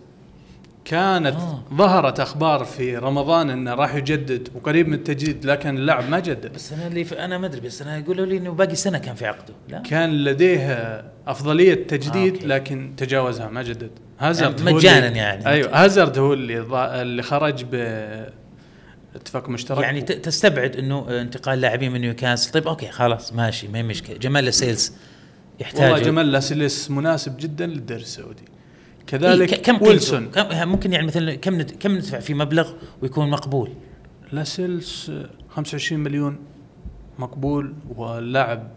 كانت 0.88 1.36
آه. 1.36 1.64
ظهرت 1.74 2.20
أخبار 2.20 2.66
في 2.66 2.98
رمضان 2.98 3.50
إنه 3.50 3.74
راح 3.74 3.96
يجدد 3.96 4.50
وقريب 4.56 4.88
من 4.88 4.94
التجديد 4.94 5.46
لكن 5.46 5.78
اللاعب 5.78 6.10
ما 6.10 6.20
جدد. 6.20 6.54
بس 6.54 6.74
أنا 6.74 6.88
اللي 6.88 7.04
ف... 7.04 7.14
أنا 7.14 7.38
ما 7.38 7.48
أدري 7.48 7.62
بس 7.62 7.82
أنا 7.82 7.98
يقولوا 7.98 8.26
لي 8.26 8.38
إنه 8.38 8.52
باقي 8.52 8.76
سنة 8.76 8.98
كان 8.98 9.16
في 9.16 9.26
عقده 9.26 9.54
لا؟ 9.70 9.80
كان 9.80 10.24
لديه 10.24 11.04
أفضلية 11.28 11.72
آه، 11.72 11.88
تجديد 11.88 12.34
okay. 12.34 12.48
لكن 12.48 12.94
تجاوزها 12.98 13.50
ما 13.50 13.64
جدد. 13.64 13.92
هازارد 14.20 14.60
يعني 14.60 14.74
مجاناً 14.74 15.08
يعني. 15.08 15.48
أيوه 15.48 15.86
هازارد 15.86 16.18
هو 16.18 16.34
اللي 16.34 16.60
اللي 17.02 17.24
خرج 17.24 17.66
ب 17.72 17.76
اتفاق 19.16 19.50
مشترك. 19.50 19.84
يعني 19.84 20.02
تستبعد 20.02 20.76
إنه 20.76 21.22
انتقال 21.22 21.62
لاعبين 21.62 21.92
من 21.92 22.02
نيوكاسل؟ 22.02 22.52
طيب 22.52 22.68
okay 22.68 22.88
خلاص 22.88 23.34
ماشي 23.34 23.68
ما 23.68 23.78
هي 23.78 23.84
مشكلة. 23.84 24.18
جمال 24.18 24.48
لاسيلز 24.48 24.94
يحتاج 25.60 25.84
والله 25.84 26.00
جمال 26.00 26.32
لاسيليس 26.32 26.92
مناسب 26.92 27.38
جدا 27.38 27.66
للدوري 27.66 28.02
السعودي. 28.02 28.57
كذلك 29.08 29.50
ك- 29.50 29.62
كالوم 29.62 29.82
ويلسون. 29.82 30.26
كم 30.26 30.68
ممكن 30.68 30.94
يعني 30.94 31.08
مثلا 31.08 31.36
كم 31.36 31.62
كم 31.62 31.92
ندفع 31.92 32.20
في 32.20 32.34
مبلغ 32.34 32.72
ويكون 33.02 33.30
مقبول؟ 33.30 33.70
لاسيلز 34.32 35.12
25 35.50 36.04
مليون 36.04 36.38
مقبول 37.20 37.74
واللاعب 37.96 38.68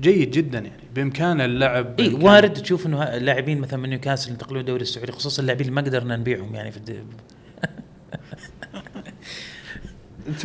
جيد 0.00 0.30
جدا 0.30 0.58
يعني. 0.58 0.82
بامكانه 0.94 1.44
اللعب 1.44 2.00
اي 2.00 2.14
وارد 2.14 2.52
تشوف 2.52 2.86
إنه 2.86 3.02
اللاعبين 3.02 3.60
مثلا 3.60 3.80
من 3.80 3.88
نيوكاسل 3.90 4.30
ينتقلون 4.30 4.60
الدوري 4.60 4.82
السعودي 4.82 5.12
خصوصا 5.12 5.42
اللاعبين 5.42 5.66
اللي 5.68 5.74
ما 5.74 5.82
قدرنا 5.82 6.16
نبيعهم 6.16 6.54
يعني 6.54 6.70
في 6.70 6.76
الد... 6.76 7.04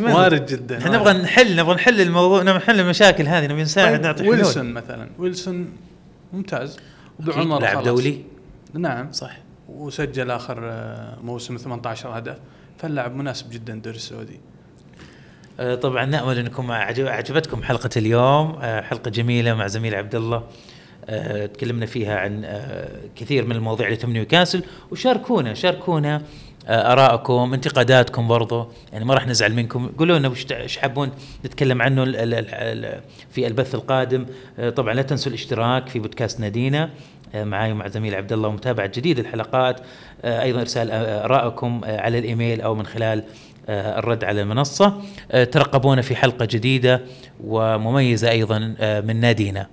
وارد 0.00 0.46
جدا 0.46 0.78
إحنا 0.78 0.98
نبغى 0.98 1.12
نحل 1.12 1.56
نبغى 1.56 1.74
نحل 1.74 2.00
الموضوع 2.00 2.42
نبغى 2.42 2.56
نحل 2.56 2.80
المشاكل 2.80 3.26
هذه 3.26 3.46
نبي 3.46 3.62
نساعد 3.62 3.92
طيب 3.92 4.02
نعطي 4.02 4.22
حلول. 4.22 4.36
ويلسون 4.36 4.72
مثلا. 4.72 5.10
ويلسون 5.18 5.72
ممتاز. 6.32 6.78
وبعمر 7.20 7.60
لاعب. 7.60 7.82
دولي. 7.82 8.24
نعم. 8.74 9.12
صح 9.12 9.36
وسجل 9.68 10.30
آخر 10.30 10.58
آه، 10.62 11.18
موسم 11.22 11.56
18 11.56 12.18
هدف. 12.18 12.36
فاللاعب 12.78 13.14
مناسب 13.14 13.50
جدا 13.50 13.72
الدوري 13.74 13.96
السعودي. 13.96 14.40
آه، 15.60 15.74
طبعا 15.74 16.04
نأمل 16.04 16.38
أنكم 16.38 16.70
عجب- 16.72 17.06
عجبتكم 17.06 17.62
حلقة 17.62 17.90
اليوم. 17.96 18.58
آه، 18.62 18.80
حلقة 18.80 19.10
جميلة 19.10 19.54
مع 19.54 19.66
زميل 19.66 19.94
عبد 19.94 20.14
الله. 20.14 20.42
تكلمنا 21.54 21.86
فيها 21.86 22.18
عن 22.18 22.44
كثير 23.16 23.44
من 23.46 23.52
المواضيع 23.56 23.86
اللي 23.86 23.96
تهم 23.96 24.12
نيوكاسل 24.12 24.62
وشاركونا 24.90 25.54
شاركونا 25.54 26.22
آرائكم 26.68 27.54
انتقاداتكم 27.54 28.28
برضو. 28.28 28.68
يعني 28.92 29.04
ما 29.04 29.14
راح 29.14 29.26
نزعل 29.26 29.54
منكم. 29.54 29.86
قولوا 29.98 30.18
لنا 30.18 30.28
وش 30.28 30.76
حابون 30.78 31.10
نتكلم 31.44 31.82
عنه 31.82 32.02
ال- 32.02 32.16
ال- 32.16 32.34
ال- 32.34 33.00
في 33.30 33.46
البث 33.46 33.74
القادم. 33.74 34.26
طبعا 34.76 34.94
لا 34.94 35.02
تنسوا 35.02 35.28
الاشتراك 35.32 35.88
في 35.88 35.98
بودكاست 35.98 36.40
نادينا. 36.40 36.90
آه، 37.34 37.44
معاي 37.44 37.72
ومع 37.72 37.88
زميل 37.88 38.14
عبد 38.14 38.32
الله 38.32 38.48
ومتابعه 38.48 38.86
جديد 38.86 39.18
الحلقات. 39.18 39.80
آه، 40.22 40.42
أيضا 40.42 40.60
إرسال 40.60 40.90
ارائكم 40.90 41.80
آه، 41.84 42.00
على 42.00 42.18
الإيميل 42.18 42.60
أو 42.60 42.74
من 42.74 42.86
خلال 42.86 43.24
الرد 43.68 44.24
على 44.24 44.42
المنصة. 44.42 45.02
ترقبونا 45.30 46.02
في 46.02 46.16
حلقة 46.16 46.44
جديدة 46.44 47.00
ومميزة 47.44 48.30
أيضا 48.30 48.58
من 49.06 49.20
نادينا. 49.20 49.66